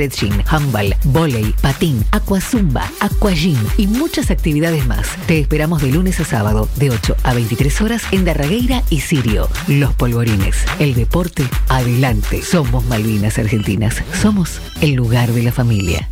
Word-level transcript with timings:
Gym, 0.00 0.44
handball, 0.46 0.94
volei, 1.06 1.52
patín, 1.60 2.04
aquazumba, 2.12 2.88
aquagym 3.00 3.58
y 3.76 3.88
muchas 3.88 4.30
actividades 4.30 4.86
más. 4.86 5.08
Te 5.26 5.40
esperamos 5.40 5.82
de 5.82 5.90
lunes 5.90 6.20
a 6.20 6.24
sábado, 6.24 6.68
de 6.76 6.90
8 6.90 7.16
a 7.24 7.34
23 7.34 7.80
horas 7.80 8.02
en 8.12 8.24
Darragueira 8.24 8.84
y 8.90 9.00
Sirio. 9.00 9.48
Los 9.66 9.92
Polvorines. 9.94 10.54
El 10.78 10.94
deporte, 10.94 11.42
adelante. 11.68 12.42
Somos 12.42 12.84
Malvinas 12.84 13.40
Argentinas. 13.40 14.04
Somos 14.22 14.60
el 14.80 14.92
lugar 14.92 15.32
de 15.32 15.42
la 15.42 15.50
familia. 15.50 16.08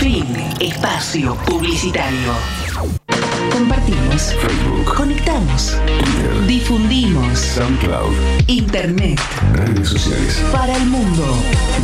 Fin. 0.00 0.26
Espacio 0.58 1.36
Publicitario. 1.46 2.32
Compartimos. 3.50 4.32
Facebook, 4.40 4.94
Conectamos. 4.94 5.76
Twitter, 5.86 6.46
Difundimos. 6.46 7.38
SoundCloud, 7.38 8.12
Internet. 8.46 9.18
redes 9.54 9.88
sociales, 9.88 10.40
Para 10.52 10.76
el 10.76 10.86
mundo. 10.86 11.24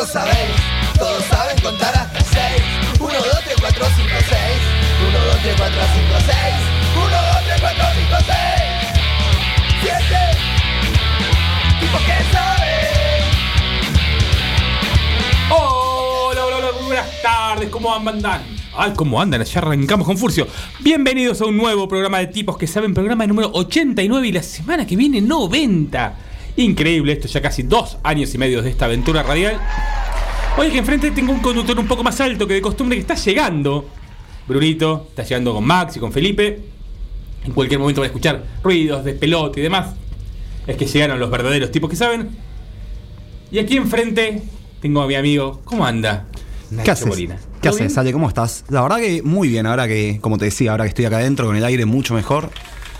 vosotros 0.00 0.32
sabéis. 0.32 0.56
Todos 0.98 1.24
saben 1.24 1.58
contar 1.60 1.94
hasta 1.94 2.20
6. 2.20 2.62
1, 3.00 3.12
2, 3.12 3.22
3, 3.44 3.56
4, 3.60 3.86
5, 3.96 4.08
6. 4.28 4.40
1, 5.08 5.18
2, 5.26 5.42
3, 5.42 5.54
4, 5.58 5.82
5, 5.94 6.16
6. 6.26 6.36
1, 6.96 7.04
2, 7.04 7.44
3, 7.44 7.60
4, 7.60 7.84
5, 7.94 8.16
6. 8.26 8.36
7. 9.82 10.16
Tipo 11.80 11.98
que 11.98 12.16
sabe. 12.32 12.72
Hola, 15.50 16.46
hola, 16.46 16.56
hola, 16.56 16.70
buenas 16.86 17.22
tardes, 17.22 17.68
¿cómo 17.68 17.94
andan? 17.94 18.42
Ay, 18.76 18.92
¿cómo 18.96 19.20
andan? 19.20 19.44
Ya 19.44 19.58
arrancamos 19.58 20.06
con 20.06 20.16
Furcio. 20.16 20.46
Bienvenidos 20.78 21.42
a 21.42 21.44
un 21.44 21.56
nuevo 21.58 21.88
programa 21.88 22.20
de 22.20 22.28
tipos 22.28 22.56
que 22.56 22.66
saben, 22.66 22.94
programa 22.94 23.26
número 23.26 23.50
89 23.52 24.28
y 24.28 24.32
la 24.32 24.42
semana 24.42 24.86
que 24.86 24.96
viene 24.96 25.20
90. 25.20 26.29
Increíble 26.56 27.12
esto, 27.12 27.28
ya 27.28 27.40
casi 27.40 27.62
dos 27.62 27.98
años 28.02 28.34
y 28.34 28.38
medio 28.38 28.62
de 28.62 28.70
esta 28.70 28.86
aventura 28.86 29.22
radial. 29.22 29.58
Oye, 30.58 30.70
que 30.70 30.78
enfrente 30.78 31.10
tengo 31.12 31.32
un 31.32 31.40
conductor 31.40 31.78
un 31.78 31.86
poco 31.86 32.02
más 32.02 32.20
alto 32.20 32.46
que 32.46 32.54
de 32.54 32.60
costumbre 32.60 32.96
que 32.96 33.02
está 33.02 33.14
llegando. 33.14 33.88
Brunito, 34.46 35.06
está 35.10 35.22
llegando 35.22 35.54
con 35.54 35.64
Max 35.64 35.96
y 35.96 36.00
con 36.00 36.12
Felipe. 36.12 36.60
En 37.44 37.52
cualquier 37.52 37.80
momento 37.80 38.00
van 38.00 38.06
a 38.06 38.10
escuchar 38.10 38.44
ruidos 38.62 39.04
de 39.04 39.14
pelota 39.14 39.60
y 39.60 39.62
demás. 39.62 39.94
Es 40.66 40.76
que 40.76 40.86
llegaron 40.86 41.18
los 41.18 41.30
verdaderos 41.30 41.70
tipos 41.70 41.88
que 41.88 41.96
saben. 41.96 42.30
Y 43.50 43.58
aquí 43.58 43.76
enfrente 43.76 44.42
tengo 44.80 45.02
a 45.02 45.06
mi 45.06 45.14
amigo. 45.14 45.62
¿Cómo 45.64 45.86
anda? 45.86 46.26
Nacho 46.70 46.84
¿Qué 46.84 46.90
haces? 46.90 47.06
Molina. 47.06 47.36
¿Qué 47.36 47.68
¿Todo 47.68 47.78
haces? 47.78 47.94
Sale? 47.94 48.12
¿Cómo 48.12 48.28
estás? 48.28 48.64
La 48.68 48.82
verdad 48.82 48.98
que 48.98 49.22
muy 49.22 49.48
bien, 49.48 49.66
ahora 49.66 49.88
que, 49.88 50.18
como 50.20 50.38
te 50.38 50.46
decía, 50.46 50.72
ahora 50.72 50.84
que 50.84 50.88
estoy 50.88 51.04
acá 51.04 51.18
adentro 51.18 51.46
con 51.46 51.56
el 51.56 51.64
aire 51.64 51.86
mucho 51.86 52.14
mejor. 52.14 52.50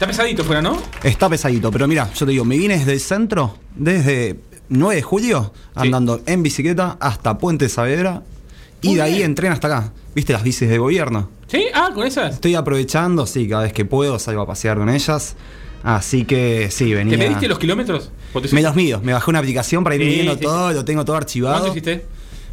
Está 0.01 0.07
pesadito 0.07 0.45
fuera, 0.45 0.63
¿no? 0.63 0.79
Está 1.03 1.29
pesadito, 1.29 1.71
pero 1.71 1.87
mira, 1.87 2.11
yo 2.15 2.25
te 2.25 2.33
digo, 2.33 2.43
me 2.47 2.57
vine 2.57 2.79
desde 2.79 2.93
el 2.95 3.01
centro, 3.01 3.59
desde 3.77 4.41
9 4.71 4.95
de 4.95 5.03
julio, 5.03 5.53
andando 5.75 6.23
en 6.25 6.43
bicicleta 6.43 6.97
hasta 6.99 7.37
Puente 7.37 7.69
Saavedra 7.69 8.23
y 8.81 8.95
de 8.95 9.03
ahí 9.03 9.15
bien. 9.17 9.27
en 9.27 9.35
tren 9.35 9.53
hasta 9.53 9.67
acá. 9.69 9.93
¿Viste 10.15 10.33
las 10.33 10.43
bicis 10.43 10.71
de 10.71 10.79
gobierno? 10.79 11.29
¿Sí? 11.49 11.67
Ah, 11.75 11.91
con 11.95 12.07
esas. 12.07 12.33
Estoy 12.37 12.55
aprovechando, 12.55 13.27
sí, 13.27 13.47
cada 13.47 13.65
vez 13.65 13.75
que 13.75 13.85
puedo 13.85 14.19
salgo 14.19 14.41
a 14.41 14.47
pasear 14.47 14.79
con 14.79 14.89
ellas. 14.89 15.37
Así 15.83 16.25
que 16.25 16.71
sí, 16.71 16.95
venía. 16.95 17.19
¿Te 17.19 17.23
mediste 17.23 17.47
los 17.47 17.59
kilómetros? 17.59 18.11
¿O 18.33 18.41
te- 18.41 18.49
Me 18.55 18.63
los 18.63 18.75
mido, 18.75 19.03
me 19.03 19.13
bajé 19.13 19.29
una 19.29 19.41
aplicación 19.41 19.85
para 19.85 19.97
ir 19.97 20.01
Sí, 20.01 20.07
midiendo 20.09 20.35
sí, 20.35 20.41
todo, 20.41 20.73
lo 20.73 20.83
tengo 20.83 21.05
todo 21.05 21.17
archivado. 21.17 21.57
¿Cuánto 21.61 21.73
hiciste? 21.77 22.07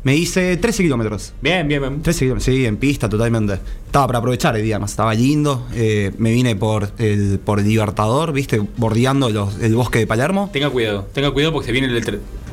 Me 0.03 0.15
hice 0.15 0.55
13 0.57 0.83
kilómetros. 0.83 1.33
Bien, 1.41 1.67
bien, 1.67 1.81
bien. 1.81 2.01
13 2.01 2.19
kilómetros, 2.25 2.43
sí, 2.45 2.65
en 2.65 2.77
pista 2.77 3.09
totalmente. 3.09 3.59
Estaba 3.85 4.07
para 4.07 4.19
aprovechar 4.19 4.55
el 4.55 4.63
día 4.63 4.79
más, 4.79 4.91
estaba 4.91 5.13
lindo. 5.13 5.67
eh, 5.73 6.11
me 6.17 6.31
vine 6.31 6.55
por 6.55 6.91
el, 6.97 7.39
por 7.43 7.59
el 7.59 7.67
Libertador, 7.67 8.31
viste, 8.31 8.61
bordeando 8.77 9.29
los- 9.29 9.59
el 9.59 9.75
bosque 9.75 9.99
de 9.99 10.07
Palermo. 10.07 10.49
Tenga 10.53 10.69
cuidado, 10.69 11.07
tenga 11.13 11.31
cuidado 11.31 11.53
porque 11.53 11.65
se 11.67 11.71
viene 11.71 11.87
el 11.87 11.93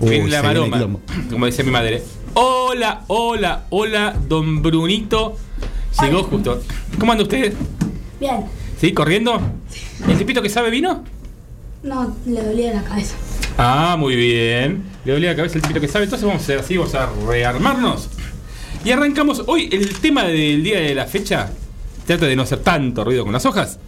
Uy, 0.01 0.11
viene 0.11 0.29
la 0.29 0.41
se 0.41 0.49
viene 0.49 0.65
el 0.65 0.71
maroma. 0.71 0.99
Como 1.31 1.47
decía 1.47 1.65
mi 1.65 1.71
madre. 1.71 2.03
Hola, 2.35 3.05
hola, 3.07 3.67
hola, 3.71 4.17
don 4.29 4.63
Brunito. 4.63 5.37
Llegó 6.03 6.25
justo. 6.25 6.61
¿Cómo 6.99 7.13
anda 7.13 7.23
usted? 7.23 7.53
Bien. 8.19 8.47
¿Sí? 8.81 8.93
¿Corriendo? 8.93 9.41
¿El 10.09 10.19
tipito 10.19 10.43
que 10.43 10.49
sabe 10.49 10.71
vino? 10.71 11.05
No, 11.85 12.17
le 12.27 12.43
dolía 12.43 12.73
la 12.75 12.83
cabeza. 12.83 13.15
Ah, 13.57 13.97
muy 13.99 14.17
bien. 14.17 14.83
Le 15.05 15.13
dolía 15.13 15.31
la 15.31 15.37
cabeza 15.37 15.57
el 15.57 15.63
tipito 15.63 15.81
que 15.81 15.89
sabe. 15.89 16.05
Entonces 16.05 16.27
vamos 16.27 16.43
a 16.43 16.45
hacer 16.45 16.59
así, 16.59 16.77
vamos 16.77 16.95
a 16.95 17.11
rearmarnos. 17.27 18.09
Y 18.85 18.91
arrancamos. 18.91 19.43
Hoy 19.47 19.69
el 19.73 19.99
tema 20.01 20.25
del 20.25 20.63
día 20.63 20.81
de 20.81 20.95
la 20.95 21.07
fecha, 21.07 21.51
trata 22.07 22.27
de 22.27 22.37
no 22.37 22.43
hacer 22.43 22.61
tanto 22.61 23.05
ruido 23.05 23.25
con 23.25 23.33
las 23.33 23.45
hojas, 23.47 23.79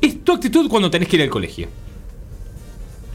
es 0.00 0.24
tu 0.24 0.32
actitud 0.32 0.68
cuando 0.68 0.90
tenés 0.90 1.08
que 1.08 1.16
ir 1.16 1.22
al 1.22 1.30
colegio. 1.30 1.68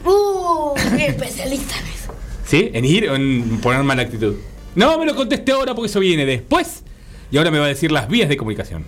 Uh, 0.04 0.74
qué 0.96 1.06
especialista 1.06 1.78
en 1.78 1.86
eso. 1.86 2.14
¿Sí? 2.44 2.70
En 2.72 2.84
ir 2.84 3.08
o 3.08 3.14
en 3.14 3.60
poner 3.60 3.82
mala 3.82 4.02
actitud. 4.02 4.34
No 4.74 4.98
me 4.98 5.06
lo 5.06 5.14
conteste 5.14 5.52
ahora 5.52 5.74
porque 5.74 5.88
eso 5.88 6.00
viene 6.00 6.26
después. 6.26 6.82
Y 7.30 7.38
ahora 7.38 7.50
me 7.50 7.58
va 7.58 7.64
a 7.64 7.68
decir 7.68 7.90
las 7.90 8.08
vías 8.08 8.28
de 8.28 8.36
comunicación. 8.36 8.84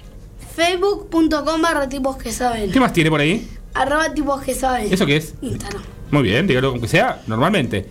Facebook.com 0.55 1.63
barra 1.63 1.89
tipos 1.89 2.17
que 2.17 2.33
saben. 2.33 2.71
¿Qué 2.71 2.81
más 2.81 2.93
tiene 2.93 3.11
por 3.11 3.21
ahí? 3.21 3.49
Arroba 3.75 4.13
tipos 4.13 4.43
que 4.43 4.55
saben. 4.55 4.93
¿Eso 4.93 5.07
qué 5.07 5.17
es? 5.17 5.35
Instagram. 5.41 5.83
Muy 6.11 6.23
bien, 6.23 6.47
dígalo 6.47 6.69
aunque 6.69 6.89
sea 6.89 7.23
normalmente. 7.27 7.87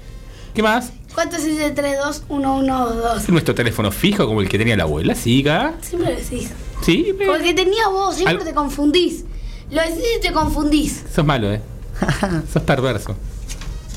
¿Qué 0.55 0.63
más? 0.63 0.91
47321122. 1.15 3.17
¿Es 3.17 3.29
nuestro 3.29 3.53
teléfono 3.55 3.91
fijo 3.91 4.25
como 4.25 4.41
el 4.41 4.47
que 4.49 4.57
tenía 4.57 4.75
la 4.77 4.83
abuela? 4.83 5.13
Siga. 5.15 5.73
Siempre 5.81 6.13
lo 6.13 6.19
decís. 6.19 6.49
Sí, 6.81 7.13
pero... 7.17 7.33
Porque 7.33 7.53
tenía 7.53 7.87
vos, 7.89 8.15
siempre 8.15 8.37
Al- 8.37 8.43
te 8.45 8.53
confundís. 8.53 9.25
Lo 9.69 9.81
decís 9.81 10.03
y 10.17 10.21
te 10.21 10.31
confundís. 10.31 11.03
Sos 11.13 11.25
malo, 11.25 11.51
¿eh? 11.53 11.59
Sos 12.53 12.63
perverso. 12.63 13.15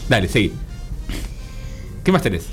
Dale, 0.09 0.27
seguí. 0.29 0.53
¿Qué 2.05 2.13
más 2.13 2.23
tenés? 2.23 2.45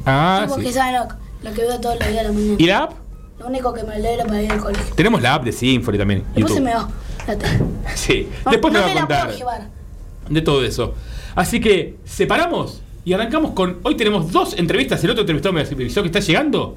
Ah, 0.07 0.47
tipo 0.47 0.61
sí. 0.61 0.73
saben 0.73 0.95
lo, 0.95 1.09
lo 1.49 1.55
que 1.55 1.63
veo 1.63 1.81
todos 1.81 1.99
los 1.99 2.09
días 2.09 2.21
a 2.21 2.29
la 2.29 2.33
mañana. 2.33 2.57
¿Y 2.59 2.67
la 2.67 2.79
app? 2.79 2.93
Lo 3.39 3.47
único 3.47 3.73
que 3.75 3.83
me 3.85 3.95
alegra 3.95 4.25
para 4.25 4.43
ir 4.43 4.53
al 4.53 4.61
colegio. 4.61 4.95
Tenemos 4.95 5.21
la 5.23 5.35
app 5.35 5.45
de 5.45 5.53
Symphony 5.53 5.99
también. 5.99 6.25
Después 6.35 6.55
se 6.55 6.61
YouTube. 6.61 6.65
me 6.65 6.75
va. 6.75 6.89
La. 7.27 7.95
Sí, 7.95 8.29
No, 8.45 8.51
después 8.51 8.73
no 8.73 8.81
te 8.81 8.85
voy 8.85 8.93
a 8.93 8.95
la 8.95 9.01
contar 9.01 9.69
de 10.29 10.41
todo 10.43 10.65
eso. 10.65 10.95
Así 11.35 11.61
que, 11.61 11.97
separamos 12.05 12.81
y 13.05 13.13
arrancamos 13.13 13.53
con. 13.53 13.79
Hoy 13.83 13.97
tenemos 13.97 14.31
dos 14.33 14.55
entrevistas. 14.59 15.03
El 15.05 15.11
otro 15.11 15.23
entrevistado 15.23 15.53
me 15.53 15.61
avisó 15.63 16.03
que 16.03 16.09
está 16.09 16.21
llegando. 16.21 16.77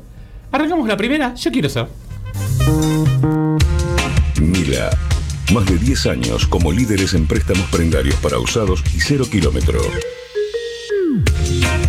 Arrancamos 0.51 0.87
la 0.87 0.97
primera. 0.97 1.33
Yo 1.35 1.51
quiero 1.51 1.69
saber. 1.69 1.91
Mila. 4.39 4.89
Más 5.53 5.65
de 5.65 5.77
10 5.77 6.05
años 6.07 6.45
como 6.47 6.73
líderes 6.73 7.13
en 7.13 7.25
préstamos 7.25 7.65
prendarios 7.69 8.15
para 8.15 8.37
usados 8.37 8.83
y 8.93 8.99
cero 8.99 9.25
kilómetro. 9.31 9.79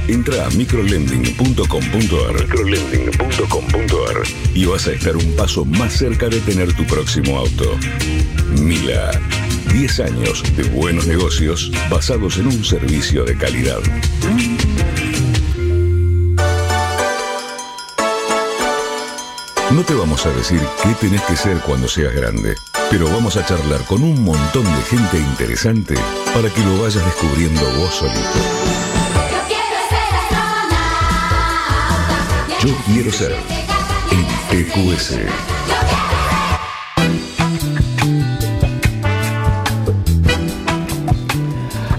Entra 0.09 0.47
a 0.47 0.51
microlending.com.ar 0.51 2.41
microlending.com.ar 2.41 4.23
y 4.55 4.65
vas 4.65 4.87
a 4.87 4.93
estar 4.93 5.17
un 5.17 5.37
paso 5.37 5.67
más 5.67 5.93
cerca 5.93 6.29
de 6.29 6.41
tener 6.41 6.73
tu 6.73 6.85
próximo 6.87 7.39
auto. 7.39 7.77
Mila. 8.59 9.11
10 9.73 10.01
años 10.01 10.43
de 10.57 10.63
buenos 10.65 11.07
negocios 11.07 11.71
basados 11.91 12.39
en 12.39 12.47
un 12.47 12.65
servicio 12.65 13.25
de 13.25 13.37
calidad. 13.37 13.81
No 19.73 19.83
te 19.85 19.93
vamos 19.93 20.25
a 20.25 20.31
decir 20.31 20.63
qué 20.83 20.95
tenés 20.95 21.21
que 21.23 21.37
ser 21.37 21.59
cuando 21.59 21.87
seas 21.87 22.15
grande, 22.15 22.55
pero 22.91 23.05
vamos 23.11 23.37
a 23.37 23.45
charlar 23.45 23.85
con 23.85 24.03
un 24.03 24.25
montón 24.25 24.65
de 24.65 24.83
gente 24.85 25.19
interesante 25.19 25.95
para 26.35 26.49
que 26.49 26.65
lo 26.65 26.81
vayas 26.83 27.05
descubriendo 27.05 27.61
vos 27.79 27.95
solito. 27.95 28.88
Yo 32.61 32.75
quiero 32.87 33.13
ser 33.13 33.33
en 34.11 34.67
TQS. 34.67 35.19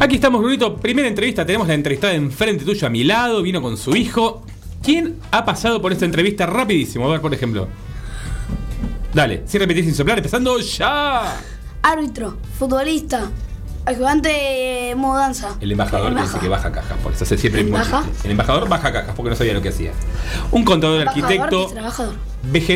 Aquí 0.01 0.15
estamos, 0.15 0.41
Brunito. 0.41 0.75
Primera 0.75 1.07
entrevista. 1.07 1.45
Tenemos 1.45 1.65
la 1.65 1.75
entrevistada 1.75 2.13
enfrente 2.13 2.65
tuyo 2.65 2.88
a 2.88 2.89
mi 2.89 3.06
lado. 3.06 3.41
Vino 3.41 3.61
con 3.61 3.77
su 3.77 3.95
hijo. 3.95 4.44
¿Quién 4.83 5.15
ha 5.31 5.45
pasado 5.45 5.81
por 5.81 5.94
esta 5.94 6.03
entrevista 6.03 6.45
rapidísimo? 6.45 7.07
A 7.07 7.12
ver, 7.12 7.21
por 7.21 7.33
ejemplo. 7.33 7.69
Dale, 9.13 9.44
sin 9.45 9.62
repetir, 9.62 9.85
sin 9.85 9.95
soplar, 9.95 10.17
empezando 10.17 10.59
ya. 10.59 11.38
Árbitro, 11.83 12.38
futbolista, 12.57 13.31
ayudante 13.85 14.29
de 14.29 14.93
mudanza. 14.95 15.55
El 15.61 15.71
embajador 15.71 16.15
que 16.15 16.21
dice 16.21 16.39
que 16.39 16.47
baja 16.49 16.71
cajas, 16.71 16.97
por 17.03 17.13
eso 17.13 17.23
hace 17.23 17.37
siempre 17.37 17.61
¿El 17.61 17.67
mucho- 17.71 17.79
baja? 17.91 18.03
El 18.23 18.31
embajador 18.31 18.69
baja 18.69 18.91
cajas 18.91 19.13
porque 19.15 19.29
no 19.31 19.35
sabía 19.35 19.53
lo 19.53 19.61
que 19.61 19.69
hacía. 19.69 19.91
Un 20.51 20.63
contador 20.63 20.99
Embajador, 21.01 21.25
arquitecto, 21.31 21.67
trabajador. 21.73 22.15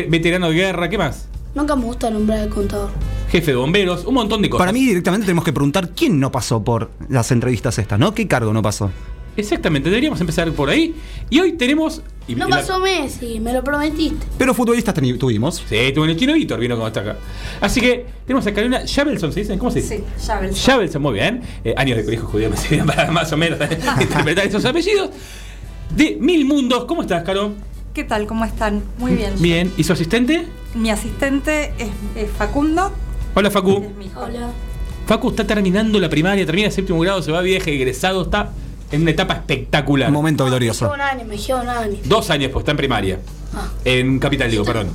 veterano 0.08 0.48
de 0.48 0.54
guerra, 0.54 0.88
¿qué 0.88 0.98
más? 0.98 1.26
Nunca 1.54 1.76
me 1.76 1.84
gusta 1.84 2.10
nombrar 2.10 2.40
al 2.40 2.48
contador. 2.48 2.90
Jefe 3.30 3.52
de 3.52 3.56
bomberos, 3.56 4.04
un 4.06 4.14
montón 4.14 4.42
de 4.42 4.50
cosas. 4.50 4.62
Para 4.62 4.72
mí 4.72 4.84
directamente 4.84 5.26
tenemos 5.26 5.44
que 5.44 5.52
preguntar 5.52 5.90
quién 5.90 6.18
no 6.18 6.32
pasó 6.32 6.62
por 6.64 6.90
las 7.08 7.30
entrevistas 7.30 7.78
estas, 7.78 7.98
¿no? 7.98 8.12
¿Qué 8.12 8.26
cargo 8.26 8.52
no 8.52 8.60
pasó? 8.62 8.90
Exactamente, 9.36 9.88
deberíamos 9.90 10.20
empezar 10.20 10.50
por 10.52 10.70
ahí. 10.70 10.94
Y 11.30 11.40
hoy 11.40 11.52
tenemos. 11.52 12.02
y- 12.28 12.34
No 12.36 12.48
la- 12.48 12.56
pasó 12.58 12.78
Messi, 12.80 13.40
me 13.40 13.52
lo 13.52 13.62
prometiste. 13.64 14.26
Pero 14.38 14.54
futbolistas 14.54 14.94
tuvimos. 14.94 15.62
Sí, 15.68 15.76
tuvo 15.94 16.04
el 16.04 16.16
chino 16.16 16.34
Víctor, 16.34 16.60
vino 16.60 16.74
como 16.76 16.86
está 16.86 17.00
acá. 17.00 17.16
Así 17.60 17.80
que 17.80 18.06
tenemos 18.26 18.46
a 18.46 18.52
Carolina 18.54 18.82
Javelson, 18.86 19.32
¿se 19.32 19.40
dice? 19.40 19.58
¿Cómo 19.58 19.70
se 19.70 19.80
dice? 19.82 19.98
Sí, 19.98 20.04
Javelson. 20.26 20.62
Javelson, 20.64 21.02
muy 21.02 21.14
bien. 21.14 21.42
Eh, 21.64 21.74
años 21.76 21.96
de 21.98 22.04
colegio 22.04 22.26
judío 22.26 22.50
me 22.50 22.56
sirven 22.56 22.86
para 22.86 23.10
más 23.10 23.32
o 23.32 23.36
menos 23.36 23.58
interpretar 24.00 24.46
esos 24.46 24.64
apellidos. 24.64 25.10
De 25.94 26.16
Mil 26.20 26.44
Mundos, 26.44 26.84
¿cómo 26.86 27.02
estás, 27.02 27.22
Caro? 27.24 27.52
¿Qué 27.92 28.04
tal? 28.04 28.26
¿Cómo 28.26 28.44
están? 28.44 28.82
Muy 28.98 29.14
bien. 29.14 29.32
Bien. 29.38 29.72
¿Y 29.76 29.84
su 29.84 29.92
asistente? 29.92 30.46
Mi 30.74 30.90
asistente 30.90 31.72
es, 31.78 31.88
es 32.16 32.30
Facundo. 32.30 32.92
Hola, 33.34 33.50
Facu. 33.50 33.82
es 33.84 33.96
mi 33.96 34.06
hijo. 34.06 34.20
Hola. 34.20 34.50
Facu 35.06 35.28
está 35.30 35.46
terminando 35.46 36.00
la 36.00 36.08
primaria, 36.08 36.46
termina 36.46 36.66
el 36.68 36.72
séptimo 36.72 36.98
grado, 37.00 37.20
se 37.22 37.30
va 37.30 37.40
viaje, 37.42 37.72
egresado, 37.74 38.22
está 38.22 38.50
en 38.90 39.02
una 39.02 39.10
etapa 39.10 39.34
espectacular. 39.34 40.08
Un 40.08 40.14
momento 40.14 40.44
Me 40.44 40.50
glorioso. 40.50 40.84
lleva 40.84 40.94
un 40.94 41.00
año, 41.00 41.24
me 41.24 41.34
un 41.62 41.68
año. 41.68 41.98
Dos 42.04 42.30
años, 42.30 42.50
pues 42.52 42.62
está 42.62 42.70
en 42.72 42.76
primaria. 42.76 43.18
Ah. 43.54 43.68
En 43.84 44.18
Capital, 44.18 44.50
digo, 44.50 44.64
perdón. 44.64 44.88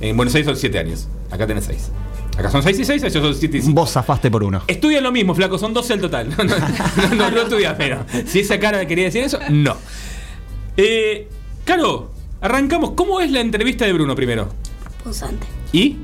En 0.00 0.16
Buenos 0.16 0.34
Aires 0.34 0.46
son 0.46 0.56
siete 0.56 0.78
años. 0.78 1.08
Acá 1.30 1.46
tenés 1.46 1.64
seis. 1.64 1.90
Acá 2.36 2.50
son 2.50 2.62
seis 2.62 2.78
y 2.80 2.84
seis, 2.84 3.02
ellos 3.02 3.22
son 3.22 3.34
siete 3.34 3.58
y 3.58 3.62
cinco. 3.62 3.80
Vos 3.80 3.92
zafaste 3.92 4.30
por 4.30 4.42
uno. 4.42 4.62
Estudian 4.66 5.04
lo 5.04 5.12
mismo, 5.12 5.34
flaco, 5.34 5.56
son 5.56 5.72
12 5.72 5.92
al 5.92 6.00
total. 6.00 6.28
No, 6.36 6.44
no, 6.44 6.58
no, 6.58 7.14
no, 7.14 7.30
no 7.30 7.42
estudias, 7.42 7.74
pero 7.78 8.04
si 8.26 8.40
esa 8.40 8.58
cara 8.58 8.84
quería 8.86 9.04
decir 9.04 9.22
eso, 9.22 9.38
no. 9.50 9.76
Eh, 10.76 11.28
Caro, 11.64 12.10
arrancamos. 12.40 12.90
¿Cómo 12.92 13.20
es 13.20 13.30
la 13.30 13.40
entrevista 13.40 13.84
de 13.86 13.92
Bruno 13.92 14.14
primero? 14.14 14.48
Punzante. 15.02 15.46
¿Y? 15.72 15.96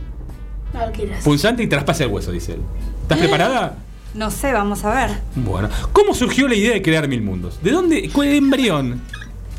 No 0.72 0.86
lo 0.86 0.92
quieras. 0.92 1.24
Punzante 1.24 1.62
y 1.62 1.66
traspasa 1.66 2.04
el 2.04 2.10
hueso, 2.10 2.30
dice 2.32 2.52
él. 2.52 2.60
¿Estás 3.02 3.18
preparada? 3.18 3.76
No 4.14 4.30
sé, 4.30 4.52
vamos 4.52 4.84
a 4.84 4.94
ver. 4.94 5.18
Bueno. 5.36 5.68
¿Cómo 5.92 6.14
surgió 6.14 6.48
la 6.48 6.54
idea 6.54 6.72
de 6.72 6.82
crear 6.82 7.06
Mil 7.08 7.22
Mundos? 7.22 7.58
¿De 7.62 7.70
dónde? 7.70 8.10
¿Cuál 8.12 8.28
es 8.28 8.32
el 8.32 8.38
embrión? 8.38 9.00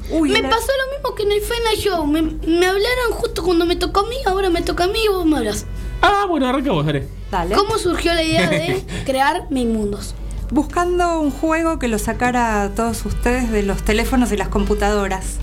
Uy, 0.09 0.29
Me 0.29 0.41
la- 0.41 0.49
pasó 0.49 0.67
lo 0.85 0.93
mismo 0.97 1.15
que 1.15 1.23
en 1.23 1.31
el 1.31 1.41
Fena 1.41 1.73
Show. 1.77 2.05
Me, 2.05 2.21
me 2.21 2.65
hablaron 2.65 3.11
justo 3.13 3.43
cuando 3.43 3.65
me 3.65 3.77
tocó 3.77 4.01
a 4.01 4.09
mí, 4.09 4.15
ahora 4.25 4.49
me 4.49 4.61
toca 4.61 4.83
a 4.83 4.87
mí 4.87 4.99
y 5.05 5.07
vos 5.07 5.25
me 5.25 5.37
hablas. 5.37 5.65
Ah, 6.01 6.25
bueno, 6.27 6.47
arranca 6.47 6.71
vos, 6.71 6.85
dale. 6.85 7.07
Dale. 7.31 7.55
¿Cómo 7.55 7.77
surgió 7.77 8.13
la 8.13 8.23
idea 8.23 8.49
de 8.49 8.83
crear 9.05 9.47
Mil 9.49 9.69
Mundos? 9.69 10.15
Buscando 10.49 11.21
un 11.21 11.31
juego 11.31 11.79
que 11.79 11.87
lo 11.87 11.97
sacara 11.97 12.63
a 12.63 12.69
todos 12.71 13.05
ustedes 13.05 13.51
de 13.51 13.63
los 13.63 13.83
teléfonos 13.83 14.33
y 14.33 14.37
las 14.37 14.49
computadoras. 14.49 15.37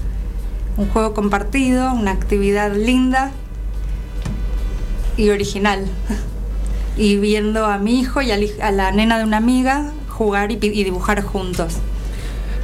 Un 0.77 0.89
juego 0.91 1.15
compartido, 1.15 1.93
una 1.95 2.11
actividad 2.11 2.77
linda 2.77 3.31
y 5.17 5.31
original. 5.31 5.87
Y 6.99 7.17
viendo 7.17 7.65
a 7.65 7.79
mi 7.79 8.01
hijo 8.01 8.21
y 8.21 8.31
a 8.33 8.71
la 8.73 8.91
nena 8.91 9.19
de 9.19 9.25
una 9.25 9.37
amiga 9.39 9.93
jugar 10.09 10.51
y, 10.51 10.59
y 10.61 10.85
dibujar 10.85 11.23
juntos. 11.23 11.75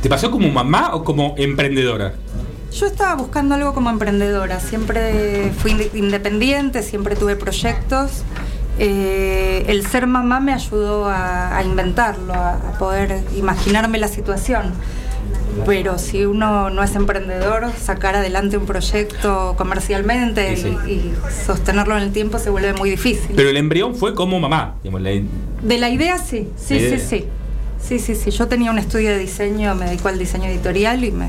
¿Te 0.02 0.08
pasó 0.08 0.30
como 0.30 0.48
mamá 0.50 0.90
o 0.94 1.04
como 1.04 1.34
emprendedora? 1.38 2.14
Yo 2.72 2.86
estaba 2.86 3.14
buscando 3.14 3.54
algo 3.54 3.72
como 3.72 3.88
emprendedora, 3.90 4.58
siempre 4.58 5.52
fui 5.56 5.70
inde- 5.70 5.90
independiente, 5.94 6.82
siempre 6.82 7.14
tuve 7.14 7.36
proyectos. 7.36 8.24
Eh, 8.80 9.64
el 9.68 9.86
ser 9.86 10.08
mamá 10.08 10.40
me 10.40 10.52
ayudó 10.52 11.04
a, 11.08 11.56
a 11.56 11.62
inventarlo, 11.62 12.34
a, 12.34 12.54
a 12.54 12.78
poder 12.78 13.22
imaginarme 13.36 13.98
la 13.98 14.08
situación. 14.08 14.72
Pero 15.66 15.98
si 15.98 16.24
uno 16.26 16.70
no 16.70 16.82
es 16.82 16.94
emprendedor, 16.96 17.70
sacar 17.80 18.16
adelante 18.16 18.56
un 18.56 18.66
proyecto 18.66 19.54
comercialmente 19.56 20.56
Sí, 20.56 20.62
sí. 20.84 20.90
Y, 20.90 20.92
y 20.92 21.14
sostenerlo 21.46 21.96
en 21.96 22.02
el 22.02 22.12
tiempo 22.12 22.38
se 22.38 22.50
vuelve 22.50 22.72
muy 22.74 22.90
difícil. 22.90 23.32
Pero 23.36 23.48
el 23.50 23.56
embrión 23.56 23.94
fue 23.94 24.14
como 24.14 24.40
mamá. 24.40 24.74
digamos, 24.82 25.02
la- 25.02 25.10
De 25.62 25.78
la 25.78 25.88
idea 25.90 26.18
sí, 26.18 26.48
sí, 26.56 26.74
La 26.74 26.80
sí, 26.80 26.86
idea. 26.86 26.98
sí. 26.98 27.24
Sí, 27.80 27.98
sí, 27.98 28.14
sí. 28.14 28.30
Yo 28.30 28.48
tenía 28.48 28.70
un 28.70 28.78
estudio 28.78 29.10
de 29.10 29.18
diseño, 29.18 29.74
me 29.74 29.84
dedico 29.86 30.08
al 30.08 30.18
diseño 30.18 30.46
editorial 30.46 31.04
y 31.04 31.12
me, 31.12 31.28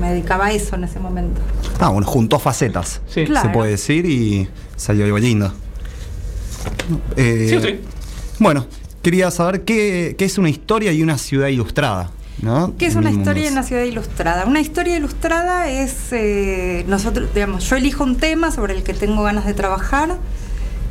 me 0.00 0.10
dedicaba 0.10 0.46
a 0.46 0.52
eso 0.52 0.76
en 0.76 0.84
ese 0.84 1.00
momento. 1.00 1.40
Ah, 1.80 1.88
bueno, 1.88 2.06
juntó 2.06 2.38
facetas. 2.38 3.00
Sí. 3.08 3.24
Claro. 3.24 3.48
Se 3.48 3.52
puede 3.52 3.70
decir 3.72 4.06
y 4.06 4.48
salió 4.76 5.04
algo 5.04 5.18
lindo. 5.18 5.52
Eh, 7.16 7.46
¿Sí 7.50 7.56
o 7.56 7.60
sí? 7.60 7.80
Bueno, 8.38 8.66
quería 9.02 9.30
saber 9.30 9.62
qué, 9.64 10.14
qué 10.18 10.24
es 10.24 10.38
una 10.38 10.48
historia 10.50 10.92
y 10.92 11.02
una 11.02 11.18
ciudad 11.18 11.48
ilustrada. 11.48 12.10
¿No? 12.42 12.74
¿Qué 12.78 12.86
es 12.86 12.94
una 12.94 13.10
historia 13.10 13.46
en 13.46 13.52
una 13.52 13.62
ciudad 13.62 13.82
ilustrada? 13.82 14.46
Una 14.46 14.60
historia 14.60 14.96
ilustrada 14.96 15.68
es, 15.68 16.12
eh, 16.12 16.84
nosotros, 16.88 17.32
digamos, 17.34 17.68
yo 17.68 17.76
elijo 17.76 18.04
un 18.04 18.16
tema 18.16 18.50
sobre 18.50 18.74
el 18.74 18.82
que 18.82 18.94
tengo 18.94 19.22
ganas 19.22 19.46
de 19.46 19.54
trabajar 19.54 20.16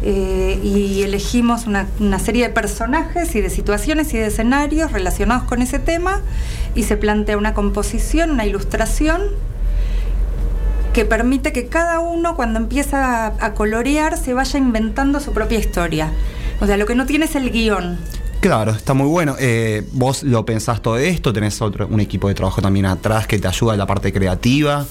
eh, 0.02 0.60
y 0.64 1.02
elegimos 1.04 1.68
una, 1.68 1.88
una 2.00 2.20
serie 2.20 2.48
de 2.48 2.54
personajes 2.54 3.36
y 3.36 3.42
de 3.42 3.50
situaciones 3.50 4.14
y 4.14 4.18
de 4.18 4.28
escenarios 4.28 4.92
relacionados 4.92 5.44
con 5.44 5.62
ese 5.62 5.80
tema 5.80 6.22
y 6.76 6.84
se 6.84 6.98
plantea 6.98 7.38
una 7.38 7.54
composición, 7.54 8.32
una 8.32 8.46
ilustración 8.46 9.22
que 10.94 11.06
permite 11.06 11.52
que 11.52 11.68
cada 11.68 12.00
uno 12.00 12.36
cuando 12.36 12.60
empieza 12.60 13.28
a, 13.28 13.34
a 13.40 13.54
colorear 13.54 14.18
se 14.18 14.34
vaya 14.34 14.58
inventando 14.58 15.20
su 15.20 15.34
propia 15.34 15.60
historia. 15.60 16.12
O 16.62 16.66
sea, 16.66 16.78
lo 16.78 16.86
que 16.86 16.96
no 16.96 17.06
tiene 17.06 17.26
es 17.26 17.36
el 17.36 17.52
guion. 17.52 17.98
Claro, 18.42 18.72
está 18.72 18.94
muy 18.94 19.08
bueno. 19.08 19.36
Eh, 19.40 19.86
vos 19.92 20.24
lo 20.24 20.46
pensás 20.46 20.82
todo 20.82 20.98
esto, 20.98 21.34
tenés 21.34 21.62
otro, 21.62 21.88
un 21.88 22.00
equipo 22.00 22.28
de 22.30 22.36
trabajo 22.36 22.62
también 22.62 22.86
atrás 22.86 23.28
que 23.28 23.38
te 23.38 23.48
ayuda 23.48 23.74
en 23.74 23.80
la 23.80 23.86
parte 23.88 24.14
creativa. 24.14 24.86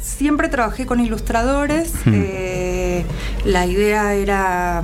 Siempre 0.00 0.48
trabajé 0.48 0.86
con 0.86 1.00
ilustradores. 1.00 1.92
Hmm. 2.04 2.12
eh, 2.14 3.04
la 3.44 3.66
idea 3.66 4.14
era 4.14 4.82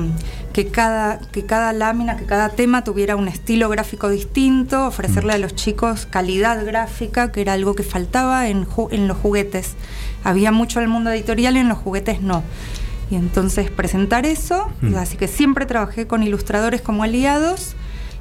que 0.52 0.66
cada, 0.66 1.20
que 1.30 1.46
cada 1.46 1.72
lámina, 1.72 2.16
que 2.16 2.26
cada 2.26 2.48
tema 2.50 2.82
tuviera 2.82 3.14
un 3.14 3.28
estilo 3.28 3.68
gráfico 3.68 4.08
distinto, 4.10 4.84
ofrecerle 4.86 5.32
a 5.34 5.38
los 5.38 5.54
chicos 5.54 6.06
calidad 6.10 6.66
gráfica, 6.66 7.30
que 7.30 7.40
era 7.40 7.52
algo 7.52 7.74
que 7.76 7.84
faltaba 7.84 8.48
en, 8.48 8.66
ju- 8.66 8.88
en 8.90 9.06
los 9.06 9.16
juguetes. 9.16 9.74
Había 10.24 10.50
mucho 10.50 10.80
en 10.80 10.84
el 10.84 10.88
mundo 10.90 11.10
editorial 11.10 11.56
y 11.56 11.60
en 11.60 11.68
los 11.68 11.78
juguetes 11.78 12.20
no. 12.20 12.42
Y 13.12 13.14
entonces 13.14 13.70
presentar 13.70 14.26
eso, 14.26 14.68
Mm. 14.80 14.96
así 14.96 15.16
que 15.16 15.28
siempre 15.28 15.66
trabajé 15.66 16.06
con 16.08 16.22
ilustradores 16.24 16.80
como 16.82 17.02
aliados 17.04 17.76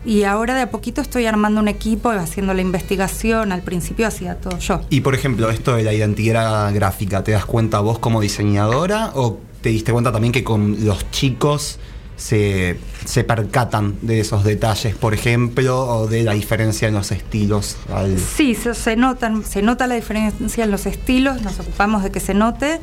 y 0.05 0.23
ahora 0.23 0.55
de 0.55 0.61
a 0.61 0.71
poquito 0.71 1.01
estoy 1.01 1.25
armando 1.25 1.59
un 1.61 1.67
equipo, 1.67 2.09
haciendo 2.09 2.53
la 2.53 2.61
investigación, 2.61 3.51
al 3.51 3.61
principio 3.61 4.07
hacía 4.07 4.35
todo 4.35 4.57
yo. 4.59 4.81
Y 4.89 5.01
por 5.01 5.13
ejemplo, 5.15 5.49
esto 5.49 5.75
de 5.75 5.83
la 5.83 5.93
identidad 5.93 6.73
gráfica, 6.73 7.23
¿te 7.23 7.31
das 7.31 7.45
cuenta 7.45 7.79
vos 7.79 7.99
como 7.99 8.19
diseñadora 8.21 9.11
o 9.15 9.39
te 9.61 9.69
diste 9.69 9.91
cuenta 9.91 10.11
también 10.11 10.31
que 10.33 10.43
con 10.43 10.85
los 10.85 11.09
chicos 11.11 11.77
se, 12.15 12.77
se 13.05 13.23
percatan 13.23 13.95
de 14.01 14.19
esos 14.19 14.43
detalles, 14.43 14.95
por 14.95 15.13
ejemplo, 15.13 15.79
o 15.87 16.07
de 16.07 16.23
la 16.23 16.33
diferencia 16.33 16.87
en 16.87 16.93
los 16.95 17.11
estilos? 17.11 17.77
al- 17.93 18.17
Sí, 18.19 18.55
se, 18.55 18.73
se 18.73 18.95
notan, 18.95 19.43
se 19.45 19.61
nota 19.61 19.87
la 19.87 19.95
diferencia 19.95 20.63
en 20.63 20.71
los 20.71 20.85
estilos, 20.85 21.41
nos 21.41 21.59
ocupamos 21.59 22.03
de 22.03 22.11
que 22.11 22.19
se 22.19 22.33
note. 22.33 22.79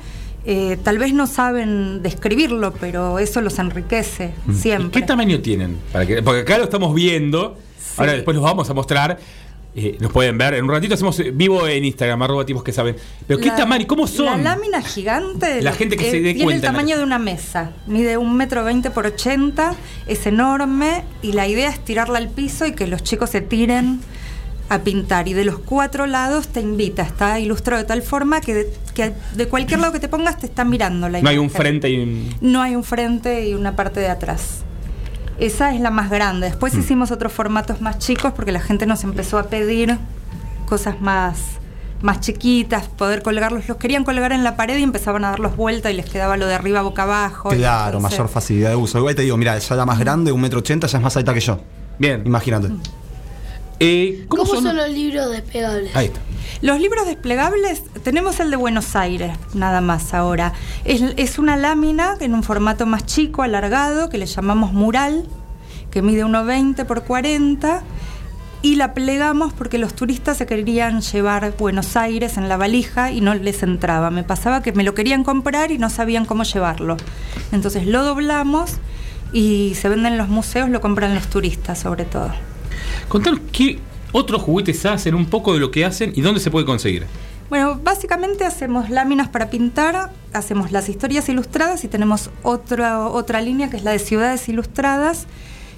Eh, 0.50 0.78
tal 0.82 0.96
vez 0.96 1.12
no 1.12 1.26
saben 1.26 2.02
describirlo, 2.02 2.72
pero 2.72 3.18
eso 3.18 3.42
los 3.42 3.58
enriquece 3.58 4.32
¿Y 4.48 4.54
siempre. 4.54 4.98
qué 5.02 5.06
tamaño 5.06 5.40
tienen? 5.40 5.76
Para 5.92 6.06
que, 6.06 6.22
porque 6.22 6.40
acá 6.40 6.56
lo 6.56 6.64
estamos 6.64 6.94
viendo. 6.94 7.58
Ahora 7.98 8.12
después 8.12 8.34
los 8.34 8.42
vamos 8.42 8.70
a 8.70 8.72
mostrar. 8.72 9.18
Eh, 9.76 9.98
nos 10.00 10.10
pueden 10.10 10.38
ver. 10.38 10.54
En 10.54 10.64
un 10.64 10.70
ratito 10.70 10.94
hacemos 10.94 11.20
eh, 11.20 11.32
vivo 11.32 11.66
en 11.68 11.84
Instagram, 11.84 12.22
arroba 12.22 12.46
tipos 12.46 12.64
que 12.64 12.72
saben. 12.72 12.96
Pero 13.26 13.38
qué 13.38 13.48
La- 13.48 13.56
tamaño, 13.56 13.86
¿cómo 13.86 14.06
son? 14.06 14.24
La 14.24 14.36
lámina 14.54 14.80
gigante 14.80 15.60
La 15.60 15.72
gente 15.72 15.96
que 15.98 16.10
se 16.10 16.16
dé 16.20 16.32
tiene 16.32 16.44
cuenta, 16.44 16.66
el 16.68 16.72
tamaño 16.72 16.96
de 16.96 17.02
una 17.04 17.18
mesa. 17.18 17.72
Mide 17.86 18.16
un 18.16 18.34
metro 18.34 18.64
veinte 18.64 18.90
por 18.90 19.04
80, 19.06 19.74
es 20.06 20.26
enorme 20.26 21.04
y 21.20 21.32
la 21.32 21.46
idea 21.46 21.68
es 21.68 21.84
tirarla 21.84 22.16
al 22.18 22.28
piso 22.30 22.64
y 22.64 22.72
que 22.72 22.86
los 22.86 23.02
chicos 23.02 23.28
se 23.30 23.42
tiren 23.42 24.00
a 24.68 24.78
pintar. 24.80 25.28
Y 25.28 25.32
de 25.32 25.44
los 25.44 25.58
cuatro 25.58 26.06
lados 26.06 26.48
te 26.48 26.60
invita, 26.60 27.02
está 27.02 27.38
ilustrado 27.40 27.82
de 27.82 27.88
tal 27.88 28.02
forma 28.02 28.40
que, 28.40 28.70
que 28.94 29.12
de 29.34 29.48
cualquier 29.48 29.80
lado 29.80 29.92
que 29.92 30.00
te 30.00 30.08
pongas 30.08 30.38
te 30.38 30.46
está 30.46 30.64
mirando 30.64 31.08
la 31.08 31.20
No 31.22 31.28
hay 31.30 31.38
un 31.38 31.50
frente 31.50 31.88
y 31.90 31.98
un. 32.02 32.34
No 32.40 32.60
hay 32.62 32.74
un 32.76 32.84
frente 32.84 33.48
y 33.48 33.54
una 33.54 33.76
parte 33.76 34.00
de 34.00 34.08
atrás. 34.08 34.62
Esa 35.38 35.74
es 35.74 35.80
la 35.80 35.90
más 35.90 36.10
grande. 36.10 36.48
Después 36.48 36.74
Mm. 36.74 36.80
hicimos 36.80 37.10
otros 37.10 37.32
formatos 37.32 37.80
más 37.80 37.98
chicos 37.98 38.32
porque 38.34 38.52
la 38.52 38.60
gente 38.60 38.86
nos 38.86 39.04
empezó 39.04 39.38
a 39.38 39.44
pedir 39.44 39.96
cosas 40.66 41.00
más, 41.00 41.38
más 42.02 42.20
chiquitas, 42.20 42.88
poder 42.88 43.22
colgarlos. 43.22 43.68
Los 43.68 43.76
querían 43.78 44.02
colgar 44.04 44.32
en 44.32 44.42
la 44.44 44.56
pared 44.56 44.76
y 44.78 44.82
empezaban 44.82 45.24
a 45.24 45.30
darlos 45.30 45.56
vuelta 45.56 45.90
y 45.90 45.94
les 45.94 46.06
quedaba 46.10 46.36
lo 46.36 46.46
de 46.46 46.54
arriba 46.54 46.82
boca 46.82 47.04
abajo. 47.04 47.50
Claro, 47.50 47.96
Entonces- 47.98 48.18
mayor 48.18 48.28
facilidad 48.28 48.70
de 48.70 48.76
uso. 48.76 48.98
Igual 48.98 49.14
te 49.14 49.22
digo, 49.22 49.36
mira, 49.36 49.56
ya 49.56 49.74
la 49.76 49.86
más 49.86 49.98
grande, 50.00 50.32
un 50.32 50.40
metro 50.40 50.58
ochenta, 50.58 50.88
ya 50.88 50.98
es 50.98 51.04
más 51.04 51.16
alta 51.16 51.32
que 51.32 51.40
yo. 51.40 51.60
Bien. 51.98 52.22
Imagínate. 52.26 52.68
Eh, 53.80 54.26
¿Cómo, 54.28 54.42
¿Cómo, 54.42 54.54
son? 54.54 54.64
son 54.64 54.76
los 54.76 54.90
libros 54.90 55.30
despegables? 55.30 55.94
Ahí 55.94 56.06
está. 56.06 56.20
Los 56.60 56.80
libros 56.80 57.06
desplegables, 57.06 57.84
tenemos 58.02 58.40
el 58.40 58.50
de 58.50 58.56
Buenos 58.56 58.96
Aires, 58.96 59.36
nada 59.54 59.80
más 59.80 60.12
ahora. 60.14 60.54
Es, 60.84 61.02
es 61.16 61.38
una 61.38 61.56
lámina 61.56 62.16
en 62.20 62.34
un 62.34 62.42
formato 62.42 62.84
más 62.84 63.06
chico, 63.06 63.42
alargado, 63.42 64.08
que 64.08 64.18
le 64.18 64.26
llamamos 64.26 64.72
mural, 64.72 65.24
que 65.92 66.02
mide 66.02 66.24
1,20 66.24 66.84
por 66.84 67.04
40, 67.04 67.84
y 68.60 68.74
la 68.74 68.92
plegamos 68.92 69.52
porque 69.52 69.78
los 69.78 69.94
turistas 69.94 70.36
se 70.36 70.46
querían 70.46 71.00
llevar 71.00 71.54
Buenos 71.56 71.96
Aires 71.96 72.36
en 72.36 72.48
la 72.48 72.56
valija 72.56 73.12
y 73.12 73.20
no 73.20 73.34
les 73.34 73.62
entraba. 73.62 74.10
Me 74.10 74.24
pasaba 74.24 74.62
que 74.62 74.72
me 74.72 74.82
lo 74.82 74.94
querían 74.94 75.22
comprar 75.22 75.70
y 75.70 75.78
no 75.78 75.90
sabían 75.90 76.24
cómo 76.24 76.42
llevarlo. 76.42 76.96
Entonces 77.52 77.86
lo 77.86 78.02
doblamos 78.02 78.78
y 79.32 79.74
se 79.76 79.88
venden 79.88 80.14
en 80.14 80.18
los 80.18 80.28
museos, 80.28 80.70
lo 80.70 80.80
compran 80.80 81.14
los 81.14 81.28
turistas 81.28 81.78
sobre 81.78 82.04
todo. 82.04 82.32
Contanos 83.08 83.40
qué 83.52 83.78
otros 84.12 84.42
juguetes 84.42 84.84
hacen, 84.86 85.14
un 85.14 85.26
poco 85.26 85.54
de 85.54 85.60
lo 85.60 85.70
que 85.70 85.84
hacen 85.84 86.12
y 86.14 86.20
dónde 86.20 86.40
se 86.40 86.50
puede 86.50 86.66
conseguir. 86.66 87.06
Bueno, 87.48 87.80
básicamente 87.82 88.44
hacemos 88.44 88.90
láminas 88.90 89.28
para 89.28 89.48
pintar, 89.48 90.10
hacemos 90.34 90.70
las 90.70 90.90
historias 90.90 91.28
ilustradas 91.30 91.82
y 91.84 91.88
tenemos 91.88 92.30
otra, 92.42 93.06
otra 93.08 93.40
línea 93.40 93.70
que 93.70 93.78
es 93.78 93.84
la 93.84 93.92
de 93.92 93.98
ciudades 93.98 94.46
ilustradas, 94.50 95.26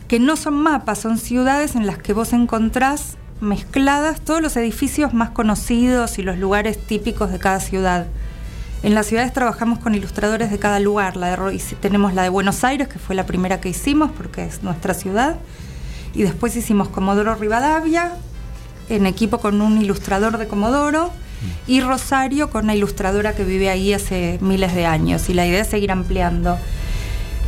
que 0.08 0.18
no 0.18 0.34
son 0.34 0.54
mapas, 0.54 0.98
son 0.98 1.18
ciudades 1.18 1.76
en 1.76 1.86
las 1.86 1.98
que 1.98 2.12
vos 2.12 2.32
encontrás 2.32 3.16
mezcladas 3.40 4.20
todos 4.20 4.42
los 4.42 4.56
edificios 4.56 5.14
más 5.14 5.30
conocidos 5.30 6.18
y 6.18 6.22
los 6.22 6.36
lugares 6.36 6.78
típicos 6.78 7.30
de 7.30 7.38
cada 7.38 7.60
ciudad. 7.60 8.06
En 8.82 8.94
las 8.94 9.06
ciudades 9.06 9.32
trabajamos 9.32 9.78
con 9.78 9.94
ilustradores 9.94 10.50
de 10.50 10.58
cada 10.58 10.80
lugar. 10.80 11.16
La 11.16 11.36
de 11.36 11.62
tenemos 11.80 12.14
la 12.14 12.22
de 12.22 12.30
Buenos 12.30 12.64
Aires, 12.64 12.88
que 12.88 12.98
fue 12.98 13.14
la 13.14 13.26
primera 13.26 13.60
que 13.60 13.68
hicimos 13.68 14.10
porque 14.10 14.44
es 14.44 14.62
nuestra 14.62 14.94
ciudad. 14.94 15.36
Y 16.14 16.22
después 16.22 16.56
hicimos 16.56 16.88
Comodoro 16.88 17.34
Rivadavia, 17.34 18.12
en 18.88 19.06
equipo 19.06 19.38
con 19.38 19.60
un 19.60 19.80
ilustrador 19.80 20.38
de 20.38 20.48
Comodoro, 20.48 21.12
y 21.66 21.80
Rosario 21.80 22.50
con 22.50 22.64
una 22.64 22.74
ilustradora 22.74 23.34
que 23.34 23.44
vive 23.44 23.70
ahí 23.70 23.94
hace 23.94 24.38
miles 24.42 24.74
de 24.74 24.84
años. 24.84 25.28
Y 25.30 25.34
la 25.34 25.46
idea 25.46 25.62
es 25.62 25.68
seguir 25.68 25.90
ampliando. 25.90 26.58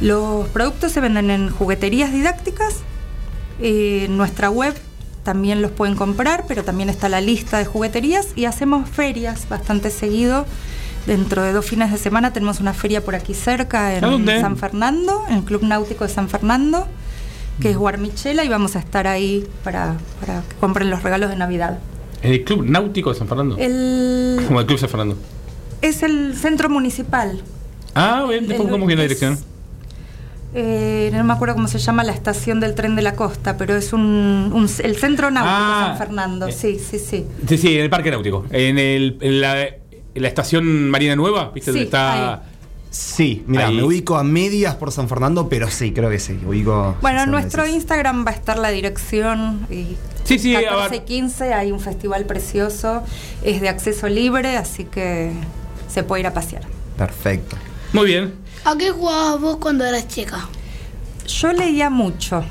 Los 0.00 0.48
productos 0.48 0.92
se 0.92 1.00
venden 1.00 1.30
en 1.30 1.50
jugueterías 1.50 2.12
didácticas. 2.12 2.76
eh, 3.60 4.04
en 4.06 4.16
nuestra 4.16 4.50
web 4.50 4.74
también 5.24 5.62
los 5.62 5.70
pueden 5.70 5.94
comprar, 5.94 6.44
pero 6.48 6.64
también 6.64 6.88
está 6.88 7.08
la 7.08 7.20
lista 7.20 7.58
de 7.58 7.64
jugueterías 7.64 8.28
y 8.34 8.46
hacemos 8.46 8.88
ferias 8.88 9.48
bastante 9.48 9.90
seguido. 9.90 10.46
Dentro 11.06 11.42
de 11.42 11.52
dos 11.52 11.66
fines 11.66 11.90
de 11.90 11.98
semana 11.98 12.32
tenemos 12.32 12.60
una 12.60 12.74
feria 12.74 13.04
por 13.04 13.14
aquí 13.14 13.34
cerca 13.34 13.94
en. 13.94 14.26
San 14.40 14.56
Fernando, 14.56 15.24
en 15.28 15.38
el 15.38 15.44
Club 15.44 15.62
Náutico 15.64 16.04
de 16.06 16.12
San 16.12 16.28
Fernando, 16.28 16.86
que 17.60 17.70
es 17.70 17.76
Guarmichela, 17.76 18.44
y 18.44 18.48
vamos 18.48 18.76
a 18.76 18.78
estar 18.80 19.06
ahí 19.06 19.46
para, 19.64 19.96
para 20.20 20.42
que 20.42 20.56
compren 20.56 20.90
los 20.90 21.02
regalos 21.02 21.30
de 21.30 21.36
Navidad. 21.36 21.78
¿En 22.22 22.32
el 22.32 22.44
Club 22.44 22.64
Náutico 22.64 23.12
de 23.12 23.18
San 23.18 23.28
Fernando? 23.28 23.56
El, 23.58 24.40
Como 24.46 24.60
el 24.60 24.66
Club 24.66 24.78
San 24.78 24.88
Fernando. 24.88 25.16
es 25.80 26.02
el 26.02 26.34
centro 26.36 26.68
municipal. 26.68 27.40
Ah, 27.94 28.24
bien, 28.28 28.40
después 28.48 28.60
El- 28.60 28.62
buscamos 28.66 28.86
bien 28.86 28.98
la 28.98 29.04
es- 29.04 29.08
dirección. 29.10 29.38
eh, 30.54 31.10
no 31.12 31.24
me 31.24 31.32
acuerdo 31.32 31.54
cómo 31.54 31.66
se 31.68 31.78
llama 31.78 32.04
la 32.04 32.12
estación 32.12 32.60
del 32.60 32.74
tren 32.74 32.94
de 32.94 33.02
la 33.02 33.14
costa, 33.16 33.56
pero 33.56 33.74
es 33.74 33.92
un, 33.92 34.00
un- 34.52 34.68
el 34.84 34.96
centro 34.96 35.30
náutico 35.30 35.54
Ah, 35.54 35.78
de 35.92 35.98
San 35.98 35.98
Fernando. 36.06 36.46
eh. 36.48 36.52
Sí, 36.52 36.78
sí, 36.78 36.98
sí. 36.98 37.24
Sí, 37.48 37.58
sí, 37.58 37.76
en 37.76 37.82
el 37.84 37.90
Parque 37.90 38.10
Náutico. 38.10 38.44
En, 38.50 38.78
el, 38.78 39.16
en 39.20 39.40
la, 39.40 39.62
en 39.66 39.76
la 40.14 40.28
estación 40.28 40.90
Marina 40.90 41.16
Nueva, 41.16 41.50
¿viste? 41.54 41.72
Sí, 41.72 41.78
Donde 41.78 41.84
está. 41.84 42.42
Sí, 42.92 43.42
mira, 43.46 43.70
me 43.70 43.82
ubico 43.82 44.16
a 44.16 44.22
medias 44.22 44.74
por 44.76 44.92
San 44.92 45.08
Fernando, 45.08 45.48
pero 45.48 45.70
sí, 45.70 45.92
creo 45.92 46.10
que 46.10 46.18
sí. 46.18 46.38
Ubico. 46.46 46.94
Bueno, 47.00 47.22
en 47.22 47.30
nuestro. 47.30 47.66
Instagram 47.66 48.24
va 48.26 48.30
a 48.30 48.34
estar 48.34 48.58
la 48.58 48.68
dirección. 48.68 49.66
Y 49.70 49.96
Sí, 50.24 50.38
sí, 50.38 50.54
a 50.54 50.62
14 50.62 50.94
y 50.94 50.98
ver. 50.98 51.04
15 51.04 51.54
hay 51.54 51.72
un 51.72 51.80
festival 51.80 52.26
precioso, 52.26 53.02
es 53.42 53.60
de 53.60 53.68
acceso 53.68 54.08
libre, 54.08 54.56
así 54.56 54.84
que 54.84 55.32
se 55.88 56.02
puede 56.04 56.20
ir 56.20 56.26
a 56.26 56.34
pasear. 56.34 56.62
Perfecto. 56.96 57.56
Muy 57.92 58.06
bien. 58.06 58.34
¿A 58.64 58.76
qué 58.76 58.90
jugabas 58.90 59.40
vos 59.40 59.56
cuando 59.56 59.84
eras 59.84 60.06
chica? 60.08 60.48
Yo 61.26 61.52
leía 61.52 61.90
mucho, 61.90 62.44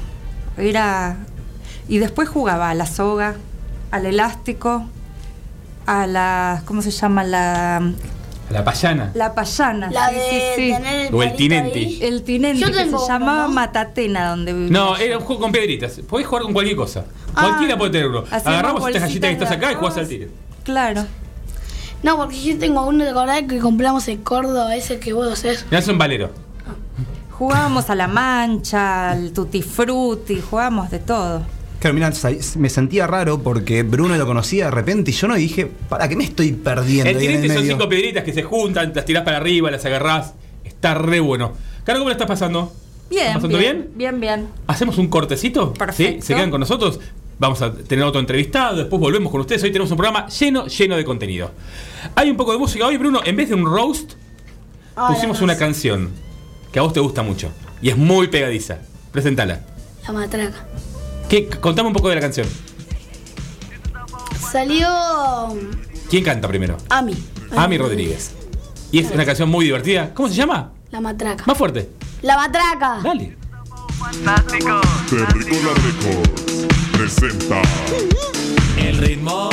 era 0.57 1.17
y 1.87 1.99
después 1.99 2.29
jugaba 2.29 2.69
a 2.69 2.73
la 2.73 2.85
soga, 2.85 3.35
al 3.91 4.05
elástico, 4.05 4.85
a 5.85 6.07
la 6.07 6.63
¿cómo 6.65 6.81
se 6.81 6.91
llama? 6.91 7.23
la 7.23 7.93
La 8.51 8.63
payana. 8.63 9.11
la 9.13 9.33
payana. 9.33 9.89
La 9.91 10.09
sí, 10.09 10.15
de 10.15 10.21
sí, 10.21 10.61
sí. 10.67 10.71
tener 10.73 11.07
el 11.07 11.15
O 11.15 11.23
el 11.23 11.35
tinenti. 11.35 11.79
ahí. 11.79 11.99
El 12.01 12.23
tinente 12.23 12.59
Yo 12.61 12.67
que 12.67 12.73
se 12.73 12.89
uno, 12.89 13.07
llamaba 13.07 13.47
¿no? 13.47 13.53
Matatena 13.53 14.29
donde 14.29 14.53
vivía. 14.53 14.69
No, 14.71 14.97
era 14.97 15.17
un 15.17 15.23
juego 15.23 15.41
con 15.41 15.51
piedritas. 15.51 15.99
Podés 16.07 16.27
jugar 16.27 16.43
con 16.43 16.53
cualquier 16.53 16.75
cosa. 16.77 17.05
Ah, 17.35 17.43
Cualquiera 17.47 17.77
puede 17.77 17.91
tener 17.91 18.07
uno. 18.07 18.23
Agarramos 18.29 18.85
estas 18.87 19.03
galletas 19.03 19.27
que 19.29 19.33
estás 19.33 19.51
acá 19.51 19.71
y 19.71 19.75
jugás 19.75 19.97
al 19.97 20.07
tiro. 20.07 20.27
Claro. 20.63 21.05
No, 22.03 22.17
porque 22.17 22.41
yo 22.41 22.57
tengo 22.57 22.85
uno 22.85 23.03
de 23.03 23.11
acordás 23.11 23.43
que 23.43 23.59
compramos 23.59 24.07
en 24.07 24.17
Córdoba, 24.23 24.75
ese 24.75 24.99
que 24.99 25.13
vos 25.13 25.31
haces. 25.31 25.65
Me 25.69 25.77
hace 25.77 25.91
un 25.91 25.97
valero. 25.97 26.31
Jugábamos 27.31 27.89
a 27.89 27.95
la 27.95 28.07
mancha, 28.07 29.11
al 29.11 29.31
tutti 29.33 29.61
frutti, 29.61 30.41
jugábamos 30.41 30.91
de 30.91 30.99
todo. 30.99 31.41
Claro, 31.81 31.95
mira, 31.95 32.13
me 32.57 32.69
sentía 32.69 33.07
raro 33.07 33.41
porque 33.41 33.81
Bruno 33.81 34.15
lo 34.15 34.27
conocía 34.27 34.65
de 34.65 34.71
repente 34.71 35.09
y 35.09 35.15
yo 35.15 35.27
no 35.27 35.33
dije, 35.33 35.65
¿para 35.89 36.07
qué 36.07 36.15
me 36.15 36.23
estoy 36.23 36.51
perdiendo? 36.51 37.09
El 37.09 37.17
tinente 37.17 37.47
son 37.47 37.55
medio? 37.57 37.71
cinco 37.71 37.89
piedritas 37.89 38.23
que 38.23 38.33
se 38.33 38.43
juntan, 38.43 38.91
las 38.93 39.03
tirás 39.03 39.23
para 39.23 39.37
arriba, 39.37 39.71
las 39.71 39.83
agarrás. 39.83 40.33
Está 40.63 40.93
re 40.93 41.19
bueno. 41.19 41.53
Caro, 41.83 41.97
¿cómo 41.97 42.09
la 42.09 42.13
estás 42.13 42.27
pasando? 42.27 42.71
Bien, 43.09 43.23
¿Estás 43.23 43.37
pasando 43.37 43.57
bien? 43.57 43.89
Bien, 43.95 44.19
bien. 44.19 44.47
¿Hacemos 44.67 44.99
un 44.99 45.07
cortecito? 45.07 45.73
Perfecto. 45.73 46.21
¿Sí? 46.21 46.27
¿Se 46.27 46.35
quedan 46.35 46.51
con 46.51 46.59
nosotros? 46.59 46.99
Vamos 47.39 47.63
a 47.63 47.73
tener 47.73 48.05
otro 48.05 48.19
entrevistado, 48.21 48.77
después 48.77 48.99
volvemos 48.99 49.31
con 49.31 49.41
ustedes. 49.41 49.63
Hoy 49.63 49.71
tenemos 49.71 49.89
un 49.89 49.97
programa 49.97 50.27
lleno, 50.27 50.67
lleno 50.67 50.95
de 50.95 51.03
contenido. 51.03 51.49
Hay 52.13 52.29
un 52.29 52.37
poco 52.37 52.51
de 52.51 52.59
música 52.59 52.85
hoy, 52.85 52.97
Bruno. 52.97 53.21
En 53.25 53.35
vez 53.35 53.49
de 53.49 53.55
un 53.55 53.65
roast, 53.65 54.11
pusimos 55.07 55.41
una 55.41 55.57
canción 55.57 56.11
que 56.71 56.77
a 56.77 56.83
vos 56.83 56.93
te 56.93 56.99
gusta 56.99 57.23
mucho. 57.23 57.49
Y 57.81 57.89
es 57.89 57.97
muy 57.97 58.27
pegadiza. 58.27 58.77
Presentala. 59.11 59.61
La 60.05 60.13
matraca. 60.13 60.67
¿Qué? 61.31 61.47
Contame 61.47 61.87
un 61.87 61.93
poco 61.93 62.09
de 62.09 62.15
la 62.15 62.19
canción. 62.19 62.45
Salió 64.51 64.85
¿Quién 66.09 66.25
canta 66.25 66.45
primero? 66.49 66.75
Ami. 66.89 67.15
Ami 67.55 67.77
Rodríguez. 67.77 68.31
Y 68.91 68.99
es 68.99 69.11
una 69.11 69.23
canción 69.23 69.49
muy 69.49 69.63
divertida. 69.63 70.13
¿Cómo 70.13 70.27
se 70.27 70.35
llama? 70.35 70.73
La 70.89 70.99
matraca. 70.99 71.45
Más 71.47 71.57
fuerte. 71.57 71.89
La 72.21 72.35
matraca. 72.35 72.99
Dale. 73.01 73.37
Terricola 75.09 75.73
Records 75.85 76.67
presenta 76.91 77.61
El 78.75 78.97
ritmo 78.97 79.49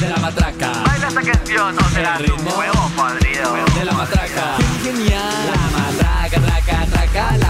de 0.00 0.08
la 0.08 0.16
matraca. 0.18 0.84
Baila 0.86 1.08
esta 1.08 1.22
canción, 1.22 1.74
no 1.74 1.82
un 1.82 2.18
ritmo 2.24 2.50
huevo 2.56 2.90
podrido. 2.96 3.52
de 3.80 3.84
la 3.84 3.92
matraca. 3.94 4.58
Genial. 4.84 5.22
La 5.44 5.76
matraca, 5.76 6.40
traca, 6.40 6.86
traca, 6.86 7.36
la 7.36 7.47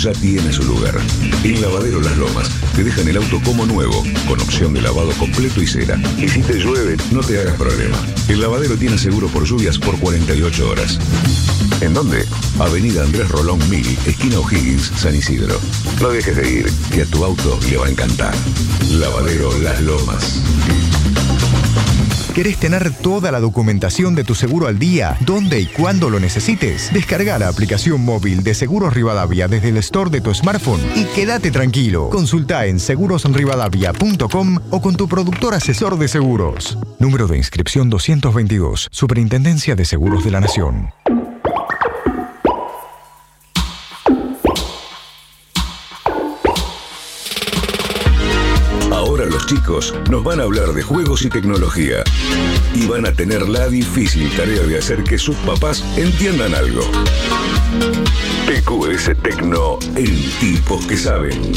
ya 0.00 0.12
tiene 0.12 0.50
su 0.50 0.62
lugar. 0.62 0.98
En 1.44 1.60
Lavadero 1.60 2.00
Las 2.00 2.16
Lomas 2.16 2.48
te 2.74 2.82
dejan 2.82 3.06
el 3.08 3.18
auto 3.18 3.38
como 3.44 3.66
nuevo, 3.66 4.02
con 4.26 4.40
opción 4.40 4.72
de 4.72 4.80
lavado 4.80 5.10
completo 5.18 5.60
y 5.60 5.66
cera. 5.66 6.00
Y 6.16 6.26
si 6.26 6.40
te 6.40 6.54
llueve, 6.54 6.96
no 7.10 7.20
te 7.20 7.38
hagas 7.38 7.54
problema. 7.56 7.98
El 8.28 8.40
lavadero 8.40 8.76
tiene 8.78 8.96
seguro 8.96 9.28
por 9.28 9.44
lluvias 9.44 9.78
por 9.78 9.98
48 9.98 10.70
horas. 10.70 10.98
¿En 11.82 11.92
dónde? 11.92 12.24
Avenida 12.58 13.02
Andrés 13.02 13.28
Rolón 13.28 13.58
1000, 13.68 13.98
esquina 14.06 14.38
O'Higgins, 14.38 14.90
San 14.96 15.14
Isidro. 15.14 15.60
No 16.00 16.08
dejes 16.08 16.36
de 16.36 16.50
ir, 16.50 16.72
que 16.90 17.02
a 17.02 17.06
tu 17.06 17.22
auto 17.22 17.58
le 17.68 17.76
va 17.76 17.86
a 17.86 17.90
encantar. 17.90 18.34
Lavadero 18.90 19.58
Las 19.58 19.82
Lomas. 19.82 20.40
¿Querés 22.40 22.56
tener 22.56 22.90
toda 22.94 23.30
la 23.30 23.38
documentación 23.38 24.14
de 24.14 24.24
tu 24.24 24.34
seguro 24.34 24.66
al 24.66 24.78
día, 24.78 25.14
donde 25.26 25.60
y 25.60 25.66
cuándo 25.66 26.08
lo 26.08 26.18
necesites? 26.18 26.90
Descarga 26.90 27.38
la 27.38 27.48
aplicación 27.48 28.02
móvil 28.02 28.42
de 28.42 28.54
Seguros 28.54 28.94
Rivadavia 28.94 29.46
desde 29.46 29.68
el 29.68 29.76
store 29.76 30.08
de 30.08 30.22
tu 30.22 30.32
smartphone 30.32 30.80
y 30.96 31.04
quédate 31.14 31.50
tranquilo. 31.50 32.08
Consulta 32.08 32.64
en 32.64 32.80
segurosrivadavia.com 32.80 34.58
o 34.70 34.80
con 34.80 34.96
tu 34.96 35.06
productor 35.06 35.52
asesor 35.52 35.98
de 35.98 36.08
seguros. 36.08 36.78
Número 36.98 37.26
de 37.26 37.36
inscripción 37.36 37.90
222, 37.90 38.88
Superintendencia 38.90 39.76
de 39.76 39.84
Seguros 39.84 40.24
de 40.24 40.30
la 40.30 40.40
Nación. 40.40 40.94
Chicos 49.50 49.92
nos 50.08 50.22
van 50.22 50.38
a 50.38 50.44
hablar 50.44 50.68
de 50.74 50.82
juegos 50.82 51.24
y 51.24 51.28
tecnología. 51.28 52.04
Y 52.72 52.86
van 52.86 53.04
a 53.04 53.12
tener 53.12 53.48
la 53.48 53.66
difícil 53.66 54.30
tarea 54.36 54.62
de 54.62 54.78
hacer 54.78 55.02
que 55.02 55.18
sus 55.18 55.34
papás 55.38 55.82
entiendan 55.96 56.54
algo. 56.54 56.82
TQS 58.46 59.20
Tecno 59.20 59.80
en 59.96 60.30
tipos 60.38 60.86
que 60.86 60.96
saben. 60.96 61.52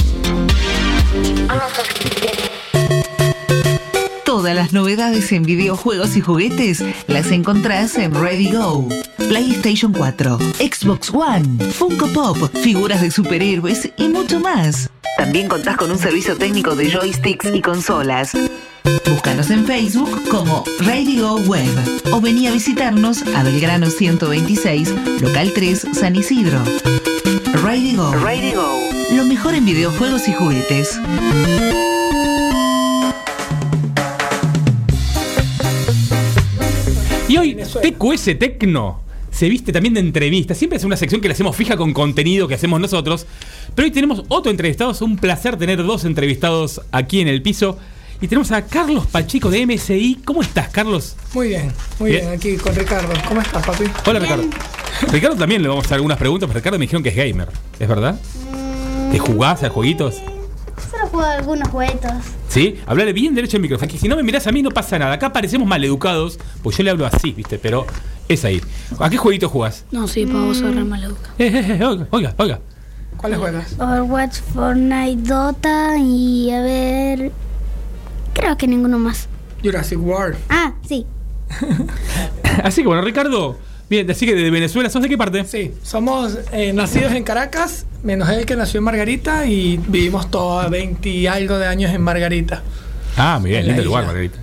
Todas 4.44 4.58
las 4.58 4.74
novedades 4.74 5.32
en 5.32 5.44
videojuegos 5.44 6.18
y 6.18 6.20
juguetes 6.20 6.84
las 7.08 7.32
encontrás 7.32 7.98
en 7.98 8.14
Ready 8.14 8.52
Go. 8.52 8.90
PlayStation 9.30 9.94
4, 9.94 10.38
Xbox 10.60 11.12
One, 11.14 11.72
Funko 11.72 12.08
Pop, 12.08 12.38
figuras 12.62 13.00
de 13.00 13.10
superhéroes 13.10 13.90
y 13.96 14.10
mucho 14.10 14.42
más. 14.42 14.90
También 15.18 15.48
contás 15.48 15.78
con 15.78 15.92
un 15.92 15.98
servicio 15.98 16.36
técnico 16.36 16.76
de 16.76 16.92
joysticks 16.92 17.56
y 17.56 17.62
consolas. 17.62 18.34
Búscanos 19.10 19.50
en 19.50 19.66
Facebook 19.66 20.28
como 20.28 20.66
Radio 20.82 21.36
Web 21.36 22.04
o 22.12 22.20
vení 22.20 22.48
a 22.48 22.52
visitarnos 22.52 23.22
a 23.22 23.44
Belgrano 23.44 23.90
126, 23.90 25.22
local 25.22 25.54
3, 25.56 25.88
San 25.94 26.18
Isidro. 26.18 26.62
Radio 27.62 27.96
Go. 27.96 28.12
Go. 28.12 29.16
Lo 29.16 29.24
mejor 29.24 29.56
en 29.56 29.64
videojuegos 29.64 30.28
y 30.28 30.34
juguetes. 30.34 31.00
Y 37.34 37.38
hoy 37.38 37.56
TQS 37.56 38.38
Tecno 38.38 39.02
se 39.32 39.50
viste 39.50 39.72
también 39.72 39.96
de 39.96 40.02
entrevistas. 40.02 40.56
Siempre 40.56 40.78
es 40.78 40.84
una 40.84 40.96
sección 40.96 41.20
que 41.20 41.28
le 41.28 41.34
hacemos 41.34 41.56
fija 41.56 41.76
con 41.76 41.92
contenido 41.92 42.48
que 42.48 42.54
hacemos 42.54 42.80
nosotros. 42.80 43.26
Pero 43.74 43.88
hoy 43.88 43.92
tenemos 43.92 44.24
otro 44.28 44.52
entrevistado. 44.52 44.92
Es 44.92 45.02
un 45.02 45.18
placer 45.18 45.58
tener 45.58 45.84
dos 45.84 46.06
entrevistados 46.06 46.82
aquí 46.92 47.22
en 47.22 47.28
el 47.28 47.42
piso. 47.42 47.80
Y 48.22 48.28
tenemos 48.28 48.52
a 48.52 48.68
Carlos 48.68 49.08
Pachico 49.08 49.50
de 49.50 49.66
MSI. 49.66 50.20
¿Cómo 50.24 50.44
estás, 50.44 50.70
Carlos? 50.70 51.16
Muy 51.34 51.48
bien, 51.48 51.72
muy 51.98 52.12
bien, 52.12 52.28
aquí 52.28 52.56
con 52.58 52.76
Ricardo. 52.76 53.12
¿Cómo 53.28 53.42
estás, 53.42 53.66
papi? 53.66 53.86
Hola, 54.06 54.20
Ricardo. 54.20 54.44
Ricardo 55.12 55.36
también 55.36 55.64
le 55.64 55.70
vamos 55.70 55.86
a 55.86 55.88
hacer 55.88 55.96
algunas 55.96 56.20
preguntas, 56.20 56.48
pero 56.48 56.60
Ricardo 56.60 56.78
me 56.78 56.84
dijeron 56.84 57.02
que 57.02 57.10
es 57.10 57.16
gamer. 57.16 57.48
¿Es 57.80 57.88
verdad? 57.88 58.20
¿Que 59.12 59.18
jugás 59.18 59.64
a 59.64 59.70
jueguitos? 59.70 60.22
Solo 60.90 61.08
juego 61.08 61.26
algunos 61.26 61.68
juguetos. 61.70 62.12
¿Sí? 62.48 62.80
Hablale 62.86 63.14
bien 63.14 63.36
derecho 63.36 63.58
al 63.58 63.62
micrófono. 63.62 63.92
Que 63.92 63.98
si 63.98 64.08
no 64.08 64.16
me 64.16 64.24
mirás 64.24 64.48
a 64.48 64.52
mí 64.52 64.62
no 64.62 64.70
pasa 64.72 64.98
nada. 65.00 65.14
Acá 65.14 65.32
parecemos 65.34 65.68
maleducados, 65.68 66.40
pues 66.62 66.78
yo 66.78 66.84
le 66.84 66.90
hablo 66.90 67.06
así, 67.06 67.32
¿viste? 67.32 67.58
Pero 67.58 67.86
es 68.28 68.46
ahí. 68.46 68.62
¿A 69.00 69.10
qué 69.10 69.18
jueguito 69.18 69.50
jugás? 69.50 69.86
No, 69.92 70.08
sí, 70.08 70.26
para 70.26 70.40
vos 70.40 70.62
re 70.62 70.84
maleducado. 70.84 71.34
Eh, 71.38 71.48
eh, 71.48 71.78
eh, 71.80 71.86
oiga, 71.86 72.08
oiga, 72.12 72.34
oiga. 72.38 72.60
¿Cuáles 73.18 73.40
juegas? 73.40 73.74
Overwatch, 73.80 74.40
Fortnite, 74.54 75.22
Dota 75.30 75.98
y 75.98 76.52
a 76.52 76.62
ver. 76.62 77.32
Creo 78.34 78.58
que 78.58 78.68
ninguno 78.68 79.00
más. 79.00 79.28
Jurassic 79.64 80.00
World. 80.00 80.38
Ah, 80.50 80.74
sí. 80.88 81.06
Así 82.64 82.82
que 82.82 82.88
bueno, 82.88 83.02
Ricardo, 83.02 83.58
bien, 83.94 84.10
así 84.10 84.26
que 84.26 84.36
de 84.36 84.50
Venezuela, 84.50 84.90
¿sos 84.90 85.02
de 85.02 85.10
qué 85.10 85.18
parte? 85.18 85.46
Sí, 85.46 85.72
somos 85.84 86.38
eh, 86.52 86.74
nacidos 86.74 87.14
en 87.14 87.24
Caracas, 87.24 87.86
menos 88.04 88.30
él 88.30 88.46
que 88.46 88.56
nació 88.56 88.80
en 88.80 88.84
Margarita 88.86 89.46
y 89.46 89.78
vivimos 89.88 90.30
todos 90.30 90.70
20 90.70 91.10
y 91.10 91.28
algo 91.28 91.58
de 91.58 91.68
años 91.68 91.94
en 91.94 92.02
Margarita. 92.02 92.64
Ah, 93.18 93.38
muy 93.40 93.52
bien, 93.52 93.68
lindo 93.68 93.84
lugar. 93.84 94.06
Margarita. 94.06 94.40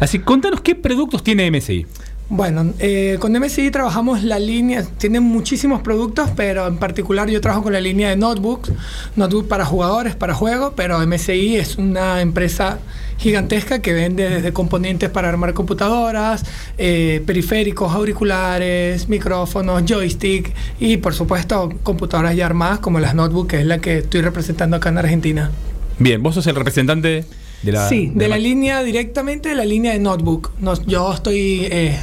Así, 0.00 0.20
contanos 0.20 0.60
qué 0.60 0.74
productos 0.74 1.22
tiene 1.22 1.50
MSI. 1.50 1.86
Bueno, 2.30 2.72
eh, 2.78 3.18
con 3.20 3.32
MSI 3.38 3.70
trabajamos 3.70 4.22
la 4.22 4.38
línea, 4.38 4.82
tienen 4.96 5.22
muchísimos 5.22 5.82
productos, 5.82 6.30
pero 6.34 6.66
en 6.66 6.78
particular 6.78 7.28
yo 7.28 7.38
trabajo 7.42 7.64
con 7.64 7.74
la 7.74 7.82
línea 7.82 8.08
de 8.08 8.16
notebooks, 8.16 8.72
notebook 9.14 9.46
para 9.46 9.66
jugadores, 9.66 10.16
para 10.16 10.32
juegos, 10.32 10.72
pero 10.74 10.98
MSI 11.06 11.56
es 11.56 11.76
una 11.76 12.22
empresa 12.22 12.78
gigantesca 13.18 13.80
que 13.80 13.92
vende 13.92 14.30
desde 14.30 14.54
componentes 14.54 15.10
para 15.10 15.28
armar 15.28 15.52
computadoras, 15.52 16.44
eh, 16.78 17.22
periféricos, 17.26 17.92
auriculares, 17.92 19.06
micrófonos, 19.10 19.82
joystick 19.84 20.50
y 20.80 20.96
por 20.96 21.12
supuesto 21.12 21.74
computadoras 21.82 22.34
ya 22.34 22.46
armadas 22.46 22.78
como 22.78 23.00
las 23.00 23.14
notebooks, 23.14 23.50
que 23.50 23.60
es 23.60 23.66
la 23.66 23.78
que 23.78 23.98
estoy 23.98 24.22
representando 24.22 24.78
acá 24.78 24.88
en 24.88 24.98
Argentina. 24.98 25.50
Bien, 25.98 26.22
vos 26.22 26.34
sos 26.34 26.46
el 26.46 26.56
representante 26.56 27.26
de 27.64 27.72
la. 27.72 27.88
sí, 27.88 28.10
de 28.14 28.28
la 28.28 28.38
línea 28.38 28.82
directamente 28.82 29.48
de 29.50 29.54
la 29.54 29.64
línea 29.64 29.92
de 29.92 29.98
notebook. 29.98 30.50
Nos- 30.60 30.84
yo 30.86 31.12
estoy 31.12 31.66
eh, 31.70 31.98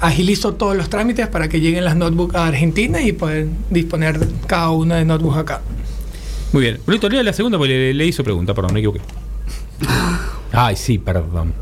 agilizo 0.00 0.54
todos 0.54 0.76
los 0.76 0.88
trámites 0.88 1.28
para 1.28 1.48
que 1.48 1.60
lleguen 1.60 1.84
las 1.84 1.96
notebooks 1.96 2.34
a 2.34 2.46
Argentina 2.46 3.00
y 3.02 3.12
poder 3.12 3.48
disponer 3.70 4.18
cada 4.46 4.70
una 4.70 4.96
de 4.96 5.04
notebooks 5.04 5.36
acá. 5.38 5.60
Muy 6.52 6.62
bien. 6.62 6.80
Brunito, 6.86 7.08
lea 7.08 7.22
la 7.22 7.32
segunda 7.32 7.58
porque 7.58 7.72
le, 7.74 7.94
le 7.94 8.06
hizo 8.06 8.24
pregunta, 8.24 8.54
perdón, 8.54 8.72
me 8.72 8.80
equivoqué. 8.80 9.00
Ay, 10.52 10.76
sí, 10.76 10.98
perdón. 10.98 11.52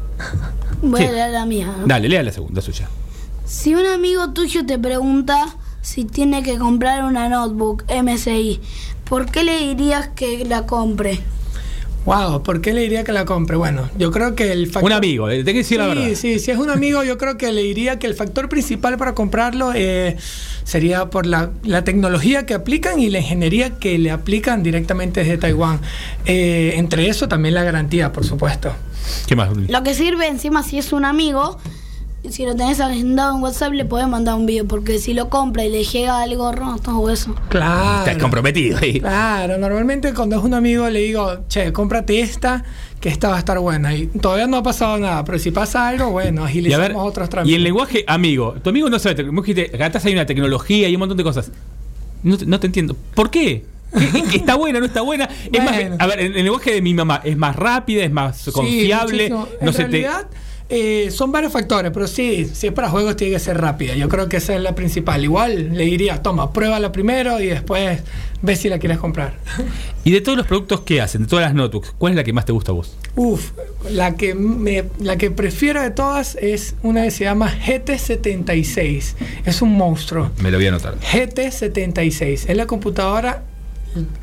Voy 0.82 1.00
Sí. 1.00 1.06
a 1.08 1.12
leer 1.12 1.30
la 1.30 1.46
mía. 1.46 1.74
¿no? 1.80 1.86
Dale, 1.86 2.08
lea 2.08 2.22
la 2.22 2.32
segunda 2.32 2.60
suya. 2.62 2.88
Si 3.44 3.74
un 3.74 3.86
amigo 3.86 4.32
tuyo 4.32 4.64
te 4.66 4.78
pregunta 4.78 5.56
si 5.80 6.04
tiene 6.04 6.42
que 6.42 6.58
comprar 6.58 7.04
una 7.04 7.28
notebook 7.28 7.84
MSI, 7.88 8.60
¿por 9.08 9.26
qué 9.30 9.44
le 9.44 9.58
dirías 9.58 10.08
que 10.08 10.44
la 10.44 10.66
compre? 10.66 11.20
Wow, 12.06 12.44
¿por 12.44 12.60
qué 12.60 12.72
le 12.72 12.82
diría 12.82 13.02
que 13.02 13.12
la 13.12 13.24
compre? 13.24 13.56
Bueno, 13.56 13.90
yo 13.98 14.12
creo 14.12 14.36
que 14.36 14.52
el 14.52 14.66
factor... 14.66 14.84
Un 14.84 14.92
amigo, 14.92 15.28
eh, 15.28 15.38
tenés 15.38 15.52
que 15.52 15.58
decir 15.58 15.78
la 15.78 15.84
sí, 15.84 15.88
verdad. 15.88 16.14
Sí, 16.14 16.38
si 16.38 16.50
es 16.52 16.56
un 16.56 16.70
amigo, 16.70 17.02
yo 17.02 17.18
creo 17.18 17.36
que 17.36 17.50
le 17.50 17.62
diría 17.62 17.98
que 17.98 18.06
el 18.06 18.14
factor 18.14 18.48
principal 18.48 18.96
para 18.96 19.14
comprarlo 19.16 19.72
eh, 19.74 20.16
sería 20.62 21.10
por 21.10 21.26
la, 21.26 21.50
la 21.64 21.82
tecnología 21.82 22.46
que 22.46 22.54
aplican 22.54 23.00
y 23.00 23.10
la 23.10 23.18
ingeniería 23.18 23.70
que 23.78 23.98
le 23.98 24.12
aplican 24.12 24.62
directamente 24.62 25.24
desde 25.24 25.36
Taiwán. 25.36 25.80
Eh, 26.26 26.74
entre 26.76 27.08
eso 27.08 27.26
también 27.26 27.54
la 27.54 27.64
garantía, 27.64 28.12
por 28.12 28.24
supuesto. 28.24 28.72
¿Qué 29.26 29.34
más? 29.34 29.48
Lo 29.56 29.82
que 29.82 29.92
sirve 29.92 30.28
encima 30.28 30.62
si 30.62 30.78
es 30.78 30.92
un 30.92 31.04
amigo, 31.04 31.58
si 32.28 32.44
lo 32.44 32.56
tenés 32.56 32.80
agendado 32.80 33.36
en 33.36 33.42
WhatsApp 33.42 33.72
le 33.72 33.84
podés 33.84 34.08
mandar 34.08 34.34
un 34.34 34.46
video, 34.46 34.66
porque 34.66 34.98
si 34.98 35.14
lo 35.14 35.28
compra 35.28 35.64
y 35.64 35.70
le 35.70 35.84
llega 35.84 36.20
algo 36.22 36.50
roto 36.52 36.98
o 36.98 37.08
eso. 37.10 37.34
Claro. 37.48 38.00
Estás 38.00 38.20
comprometido 38.20 38.78
ahí. 38.78 39.00
Claro, 39.00 39.58
normalmente 39.58 40.12
cuando 40.12 40.36
es 40.36 40.42
un 40.42 40.54
amigo 40.54 40.88
le 40.90 41.00
digo, 41.00 41.44
che, 41.48 41.72
cómprate 41.72 42.20
esta, 42.20 42.64
que 43.00 43.08
esta 43.10 43.28
va 43.28 43.36
a 43.36 43.38
estar 43.38 43.58
buena. 43.60 43.94
Y 43.94 44.06
todavía 44.08 44.46
no 44.48 44.56
ha 44.56 44.62
pasado 44.64 44.98
nada, 44.98 45.24
pero 45.24 45.38
si 45.38 45.52
pasa 45.52 45.86
algo, 45.86 46.10
bueno, 46.10 46.40
Y 46.40 46.44
a 46.44 46.46
agilizamos 46.48 46.88
ver, 46.88 46.96
otros 46.96 47.28
y 47.28 47.30
trámites. 47.30 47.56
el 47.56 47.62
lenguaje 47.62 48.04
amigo. 48.08 48.54
Tu 48.62 48.70
amigo 48.70 48.90
no 48.90 48.98
sabe, 48.98 49.22
acá 49.72 49.86
atrás 49.86 50.04
hay 50.04 50.12
una 50.14 50.26
tecnología 50.26 50.88
y 50.88 50.94
un 50.94 51.00
montón 51.00 51.16
de 51.18 51.22
cosas. 51.24 51.52
No, 52.24 52.36
te- 52.36 52.46
no 52.46 52.58
te 52.58 52.66
entiendo. 52.66 52.96
¿Por 53.14 53.30
qué? 53.30 53.64
¿Qué- 53.96 54.22
qué- 54.30 54.36
¿Está 54.38 54.56
buena, 54.56 54.80
no 54.80 54.86
está 54.86 55.00
buena? 55.02 55.28
Es 55.52 55.62
más, 55.64 55.74
Bueno. 55.76 55.96
a 56.00 56.06
ver, 56.06 56.20
en 56.20 56.34
el 56.34 56.42
lenguaje 56.42 56.72
de 56.72 56.82
mi 56.82 56.92
mamá, 56.92 57.20
es 57.24 57.36
más 57.36 57.54
rápida, 57.54 58.02
es 58.02 58.10
más 58.10 58.36
Sí, 58.38 58.50
confiable. 58.50 59.30
muchísimo. 59.30 59.48
no 59.60 59.68
en 59.68 59.72
se 59.74 59.84
te. 59.84 60.06
Eh, 60.68 61.10
son 61.12 61.30
varios 61.30 61.52
factores, 61.52 61.92
pero 61.92 62.08
sí, 62.08 62.50
si 62.52 62.66
es 62.66 62.72
para 62.72 62.88
juegos 62.88 63.16
tiene 63.16 63.34
que 63.34 63.38
ser 63.38 63.60
rápida. 63.60 63.94
Yo 63.94 64.08
creo 64.08 64.28
que 64.28 64.38
esa 64.38 64.54
es 64.54 64.60
la 64.60 64.74
principal. 64.74 65.22
Igual 65.22 65.74
le 65.74 65.84
diría, 65.84 66.22
toma, 66.22 66.52
pruébala 66.52 66.90
primero 66.90 67.40
y 67.40 67.46
después 67.46 68.00
ves 68.42 68.58
si 68.58 68.68
la 68.68 68.78
quieres 68.78 68.98
comprar. 68.98 69.34
Y 70.04 70.12
de 70.12 70.20
todos 70.20 70.38
los 70.38 70.46
productos 70.46 70.82
que 70.82 71.00
hacen, 71.00 71.22
de 71.22 71.28
todas 71.28 71.44
las 71.46 71.54
notebooks, 71.54 71.92
¿cuál 71.98 72.12
es 72.12 72.16
la 72.16 72.22
que 72.22 72.32
más 72.32 72.44
te 72.44 72.52
gusta 72.52 72.70
a 72.70 72.76
vos? 72.76 72.96
Uf, 73.16 73.50
la 73.90 74.14
que, 74.14 74.36
me, 74.36 74.84
la 75.00 75.16
que 75.16 75.32
prefiero 75.32 75.82
de 75.82 75.90
todas 75.90 76.36
es 76.36 76.76
una 76.84 77.02
que 77.02 77.10
se 77.10 77.24
llama 77.24 77.52
GT76. 77.52 79.14
Es 79.44 79.62
un 79.62 79.72
monstruo. 79.72 80.30
Me 80.40 80.52
lo 80.52 80.58
voy 80.58 80.66
a 80.66 80.68
anotar. 80.68 80.96
GT76. 81.00 82.44
Es 82.48 82.56
la 82.56 82.66
computadora 82.66 83.42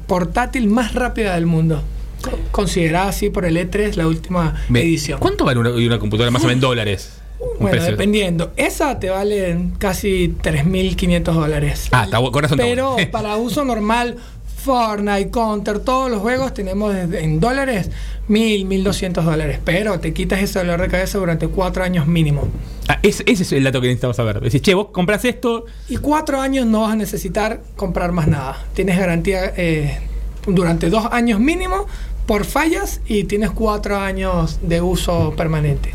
portátil 0.08 0.68
más 0.68 0.94
rápida 0.94 1.36
del 1.36 1.48
mundo. 1.48 1.84
Co- 2.24 2.40
Considerada 2.52 3.10
así 3.10 3.30
por 3.30 3.46
el 3.46 3.58
E3, 3.58 3.96
la 3.96 4.08
última 4.08 4.56
Me- 4.70 4.82
edición. 4.82 5.20
¿Cuánto 5.20 5.46
vale 5.46 5.60
una, 5.60 5.72
una 5.72 6.00
computadora 6.00 6.32
más 6.32 6.42
o 6.44 6.46
menos 6.48 6.56
en 6.56 6.62
dólares? 6.62 7.20
Bueno, 7.60 7.72
precio. 7.72 7.92
dependiendo. 7.92 8.54
Esa 8.56 8.98
te 9.00 9.10
vale 9.10 9.58
casi 9.78 10.34
3.500 10.42 11.24
dólares. 11.34 11.90
Ah, 11.92 12.06
está 12.06 12.20
corazón 12.32 12.60
está 12.60 12.70
Pero 12.70 12.96
para 13.12 13.36
uso 13.36 13.66
normal, 13.66 14.16
Fortnite, 14.64 15.30
Counter, 15.30 15.80
todos 15.80 16.10
los 16.10 16.22
juegos 16.22 16.54
tenemos 16.54 16.94
desde- 16.96 17.22
en 17.22 17.42
dólares 17.42 17.92
1.000, 18.30 18.66
1.200 18.66 19.24
dólares. 19.26 19.60
Pero 19.66 20.00
te 20.00 20.14
quitas 20.14 20.42
ese 20.42 20.60
dolor 20.60 20.80
de 20.82 20.88
cabeza 20.88 21.18
durante 21.18 21.48
cuatro 21.50 21.84
años 21.84 22.08
mínimo. 22.08 22.48
Ah, 22.88 23.00
ese, 23.04 23.24
ese 23.28 23.44
es 23.44 23.52
el 23.52 23.64
dato 23.66 23.82
que 23.82 23.88
necesitamos 23.88 24.16
saber. 24.16 24.40
Decís, 24.40 24.62
che, 24.62 24.74
vos 24.74 24.88
compras 24.94 25.26
esto. 25.26 25.66
Y 25.90 25.98
cuatro 25.98 26.40
años 26.40 26.66
no 26.66 26.82
vas 26.82 26.94
a 26.94 26.96
necesitar 26.96 27.62
comprar 27.76 28.14
más 28.14 28.28
nada. 28.30 28.66
Tienes 28.74 28.98
garantía 28.98 29.52
eh, 29.58 30.00
durante 30.48 30.90
dos 30.90 31.08
años 31.12 31.42
mínimo 31.42 31.86
por 32.26 32.46
fallas 32.46 33.02
y 33.08 33.26
tienes 33.26 33.52
cuatro 33.52 33.98
años 33.98 34.60
de 34.62 34.82
uso 34.82 35.34
permanente. 35.36 35.94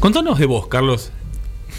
Contanos 0.00 0.38
de 0.38 0.46
vos, 0.46 0.66
Carlos. 0.68 1.10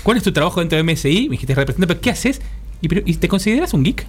¿Cuál 0.03 0.17
es 0.17 0.23
tu 0.23 0.31
trabajo 0.33 0.59
dentro 0.59 0.77
de 0.77 0.83
MSI? 0.83 1.29
Me 1.29 1.33
dijiste 1.33 1.55
representante, 1.55 1.87
pero 1.87 2.01
¿qué 2.01 2.09
haces? 2.11 2.41
¿Y, 2.81 2.87
pero- 2.87 3.01
y 3.05 3.13
te 3.15 3.27
consideras 3.27 3.73
un 3.73 3.83
geek? 3.83 4.05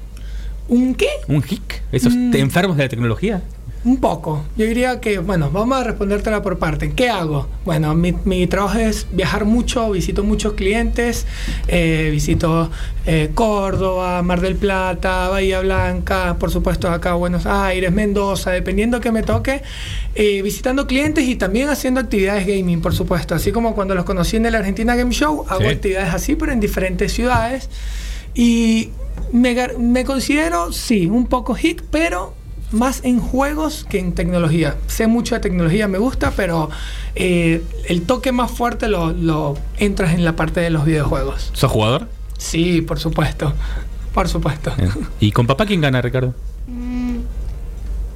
¿Un 0.68 0.94
qué? 0.94 1.08
¿Un 1.28 1.40
geek? 1.42 1.82
¿Esos 1.92 2.14
Mm. 2.14 2.34
enfermos 2.36 2.76
de 2.76 2.82
la 2.84 2.88
tecnología? 2.88 3.42
Un 3.86 3.98
poco. 3.98 4.44
Yo 4.56 4.66
diría 4.66 4.98
que, 5.00 5.20
bueno, 5.20 5.48
vamos 5.52 5.78
a 5.78 5.84
respondértela 5.84 6.42
por 6.42 6.58
parte. 6.58 6.92
¿Qué 6.92 7.08
hago? 7.08 7.46
Bueno, 7.64 7.94
mi, 7.94 8.12
mi 8.24 8.48
trabajo 8.48 8.78
es 8.78 9.06
viajar 9.12 9.44
mucho, 9.44 9.92
visito 9.92 10.24
muchos 10.24 10.54
clientes, 10.54 11.24
eh, 11.68 12.08
visito 12.10 12.68
eh, 13.06 13.30
Córdoba, 13.32 14.20
Mar 14.24 14.40
del 14.40 14.56
Plata, 14.56 15.28
Bahía 15.28 15.60
Blanca, 15.60 16.34
por 16.40 16.50
supuesto 16.50 16.90
acá 16.90 17.14
Buenos 17.14 17.46
Aires, 17.46 17.92
Mendoza, 17.92 18.50
dependiendo 18.50 19.00
que 19.00 19.12
me 19.12 19.22
toque, 19.22 19.62
eh, 20.16 20.42
visitando 20.42 20.88
clientes 20.88 21.22
y 21.28 21.36
también 21.36 21.68
haciendo 21.68 22.00
actividades 22.00 22.44
gaming, 22.44 22.80
por 22.80 22.92
supuesto. 22.92 23.36
Así 23.36 23.52
como 23.52 23.76
cuando 23.76 23.94
los 23.94 24.04
conocí 24.04 24.36
en 24.36 24.46
el 24.46 24.56
Argentina 24.56 24.96
Game 24.96 25.12
Show, 25.12 25.44
hago 25.48 25.60
Sí. 25.60 25.66
actividades 25.68 26.12
así, 26.12 26.34
pero 26.34 26.50
en 26.50 26.58
diferentes 26.58 27.12
ciudades. 27.12 27.70
Y 28.34 28.90
me, 29.32 29.54
me 29.78 30.04
considero, 30.04 30.72
sí, 30.72 31.06
un 31.06 31.28
poco 31.28 31.54
geek, 31.54 31.84
pero 31.92 32.34
más 32.76 33.00
en 33.04 33.18
juegos 33.20 33.84
que 33.88 33.98
en 33.98 34.12
tecnología. 34.14 34.76
Sé 34.86 35.06
mucho 35.06 35.34
de 35.34 35.40
tecnología, 35.40 35.88
me 35.88 35.98
gusta, 35.98 36.32
pero 36.36 36.70
eh, 37.14 37.62
el 37.88 38.02
toque 38.02 38.30
más 38.32 38.50
fuerte 38.50 38.88
lo, 38.88 39.12
lo 39.12 39.56
entras 39.78 40.14
en 40.14 40.24
la 40.24 40.36
parte 40.36 40.60
de 40.60 40.70
los 40.70 40.84
videojuegos. 40.84 41.50
¿Sos 41.54 41.70
jugador? 41.70 42.08
Sí, 42.38 42.82
por 42.82 42.98
supuesto. 43.00 43.52
Por 44.14 44.28
supuesto. 44.28 44.72
¿Y 45.20 45.32
con 45.32 45.46
papá 45.46 45.66
quién 45.66 45.80
gana, 45.80 46.00
Ricardo? 46.00 46.34
Mm, 46.68 47.16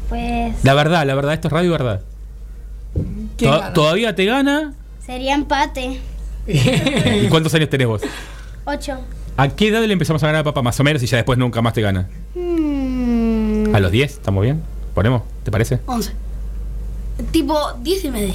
pues 0.09 0.55
La 0.65 0.75
verdad, 0.75 1.07
la 1.07 1.15
verdad, 1.15 1.35
esto 1.35 1.49
es 1.49 1.53
radio 1.53 1.71
verdad. 1.73 2.01
¿Quién 3.37 3.51
Toda- 3.51 3.59
gana? 3.61 3.73
¿Todavía 3.73 4.15
te 4.15 4.25
gana? 4.25 4.75
sería 5.05 5.35
empate. 5.35 6.01
¿Y 6.47 7.29
cuántos 7.29 7.53
años 7.55 7.69
tenés 7.71 7.87
vos? 7.87 8.03
Ocho. 8.65 8.99
¿A 9.37 9.49
qué 9.49 9.69
edad 9.69 9.83
le 9.83 9.93
empezamos 9.93 10.23
a 10.23 10.27
ganar 10.27 10.41
a 10.41 10.45
papá 10.45 10.63
más 10.63 10.79
o 10.81 10.85
menos 10.85 11.03
y 11.03 11.07
ya 11.07 11.17
después 11.17 11.39
nunca 11.39 11.63
más 11.63 11.73
te 11.73 11.81
gana? 11.81 12.09
Mm, 12.35 12.50
¿A 13.75 13.81
los 13.81 13.91
10? 13.91 14.13
¿Estamos 14.13 14.43
bien? 14.43 14.63
¿Ponemos? 14.95 15.23
¿Te 15.45 15.51
parece? 15.51 15.81
11. 15.87 16.13
Tipo 17.33 17.59
10 17.83 18.05
y 18.05 18.11
media. 18.11 18.35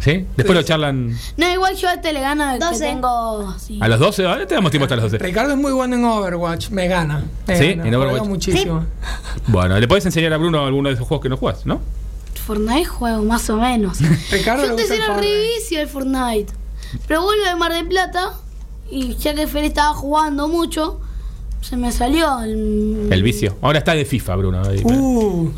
¿Sí? 0.00 0.26
Después 0.34 0.56
lo 0.56 0.62
charlan 0.62 1.14
No, 1.36 1.52
igual 1.52 1.76
yo 1.76 1.86
a 1.88 1.92
este 1.94 2.14
le 2.14 2.20
gano 2.20 2.46
de 2.46 2.58
que 2.58 2.64
12. 2.64 2.78
tengo. 2.80 3.54
Sí. 3.58 3.78
a 3.82 3.88
los 3.88 3.98
12. 4.00 4.24
Ahora 4.26 4.46
te 4.46 4.54
damos 4.54 4.70
tiempo 4.70 4.84
hasta 4.84 4.96
los 4.96 5.04
12. 5.10 5.18
Ricardo 5.18 5.52
es 5.52 5.58
muy 5.58 5.72
bueno 5.72 5.94
en 5.96 6.04
Overwatch, 6.04 6.70
me 6.70 6.88
gana. 6.88 7.22
me 7.46 7.56
¿Sí? 7.58 7.70
gana, 7.74 7.86
¿En 7.88 7.94
Overwatch? 7.94 8.26
muchísimo. 8.28 8.86
Bueno, 9.48 9.78
le 9.78 9.86
puedes 9.86 10.06
enseñar 10.06 10.32
a 10.32 10.38
Bruno 10.38 10.64
alguno 10.64 10.88
de 10.88 10.94
esos 10.94 11.06
juegos 11.06 11.22
que 11.22 11.28
no 11.28 11.36
juegas, 11.36 11.66
¿no? 11.66 11.80
Fortnite 12.46 12.86
juego 12.86 13.22
más 13.24 13.50
o 13.50 13.56
menos. 13.56 13.98
Ricardo 14.30 14.64
yo 14.66 14.72
el 14.74 14.80
era 14.92 15.06
Fortnite. 15.06 15.20
revicio 15.20 15.80
el 15.82 15.88
Fortnite. 15.88 16.52
Pero 17.06 17.22
vuelvo 17.22 17.44
de 17.44 17.54
Mar 17.56 17.72
del 17.72 17.86
Plata 17.86 18.32
y 18.90 19.16
ya 19.16 19.34
que 19.34 19.46
Fer 19.46 19.64
estaba 19.64 19.92
jugando 19.94 20.48
mucho, 20.48 20.98
se 21.60 21.76
me 21.76 21.92
salió 21.92 22.40
el. 22.42 23.08
El 23.10 23.22
vicio. 23.22 23.56
Ahora 23.60 23.78
está 23.78 23.94
de 23.94 24.04
FIFA, 24.04 24.36
Bruno. 24.36 24.62
ahí. 24.62 24.82
Uh, 24.82 25.50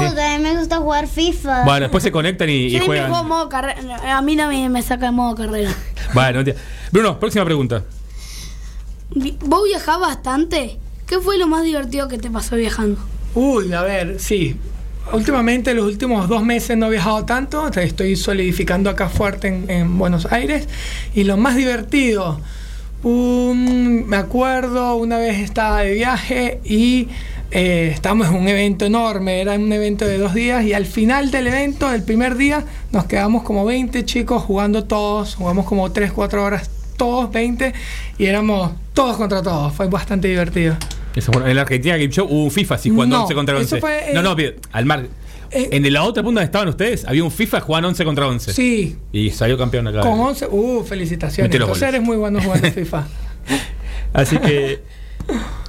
mí 0.00 0.42
me 0.42 0.56
gusta 0.58 0.76
jugar 0.78 1.06
FIFA. 1.06 1.64
Bueno, 1.64 1.80
después 1.80 2.02
se 2.02 2.12
conectan 2.12 2.50
y, 2.50 2.78
juegan. 2.80 3.10
juego 3.10 3.24
modo 3.24 3.48
carrera. 3.48 4.16
A 4.16 4.22
mí 4.22 4.36
no 4.36 4.48
me, 4.48 4.68
me 4.68 4.82
saca 4.82 5.06
el 5.06 5.12
modo 5.12 5.34
carrera. 5.34 5.74
Bueno. 6.12 6.42
Bruno, 6.90 7.20
próxima 7.20 7.44
pregunta. 7.44 7.84
¿Vos 9.44 9.64
viajás 9.64 10.00
bastante? 10.00 10.78
¿Qué 11.06 11.20
fue 11.20 11.38
lo 11.38 11.46
más 11.46 11.62
divertido 11.62 12.08
que 12.08 12.18
te 12.18 12.30
pasó 12.30 12.56
viajando? 12.56 13.00
Uy, 13.34 13.72
a 13.72 13.82
ver, 13.82 14.18
sí. 14.18 14.56
Últimamente, 15.12 15.72
los 15.72 15.86
últimos 15.86 16.28
dos 16.28 16.42
meses 16.42 16.76
no 16.76 16.86
he 16.86 16.90
viajado 16.90 17.24
tanto. 17.24 17.68
Estoy 17.68 18.16
solidificando 18.16 18.90
acá 18.90 19.08
fuerte 19.08 19.48
en, 19.48 19.70
en 19.70 19.98
Buenos 19.98 20.26
Aires. 20.32 20.68
Y 21.14 21.24
lo 21.24 21.36
más 21.36 21.54
divertido, 21.54 22.40
un- 23.02 24.04
me 24.08 24.16
acuerdo, 24.16 24.94
una 24.96 25.18
vez 25.18 25.38
estaba 25.38 25.80
de 25.82 25.92
viaje 25.94 26.60
y 26.64 27.08
eh, 27.52 27.90
estábamos 27.92 28.28
en 28.28 28.34
un 28.36 28.46
evento 28.48 28.84
enorme. 28.84 29.40
Era 29.40 29.54
un 29.54 29.72
evento 29.72 30.04
de 30.06 30.18
dos 30.18 30.34
días. 30.34 30.64
Y 30.64 30.72
al 30.72 30.86
final 30.86 31.30
del 31.30 31.48
evento, 31.48 31.92
el 31.92 32.02
primer 32.02 32.36
día, 32.36 32.64
nos 32.92 33.06
quedamos 33.06 33.42
como 33.42 33.64
20 33.64 34.04
chicos 34.04 34.42
jugando 34.42 34.84
todos. 34.84 35.34
Jugamos 35.34 35.66
como 35.66 35.90
3, 35.90 36.12
4 36.12 36.44
horas, 36.44 36.70
todos 36.96 37.32
20. 37.32 37.72
Y 38.18 38.26
éramos 38.26 38.72
todos 38.94 39.16
contra 39.16 39.42
todos. 39.42 39.72
Fue 39.74 39.88
bastante 39.88 40.28
divertido. 40.28 40.76
Eso, 41.16 41.32
bueno, 41.32 41.48
en 41.48 41.56
la 41.56 41.62
Argentina 41.62 41.96
Game 41.96 42.12
Show 42.12 42.26
hubo 42.30 42.50
FIFA 42.50 42.76
así 42.76 42.90
jugando 42.90 43.16
No, 43.16 43.22
11 43.22 43.34
contra 43.34 43.54
eso 43.56 43.62
11. 43.76 43.80
fue, 43.80 44.10
eh, 44.10 44.14
no, 44.14 44.22
no, 44.22 44.36
al 44.70 44.84
mar. 44.86 45.06
Eh, 45.50 45.68
en 45.72 45.92
la 45.92 46.02
otra 46.04 46.22
punta 46.22 46.40
donde 46.40 46.44
estaban 46.46 46.68
ustedes, 46.68 47.04
había 47.06 47.24
un 47.24 47.30
FIFA 47.30 47.60
jugando 47.60 47.88
11 47.88 48.04
contra 48.04 48.26
11. 48.28 48.52
Sí, 48.52 48.96
Y 49.12 49.30
salió 49.30 49.58
campeón 49.58 49.86
acá. 49.88 50.00
Con 50.00 50.18
11, 50.20 50.46
uh, 50.50 50.84
felicitaciones. 50.84 51.52
Entonces 51.52 51.78
goles. 51.80 51.94
eres 51.94 52.02
muy 52.02 52.16
bueno 52.16 52.40
jugando 52.42 52.70
FIFA. 52.72 53.06
Así 54.12 54.38
que. 54.38 54.82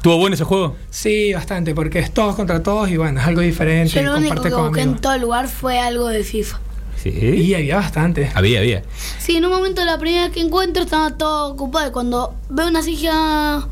¿Tuvo 0.01 0.17
bueno 0.17 0.33
ese 0.33 0.43
juego? 0.43 0.75
Sí, 0.89 1.33
bastante, 1.33 1.75
porque 1.75 1.99
es 1.99 2.11
todos 2.11 2.35
contra 2.35 2.63
todos 2.63 2.89
y 2.89 2.97
bueno, 2.97 3.19
es 3.19 3.27
algo 3.27 3.41
diferente. 3.41 3.93
Yo 3.93 4.01
lo 4.01 4.17
único 4.17 4.41
que 4.41 4.49
con 4.49 4.67
busqué 4.69 4.81
en 4.81 4.95
todo 4.95 5.15
lugar 5.19 5.47
fue 5.47 5.77
algo 5.77 6.07
de 6.07 6.23
FIFA. 6.23 6.59
Sí. 6.95 7.09
Y 7.09 7.53
había 7.53 7.75
bastante. 7.75 8.31
Había, 8.33 8.59
había. 8.59 8.83
Sí, 9.19 9.35
en 9.37 9.45
un 9.45 9.51
momento 9.51 9.83
la 9.85 9.99
primera 9.99 10.23
vez 10.23 10.31
que 10.31 10.41
encuentro 10.41 10.81
estaba 10.83 11.15
todo 11.17 11.51
ocupado 11.53 11.87
y 11.89 11.91
cuando 11.91 12.35
veo 12.49 12.67
una 12.67 12.81
silla, 12.81 13.67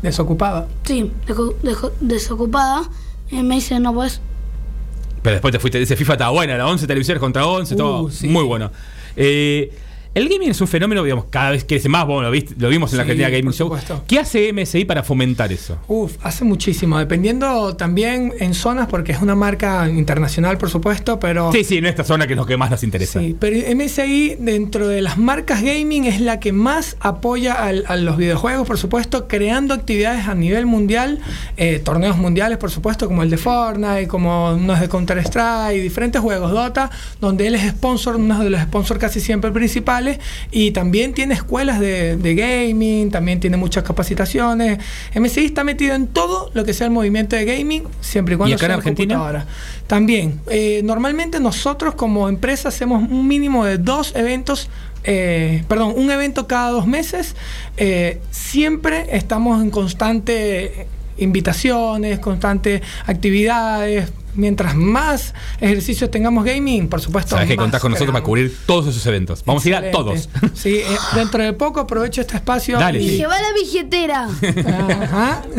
Desocupada. 0.00 0.66
sí, 0.84 1.10
desocupada, 2.00 2.88
eh, 3.30 3.42
me 3.42 3.56
dice, 3.56 3.78
no 3.78 3.92
pues 3.94 4.20
Pero 5.22 5.34
después 5.34 5.52
te 5.52 5.58
fuiste. 5.58 5.80
Ese 5.80 5.96
FIFA 5.96 6.14
estaba 6.14 6.30
buena, 6.30 6.54
era 6.54 6.66
11 6.66 6.86
televisores 6.86 7.20
contra 7.20 7.46
11, 7.46 7.76
todo. 7.76 8.02
Uh, 8.04 8.10
sí. 8.10 8.28
Muy 8.28 8.44
bueno. 8.44 8.70
Eh, 9.16 9.70
el 10.14 10.28
gaming 10.28 10.50
es 10.50 10.60
un 10.60 10.68
fenómeno, 10.68 11.02
digamos, 11.02 11.26
cada 11.30 11.50
vez 11.50 11.64
crece 11.64 11.88
más. 11.88 12.06
Bueno, 12.06 12.22
lo, 12.22 12.30
viste- 12.30 12.54
lo 12.58 12.68
vimos 12.68 12.92
en 12.92 12.98
la 12.98 13.04
Sí, 13.04 13.10
Argentina 13.10 13.28
Gaming 13.30 13.52
Show. 13.52 13.72
¿Qué 14.06 14.18
hace 14.18 14.52
MSI 14.52 14.84
para 14.84 15.02
fomentar 15.02 15.52
eso? 15.52 15.78
Uf, 15.88 16.16
hace 16.22 16.44
muchísimo, 16.44 16.98
dependiendo 16.98 17.76
también 17.76 18.32
en 18.38 18.54
zonas, 18.54 18.88
porque 18.88 19.12
es 19.12 19.22
una 19.22 19.34
marca 19.34 19.88
internacional, 19.88 20.58
por 20.58 20.70
supuesto, 20.70 21.18
pero... 21.18 21.50
Sí, 21.52 21.64
sí, 21.64 21.78
en 21.78 21.86
esta 21.86 22.04
zona 22.04 22.26
que 22.26 22.34
es 22.34 22.36
lo 22.38 22.46
que 22.46 22.56
más 22.56 22.70
nos 22.70 22.82
interesa. 22.82 23.20
Sí, 23.20 23.36
pero 23.38 23.56
MSI 23.74 24.36
dentro 24.38 24.88
de 24.88 25.02
las 25.02 25.18
marcas 25.18 25.62
gaming 25.62 26.04
es 26.04 26.20
la 26.20 26.40
que 26.40 26.52
más 26.52 26.96
apoya 27.00 27.54
al- 27.54 27.84
a 27.88 27.96
los 27.96 28.16
videojuegos, 28.16 28.66
por 28.66 28.78
supuesto, 28.78 29.28
creando 29.28 29.72
actividades 29.74 30.28
a 30.28 30.34
nivel 30.34 30.66
mundial, 30.66 31.20
eh, 31.56 31.78
torneos 31.82 32.16
mundiales, 32.18 32.58
por 32.58 32.70
supuesto, 32.70 33.06
como 33.08 33.22
el 33.22 33.30
de 33.30 33.38
Fortnite, 33.38 34.08
como 34.08 34.52
unos 34.54 34.80
de 34.80 34.88
Counter-Strike, 34.88 35.82
diferentes 35.82 36.20
juegos, 36.20 36.52
Dota, 36.52 36.90
donde 37.20 37.46
él 37.46 37.54
es 37.54 37.68
sponsor, 37.70 38.16
uno 38.16 38.42
de 38.42 38.50
los 38.50 38.60
sponsors 38.60 39.00
casi 39.00 39.20
siempre 39.20 39.50
y 40.50 40.70
también 40.72 41.14
tiene 41.14 41.34
escuelas 41.34 41.80
de, 41.80 42.16
de 42.16 42.34
gaming, 42.34 43.10
también 43.10 43.40
tiene 43.40 43.56
muchas 43.56 43.84
capacitaciones. 43.84 44.78
MSI 45.14 45.46
está 45.46 45.64
metido 45.64 45.94
en 45.94 46.06
todo 46.06 46.50
lo 46.54 46.64
que 46.64 46.74
sea 46.74 46.86
el 46.86 46.92
movimiento 46.92 47.36
de 47.36 47.44
gaming, 47.44 47.84
siempre 48.00 48.34
y 48.34 48.36
cuando 48.36 48.52
¿Y 48.52 48.54
acá 48.54 48.66
en 48.66 48.72
Argentina? 48.72 49.14
computadora. 49.14 49.46
También, 49.86 50.40
eh, 50.48 50.80
normalmente 50.84 51.38
nosotros 51.40 51.94
como 51.94 52.28
empresa 52.28 52.68
hacemos 52.68 53.02
un 53.02 53.28
mínimo 53.28 53.64
de 53.64 53.78
dos 53.78 54.14
eventos, 54.16 54.68
eh, 55.04 55.64
perdón, 55.68 55.94
un 55.96 56.10
evento 56.10 56.46
cada 56.46 56.70
dos 56.70 56.86
meses. 56.86 57.34
Eh, 57.76 58.20
siempre 58.30 59.06
estamos 59.16 59.62
en 59.62 59.70
constante 59.70 60.86
invitaciones, 61.18 62.18
constantes 62.20 62.82
actividades. 63.06 64.12
Mientras 64.34 64.74
más 64.74 65.34
ejercicios 65.60 66.10
tengamos 66.10 66.44
gaming, 66.44 66.88
por 66.88 67.00
supuesto. 67.00 67.30
Sabes 67.36 67.48
que 67.48 67.56
contás 67.56 67.80
con 67.82 67.92
nosotros 67.92 68.12
para 68.12 68.24
cubrir 68.24 68.56
todos 68.66 68.86
esos 68.86 69.04
eventos. 69.06 69.42
Vamos 69.44 69.64
a 69.64 69.68
ir 69.68 69.74
a 69.76 69.90
todos. 69.90 70.28
Sí, 70.54 70.76
eh, 70.76 70.84
dentro 71.14 71.42
de 71.42 71.52
poco 71.52 71.80
aprovecho 71.80 72.20
este 72.22 72.36
espacio. 72.36 72.78
Dale, 72.78 73.00
y- 73.00 73.08
sí. 73.10 73.16
Lleva 73.18 73.34
la 73.40 73.52
billetera. 73.52 74.28
Ajá. 75.02 75.42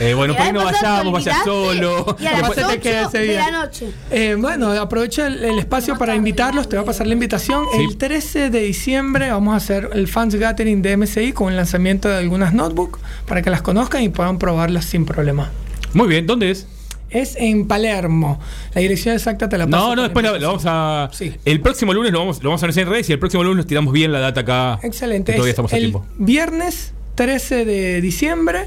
Eh, 0.00 0.14
bueno, 0.14 0.34
por 0.34 0.42
ahí 0.42 0.52
no 0.52 0.64
vayamos, 0.64 1.24
te 1.24 1.30
vaya 1.30 1.44
solo. 1.44 2.16
Y 2.20 2.26
a 2.26 2.30
las 2.32 2.40
Después 2.42 2.58
te 2.58 2.64
8 2.74 2.80
queda 2.80 3.02
ese 3.08 3.18
de 3.18 3.24
día. 3.24 3.50
la 3.50 3.64
noche. 3.64 3.90
Eh, 4.10 4.36
bueno, 4.38 4.70
aprovecho 4.70 5.26
el, 5.26 5.42
el 5.44 5.58
espacio 5.58 5.98
para 5.98 6.14
invitarlos, 6.14 6.68
te 6.68 6.76
va 6.76 6.82
a 6.82 6.84
pasar 6.84 7.06
la 7.08 7.14
invitación. 7.14 7.64
Sí. 7.72 7.78
El 7.90 7.96
13 7.96 8.50
de 8.50 8.60
diciembre 8.60 9.30
vamos 9.30 9.54
a 9.54 9.56
hacer 9.56 9.90
el 9.92 10.06
Fans 10.06 10.34
Gathering 10.36 10.82
de 10.82 10.96
MSI 10.96 11.32
con 11.32 11.48
el 11.50 11.56
lanzamiento 11.56 12.08
de 12.08 12.16
algunas 12.18 12.54
notebooks 12.54 13.00
para 13.26 13.42
que 13.42 13.50
las 13.50 13.62
conozcan 13.62 14.02
y 14.04 14.08
puedan 14.08 14.38
probarlas 14.38 14.84
sin 14.84 15.04
problema. 15.04 15.50
Muy 15.94 16.06
bien, 16.08 16.26
¿dónde 16.26 16.50
es? 16.52 16.66
Es 17.10 17.36
en 17.36 17.66
Palermo. 17.66 18.38
La 18.74 18.80
dirección 18.82 19.14
exacta 19.14 19.48
te 19.48 19.56
la 19.56 19.66
paso. 19.66 19.88
No, 19.88 19.96
no, 19.96 20.02
después 20.02 20.24
lo, 20.24 20.38
lo 20.38 20.46
vamos 20.48 20.64
a. 20.66 21.08
Sí. 21.12 21.34
El 21.44 21.60
próximo 21.60 21.94
lunes 21.94 22.12
lo 22.12 22.18
vamos, 22.18 22.42
lo 22.42 22.50
vamos 22.50 22.62
a 22.62 22.66
anunciar 22.66 22.86
en 22.86 22.92
redes 22.92 23.08
y 23.08 23.12
el 23.12 23.18
próximo 23.18 23.42
lunes 23.44 23.56
nos 23.58 23.66
tiramos 23.66 23.92
bien 23.92 24.12
la 24.12 24.20
data 24.20 24.40
acá. 24.40 24.78
Excelente. 24.82 25.32
Todavía 25.32 25.50
Es 25.50 25.54
estamos 25.54 25.72
a 25.72 25.76
el 25.76 25.82
tiempo. 25.84 26.06
viernes 26.18 26.92
13 27.14 27.64
de 27.64 28.00
diciembre, 28.00 28.66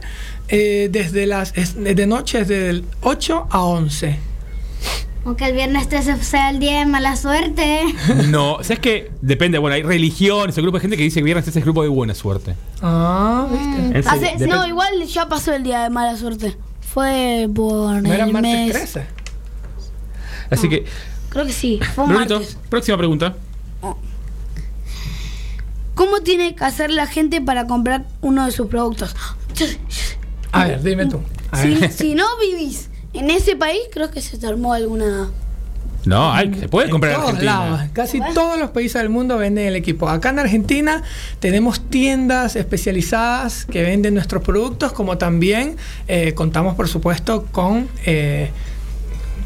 eh, 0.50 0.90
desde 0.92 1.26
las 1.28 1.56
es- 1.56 1.76
de 1.82 2.08
noche, 2.08 2.40
desde 2.40 2.70
el 2.70 2.86
8 3.02 3.48
a 3.50 3.64
11. 3.64 4.18
Aunque 5.24 5.46
el 5.46 5.54
viernes 5.54 5.88
13 5.88 6.18
sea 6.24 6.50
el 6.50 6.58
día 6.60 6.80
de 6.80 6.88
mala 6.88 7.16
suerte. 7.16 7.82
No, 8.30 8.56
o 8.56 8.64
sea, 8.64 8.74
es 8.74 8.80
que 8.80 9.12
depende, 9.22 9.60
bueno, 9.60 9.76
hay 9.76 9.84
religiones, 9.84 10.58
hay 10.58 10.64
grupo 10.64 10.78
de 10.80 10.82
gente 10.82 10.98
que 10.98 11.04
dice 11.04 11.20
que 11.20 11.24
viernes 11.26 11.48
es 11.48 11.56
el 11.56 11.62
grupo 11.62 11.84
de 11.84 11.90
buena 11.90 12.16
suerte. 12.16 12.56
Ah, 12.82 13.48
¿viste? 13.52 13.68
En 14.00 14.04
serio, 14.04 14.10
Hace- 14.10 14.26
depende- 14.40 14.48
no, 14.48 14.68
igual 14.68 15.04
ya 15.06 15.30
pasó 15.30 15.54
el 15.54 15.62
día 15.62 15.84
de 15.84 15.92
mala 15.92 16.18
suerte. 16.18 16.58
Fue 16.94 17.48
por 17.54 18.02
¿No 18.02 18.14
era 18.14 18.26
el 18.26 18.34
martes 18.34 18.52
mes. 18.52 18.72
13? 18.74 19.06
Así 20.50 20.68
que, 20.70 20.86
Creo 21.30 21.46
que 21.46 21.54
sí. 21.54 21.80
Fue 21.96 22.04
un 22.04 22.10
Brunito, 22.12 22.36
martes. 22.40 22.58
próxima 22.70 22.98
pregunta. 22.98 23.36
¿Cómo 25.96 26.22
tiene 26.22 26.56
que 26.56 26.64
hacer 26.64 26.90
la 26.90 27.06
gente 27.06 27.42
para 27.42 27.68
comprar 27.68 28.06
uno 28.22 28.46
de 28.46 28.52
sus 28.52 28.68
productos? 28.68 29.16
A 30.52 30.66
ver, 30.66 30.82
dime 30.82 31.06
tú. 31.06 31.22
A 31.52 31.62
Si, 31.62 31.76
ver. 31.76 31.92
si 31.92 32.16
no 32.16 32.26
vivís 32.40 32.90
en 33.14 33.30
ese 33.30 33.56
país, 33.56 33.82
creo 33.94 34.10
que 34.10 34.22
se 34.22 34.38
te 34.38 34.48
armó 34.48 34.74
alguna. 34.74 35.30
No, 36.06 36.32
hay, 36.32 36.54
se 36.54 36.68
puede 36.68 36.90
comprar 36.90 37.14
en 37.14 37.18
todos 37.18 37.30
Argentina. 37.30 37.60
lados, 37.70 37.82
casi 37.94 38.20
todos 38.34 38.60
los 38.60 38.72
países 38.72 39.02
del 39.02 39.10
mundo 39.10 39.38
venden 39.38 39.68
el 39.68 39.76
equipo. 39.76 40.10
Acá 40.10 40.30
en 40.30 40.40
Argentina 40.40 41.04
tenemos 41.40 41.90
tiendas 41.90 42.56
especializadas 42.56 43.66
que 43.66 43.84
venden 43.84 44.16
nuestros 44.16 44.44
productos, 44.44 44.94
como 44.94 45.18
también 45.18 45.78
eh, 46.08 46.34
contamos, 46.34 46.76
por 46.76 46.88
supuesto, 46.88 47.46
con 47.52 47.88
eh, 48.06 48.50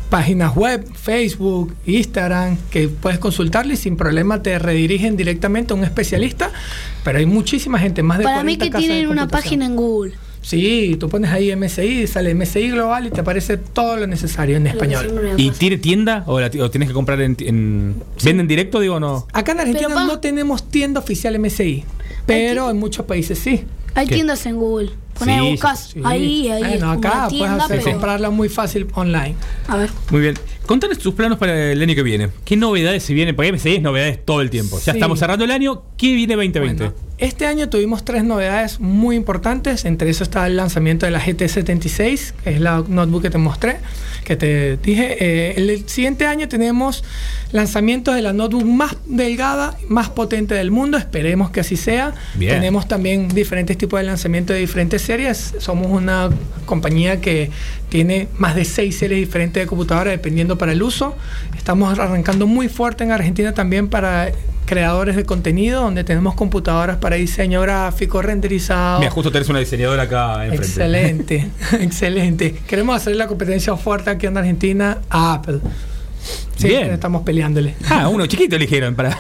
páginas 0.10 0.56
web, 0.56 0.88
Facebook, 0.94 1.76
Instagram, 1.86 2.58
que 2.70 2.88
puedes 2.88 3.20
consultarle 3.20 3.74
y 3.74 3.78
sin 3.78 3.98
problema 3.98 4.42
te 4.42 4.58
redirigen 4.60 5.18
directamente 5.18 5.74
a 5.74 5.76
un 5.76 5.84
especialista. 5.84 6.52
Pero 7.04 7.20
hay 7.20 7.26
muchísima 7.26 7.80
gente, 7.80 8.02
más 8.02 8.20
de 8.20 8.24
Para 8.24 8.44
mí 8.44 8.58
40 8.58 8.66
que 8.66 8.72
casas 8.72 8.82
de 8.82 8.94
tienen 8.94 9.10
una 9.10 9.28
página 9.28 9.66
en 9.66 9.76
Google. 9.76 10.14
Sí, 10.46 10.96
tú 11.00 11.10
pones 11.10 11.32
ahí 11.32 11.56
MSI, 11.56 12.06
sale 12.06 12.36
MSI 12.36 12.70
Global 12.70 13.08
y 13.08 13.10
te 13.10 13.22
aparece 13.22 13.58
todo 13.58 13.98
lo 13.98 14.06
necesario 14.06 14.58
en 14.58 14.68
español. 14.68 15.34
¿Y 15.38 15.50
tiene 15.50 15.80
tienda 15.80 16.24
o, 16.28 16.40
la 16.40 16.52
o 16.62 16.70
tienes 16.70 16.88
que 16.88 16.94
comprar 16.94 17.20
en, 17.22 17.36
en- 17.40 17.96
¿Venden 18.24 18.48
directo, 18.48 18.80
digo 18.80 18.96
o 18.96 19.00
no? 19.00 19.26
Acá 19.34 19.54
en 19.54 19.62
Argentina 19.62 19.88
Pero, 19.88 20.06
no 20.06 20.20
tenemos 20.20 20.70
tienda 20.70 21.00
oficial 21.00 21.40
MSI, 21.40 21.84
pero 22.28 22.70
en 22.70 22.78
muchos 22.78 23.08
países 23.08 23.40
sí. 23.40 23.64
Hay 23.96 24.06
¿Qué? 24.08 24.16
tiendas 24.16 24.46
en 24.46 24.58
Google. 24.58 24.92
Pones, 25.18 25.42
Sí, 25.42 25.50
buscas 25.52 25.80
Sí. 25.94 26.02
ahí, 26.04 26.50
ahí. 26.50 26.62
Bueno, 26.64 26.92
acá 26.92 27.28
puedes 27.30 27.46
hacer, 27.50 27.80
pero- 27.80 27.92
comprarla 27.94 28.30
muy 28.30 28.50
fácil 28.50 28.86
online. 28.94 29.34
A 29.68 29.78
ver. 29.78 29.90
Muy 30.12 30.22
bien. 30.22 30.36
Contanos 30.66 30.98
tus 30.98 31.14
planos 31.14 31.38
para 31.38 31.72
el 31.72 31.82
año 31.82 31.94
que 31.94 32.02
viene. 32.04 32.30
¿Qué 32.44 32.56
novedades 32.58 33.04
se 33.04 33.14
vienen? 33.14 33.36
Porque 33.36 33.52
MSI 33.52 33.76
es 33.76 33.82
novedades 33.82 34.24
todo 34.26 34.42
el 34.42 34.50
tiempo. 34.50 34.78
Ya 34.80 34.94
Sí. 34.94 34.98
estamos 34.98 35.20
cerrando 35.20 35.46
el 35.46 35.52
año. 35.52 35.84
¿Qué 35.96 36.14
viene 36.16 36.36
2020? 36.36 36.84
Bueno, 36.86 36.96
este 37.20 37.46
año 37.46 37.70
tuvimos 37.70 38.04
tres 38.04 38.24
novedades 38.24 38.80
muy 38.80 39.16
importantes. 39.16 39.86
Entre 39.86 40.10
eso 40.10 40.24
está 40.24 40.48
el 40.48 40.56
lanzamiento 40.58 41.06
de 41.06 41.12
la 41.12 41.20
GT76, 41.22 42.34
que 42.44 42.56
es 42.56 42.60
la 42.62 42.84
notebook 42.88 43.22
que 43.22 43.30
te 43.30 43.38
mostré, 43.38 43.78
que 44.24 44.36
te 44.36 44.78
dije. 44.78 45.18
Eh, 45.20 45.54
el 45.58 45.88
siguiente 45.88 46.26
año 46.26 46.48
tenemos 46.48 47.04
lanzamientos 47.52 48.16
de 48.16 48.22
la 48.24 48.34
notebook 48.34 48.66
más 48.66 48.98
delgada, 49.06 49.78
más 49.88 50.10
potente 50.10 50.56
del 50.56 50.72
mundo. 50.72 50.98
Esperemos 50.98 51.52
que 51.52 51.60
así 51.60 51.78
sea. 51.78 52.14
Bien. 52.34 52.56
Tenemos 52.56 52.88
también 52.88 53.28
diferentes 53.30 53.78
tipos 53.78 54.00
de 54.00 54.06
lanzamiento 54.08 54.52
de 54.52 54.60
diferentes 54.60 55.04
series. 55.04 55.54
Somos 55.60 55.88
una 55.92 56.30
compañía 56.66 57.22
que 57.22 57.52
tiene 57.96 58.28
más 58.38 58.56
de 58.56 58.66
seis 58.66 58.98
series 58.98 59.22
diferentes 59.22 59.64
de 59.64 59.68
computadoras 59.68 60.12
dependiendo 60.12 60.58
para 60.58 60.74
el 60.74 60.84
uso. 60.84 61.16
Estamos 61.56 61.98
arrancando 61.98 62.46
muy 62.46 62.68
fuerte 62.68 63.06
en 63.06 63.14
Argentina 63.14 63.54
también 63.54 63.88
para 63.88 64.34
creadores 64.66 65.16
de 65.16 65.24
contenido, 65.24 65.82
donde 65.82 66.04
tenemos 66.04 66.36
computadoras 66.36 66.98
para 66.98 67.16
diseño 67.16 67.62
gráfico, 67.62 68.22
renderizado. 68.22 69.00
Mira, 69.00 69.12
justo 69.12 69.32
tenés 69.32 69.48
una 69.48 69.60
diseñadora 69.60 70.04
acá 70.04 70.46
enfrente. 70.46 70.66
Excelente, 70.66 71.50
excelente. 71.80 72.56
Queremos 72.68 72.98
hacer 72.98 73.16
la 73.16 73.28
competencia 73.28 73.74
fuerte 73.78 74.10
aquí 74.10 74.26
en 74.26 74.36
Argentina 74.36 74.98
a 75.10 75.36
Apple. 75.36 75.60
Sí, 76.58 76.68
Bien. 76.68 76.92
estamos 76.92 77.24
peleándole. 77.24 77.76
Ah, 77.90 78.10
uno 78.10 78.26
chiquito 78.28 78.58
eligieron 78.58 78.94
para. 78.96 79.18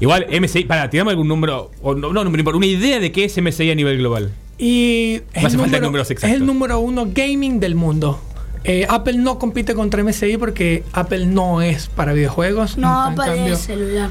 Igual, 0.00 0.26
MSI, 0.38 0.64
para, 0.64 0.90
tiramos 0.90 1.12
algún 1.12 1.28
número, 1.28 1.70
o 1.80 1.94
no, 1.94 2.12
no, 2.12 2.24
número, 2.24 2.58
una 2.58 2.66
idea 2.66 3.00
de 3.00 3.10
qué 3.10 3.24
es 3.24 3.40
MSI 3.40 3.70
a 3.70 3.74
nivel 3.74 3.96
global. 3.96 4.32
Y 4.58 5.14
es, 5.32 5.44
hace 5.44 5.46
el 5.46 5.50
falta 5.52 5.66
número, 5.66 5.80
números 5.86 6.06
es 6.08 6.10
exactos. 6.12 6.36
el 6.40 6.46
número 6.46 6.78
uno 6.80 7.06
gaming 7.12 7.60
del 7.60 7.74
mundo. 7.74 8.20
Eh, 8.64 8.86
Apple 8.88 9.18
no 9.18 9.38
compite 9.38 9.74
contra 9.74 10.02
MSI 10.02 10.36
porque 10.38 10.84
Apple 10.92 11.26
no 11.26 11.60
es 11.60 11.88
para 11.88 12.12
videojuegos. 12.12 12.78
No, 12.78 13.08
En 13.10 13.14
para 13.14 13.34
cambio- 13.34 13.52
el 13.54 13.58
celular. 13.58 14.10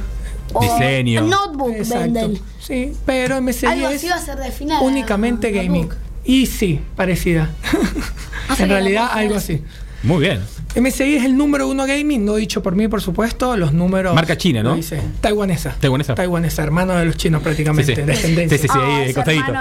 O 0.53 0.61
Diseño. 0.61 1.21
Notebook 1.23 1.73
Exacto. 1.75 2.03
venden. 2.03 2.39
Sí, 2.59 2.93
pero 3.05 3.37
MSI 3.41 3.65
Algo 3.65 3.87
es 3.89 3.95
así 3.95 4.07
va 4.09 4.15
a 4.15 4.19
ser 4.19 4.37
de 4.37 4.51
final. 4.51 4.83
únicamente 4.83 5.49
gaming. 5.51 5.83
notebook. 5.87 5.95
Y 6.25 6.45
sí, 6.45 6.79
parecida. 6.95 7.49
En 8.59 8.69
realidad, 8.69 9.07
algo 9.11 9.35
es- 9.35 9.43
así. 9.43 9.61
Muy 10.03 10.19
bien. 10.19 10.41
MSI 10.75 11.15
es 11.15 11.23
el 11.23 11.37
número 11.37 11.67
uno 11.67 11.85
gaming, 11.87 12.25
no 12.25 12.35
dicho 12.35 12.61
por 12.61 12.75
mí, 12.75 12.87
por 12.87 13.01
supuesto. 13.01 13.55
Los 13.57 13.73
números. 13.73 14.13
Marca 14.13 14.37
china, 14.37 14.61
¿no? 14.61 14.75
dice. 14.75 15.01
Taiwanesa. 15.21 15.75
Taiwanesa. 15.79 16.13
Taiwanesa, 16.13 16.61
hermano 16.61 16.93
de 16.95 17.05
los 17.05 17.15
chinos 17.17 17.41
prácticamente. 17.41 17.95
Sí, 17.95 18.01
sí. 18.01 18.05
descendencia. 18.05 18.57
Sí, 18.57 18.67
sí, 18.67 18.69
sí, 18.71 18.79
ahí, 18.79 18.91
Ah, 18.93 18.97
de 18.99 19.03
ese 19.05 19.13
costadito. 19.13 19.53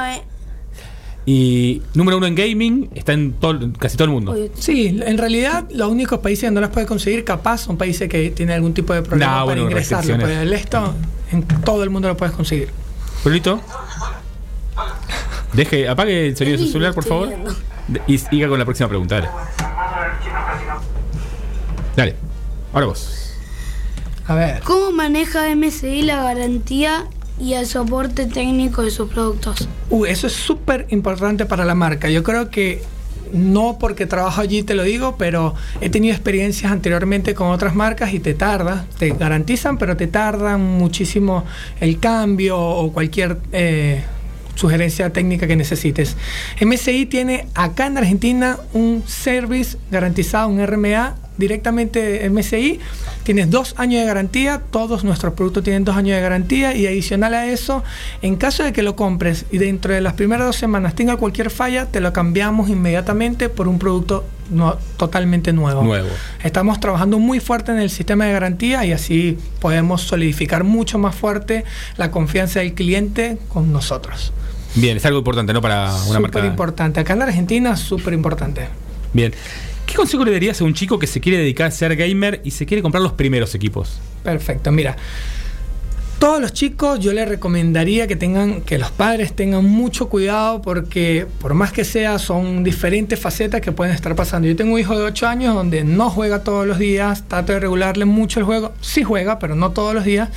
Y 1.25 1.83
número 1.95 2.17
uno 2.17 2.27
en 2.27 2.35
gaming 2.35 2.91
está 2.95 3.13
en 3.13 3.33
todo, 3.35 3.71
casi 3.79 3.97
todo 3.97 4.07
el 4.07 4.11
mundo. 4.11 4.37
Sí, 4.59 4.99
en 5.05 5.19
realidad 5.19 5.65
los 5.73 5.89
únicos 5.89 6.19
países 6.19 6.49
donde 6.49 6.61
no 6.61 6.67
las 6.67 6.71
puedes 6.71 6.89
conseguir 6.89 7.25
capaz 7.25 7.59
son 7.59 7.77
países 7.77 8.09
que 8.09 8.31
tienen 8.31 8.57
algún 8.57 8.75
tipo 8.75 8.93
de 8.93 9.03
problema 9.03 9.27
Nah, 9.27 9.33
para 9.33 9.45
bueno, 9.45 9.63
ingresarlo. 9.63 10.17
Pero 10.19 10.41
el 10.41 10.53
esto 10.53 10.95
en 11.31 11.45
todo 11.65 11.85
el 11.85 11.91
mundo 11.91 12.09
lo 12.09 12.17
puedes 12.17 12.35
conseguir. 12.35 12.71
Brunito. 13.23 13.61
Deje, 15.53 15.89
apague 15.89 16.29
el 16.29 16.37
sonido 16.37 16.59
de 16.59 16.65
su 16.65 16.73
celular, 16.73 16.95
por 16.95 17.05
favor. 17.05 17.33
Y 18.07 18.19
siga 18.19 18.49
con 18.49 18.59
la 18.59 18.65
próxima 18.65 18.89
pregunta, 18.89 19.17
dale. 19.17 19.29
Dale. 21.97 22.17
Ahora 22.73 22.87
vos. 22.87 23.35
A 24.27 24.35
ver. 24.35 24.61
¿Cómo 24.65 24.93
maneja 24.93 25.55
MSI 25.55 26.03
la 26.03 26.23
garantía 26.23 27.07
y 27.39 27.55
el 27.55 27.67
soporte 27.67 28.27
técnico 28.27 28.83
de 28.83 28.91
sus 28.91 29.09
productos? 29.11 29.69
Uh, 29.91 30.05
eso 30.07 30.27
es 30.27 30.33
súper 30.33 30.87
importante 30.91 31.47
para 31.47 31.65
la 31.65 31.75
marca. 31.75 32.09
Yo 32.09 32.23
creo 32.23 32.51
que 32.51 32.83
no 33.33 33.79
porque 33.79 34.07
trabajo 34.07 34.41
allí 34.41 34.63
te 34.63 34.75
lo 34.75 34.83
digo, 34.83 35.17
pero 35.17 35.55
he 35.81 35.89
tenido 35.89 36.15
experiencias 36.15 36.71
anteriormente 36.71 37.35
con 37.35 37.49
otras 37.49 37.75
marcas 37.75 38.13
y 38.13 38.21
te 38.21 38.35
tarda, 38.35 38.87
te 38.99 39.11
garantizan, 39.11 39.79
pero 39.79 39.97
te 39.97 40.07
tardan 40.07 40.61
muchísimo 40.61 41.45
el 41.81 41.99
cambio 41.99 42.59
o 42.59 42.93
cualquier 42.93 43.39
eh, 43.53 44.03
sugerencia 44.55 45.11
técnica 45.11 45.47
que 45.47 45.57
necesites. 45.57 46.17
MSI 46.61 47.07
tiene 47.07 47.47
acá 47.55 47.87
en 47.87 47.99
Argentina 47.99 48.59
un 48.75 49.03
service 49.07 49.79
garantizado, 49.91 50.49
un 50.49 50.65
RMA 50.65 51.17
directamente 51.39 52.29
MSI. 52.31 52.79
Tienes 53.23 53.51
dos 53.51 53.75
años 53.79 54.01
de 54.01 54.07
garantía, 54.07 54.61
todos 54.71 55.05
nuestros 55.05 55.35
productos 55.35 55.65
tienen 55.65 55.85
dos 55.85 55.97
años 55.97 56.17
de 56.17 56.21
garantía 56.23 56.75
y 56.75 56.87
adicional 56.87 57.35
a 57.35 57.47
eso, 57.47 57.83
en 58.21 58.37
caso 58.37 58.63
de 58.65 58.73
que 58.73 58.83
lo 58.83 58.97
compres 58.97 59.45
y 59.51 59.59
dentro 59.59 59.93
de 59.95 60.01
las 60.01 60.15
primeras 60.15 60.47
dos 60.47 60.57
semanas 60.57 60.95
tenga 60.95 61.17
cualquier 61.17 61.51
falla, 61.51 61.87
te 61.87 62.01
lo 62.01 62.13
cambiamos 62.13 62.69
inmediatamente 62.69 63.49
por 63.49 63.69
un 63.69 63.79
producto 63.79 64.25
no- 64.51 64.77
totalmente 64.97 65.53
nuevo. 65.53 65.83
Nuevo. 65.83 66.09
Estamos 66.43 66.81
trabajando 66.81 67.19
muy 67.19 67.41
fuerte 67.41 67.73
en 67.73 67.79
el 67.79 67.91
sistema 67.91 68.27
de 68.27 68.33
garantía 68.33 68.85
y 68.85 68.93
así 68.93 69.39
podemos 69.61 70.03
solidificar 70.03 70.65
mucho 70.65 70.99
más 70.99 71.15
fuerte 71.15 71.65
la 71.97 72.11
confianza 72.11 72.61
del 72.61 72.75
cliente 72.75 73.39
con 73.49 73.73
nosotros. 73.73 74.33
Bien, 74.75 74.97
es 74.97 75.05
algo 75.07 75.19
importante, 75.19 75.53
¿no? 75.53 75.61
Para 75.61 75.87
una 75.93 75.99
Súper 75.99 76.21
marca. 76.21 76.47
importante. 76.47 77.01
Acá 77.01 77.13
en 77.13 77.19
la 77.21 77.27
Argentina, 77.27 77.77
súper 77.77 78.15
importante. 78.15 78.69
Bien. 79.13 79.33
¿Qué 79.93 79.97
consejo 79.97 80.25
le 80.25 80.33
darías 80.33 80.59
a 80.59 80.65
un 80.65 80.73
chico 80.73 80.99
que 80.99 81.07
se 81.07 81.21
quiere 81.21 81.37
dedicar 81.37 81.67
a 81.67 81.71
ser 81.71 81.95
gamer 81.97 82.41
y 82.45 82.53
se 82.53 82.65
quiere 82.65 82.81
comprar 82.81 83.03
los 83.03 83.13
primeros 83.13 83.55
equipos? 83.55 84.01
Perfecto, 84.25 84.73
mira. 84.73 84.97
Todos 86.19 86.41
los 86.41 86.55
chicos 86.55 86.99
yo 86.99 87.13
les 87.13 87.29
recomendaría 87.29 88.07
que 88.07 88.17
tengan, 88.17 88.63
que 88.63 88.79
los 88.79 88.91
padres 88.91 89.37
tengan 89.37 89.67
mucho 89.67 90.09
cuidado 90.09 90.63
porque 90.63 91.27
por 91.41 91.53
más 91.53 91.73
que 91.73 91.85
sea 91.85 92.19
son 92.19 92.65
diferentes 92.65 93.21
facetas 93.21 93.61
que 93.61 93.71
pueden 93.71 93.95
estar 93.95 94.17
pasando. 94.17 94.49
Yo 94.49 94.57
tengo 94.57 94.73
un 94.73 94.81
hijo 94.81 94.97
de 94.97 95.05
8 95.05 95.27
años 95.27 95.55
donde 95.55 95.85
no 95.85 96.09
juega 96.09 96.43
todos 96.43 96.67
los 96.67 96.79
días, 96.79 97.29
trato 97.29 97.53
de 97.53 97.61
regularle 97.61 98.07
mucho 98.07 98.41
el 98.41 98.47
juego, 98.47 98.73
sí 98.81 99.03
juega, 99.03 99.39
pero 99.39 99.57
no 99.57 99.73
todos 99.73 99.95
los 99.95 100.05
días. 100.05 100.31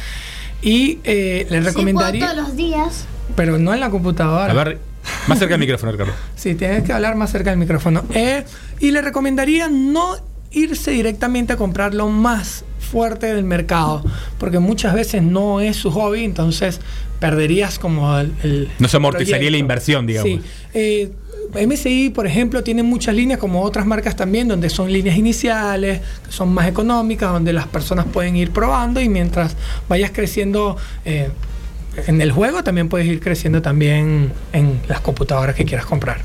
Y 0.61 0.99
eh, 1.05 1.47
le 1.49 1.61
recomendaría, 1.61 2.29
todos 2.29 2.49
los 2.49 2.57
días. 2.57 3.05
pero 3.37 3.57
no 3.57 3.73
en 3.73 3.79
la 3.79 3.89
computadora. 3.89 4.51
A 4.51 4.53
ver, 4.53 4.79
más 5.27 5.39
cerca 5.39 5.53
del 5.53 5.59
micrófono, 5.59 5.91
Ricardo. 5.91 6.13
Sí, 6.35 6.55
tienes 6.55 6.83
que 6.83 6.93
hablar 6.93 7.15
más 7.15 7.31
cerca 7.31 7.49
del 7.49 7.59
micrófono. 7.59 8.03
Eh, 8.13 8.43
y 8.79 8.91
le 8.91 9.01
recomendaría 9.01 9.67
no 9.69 10.15
irse 10.51 10.91
directamente 10.91 11.53
a 11.53 11.57
comprar 11.57 11.93
lo 11.93 12.07
más 12.09 12.63
fuerte 12.79 13.33
del 13.33 13.43
mercado, 13.43 14.03
porque 14.37 14.59
muchas 14.59 14.93
veces 14.93 15.21
no 15.21 15.59
es 15.59 15.75
su 15.75 15.91
hobby, 15.91 16.23
entonces 16.23 16.79
perderías 17.19 17.79
como 17.79 18.17
el... 18.17 18.33
el 18.43 18.69
No 18.79 18.87
se 18.87 18.97
amortizaría 18.97 19.37
proyecto. 19.37 19.51
la 19.51 19.57
inversión, 19.57 20.05
digamos. 20.07 20.31
Sí. 20.31 20.41
Eh, 20.73 21.11
MSI, 21.67 22.09
por 22.09 22.27
ejemplo, 22.27 22.63
tiene 22.63 22.83
muchas 22.83 23.15
líneas, 23.15 23.39
como 23.39 23.61
otras 23.61 23.85
marcas 23.85 24.15
también, 24.15 24.47
donde 24.47 24.69
son 24.69 24.91
líneas 24.91 25.17
iniciales, 25.17 26.01
que 26.25 26.31
son 26.31 26.53
más 26.53 26.67
económicas, 26.67 27.31
donde 27.31 27.53
las 27.53 27.67
personas 27.67 28.05
pueden 28.05 28.35
ir 28.35 28.51
probando 28.51 28.99
y 29.01 29.09
mientras 29.09 29.55
vayas 29.87 30.11
creciendo 30.11 30.77
eh, 31.05 31.29
en 32.07 32.21
el 32.21 32.31
juego, 32.31 32.63
también 32.63 32.89
puedes 32.89 33.07
ir 33.07 33.19
creciendo 33.19 33.61
también 33.61 34.31
en 34.53 34.79
las 34.87 35.01
computadoras 35.01 35.55
que 35.55 35.65
quieras 35.65 35.85
comprar. 35.85 36.21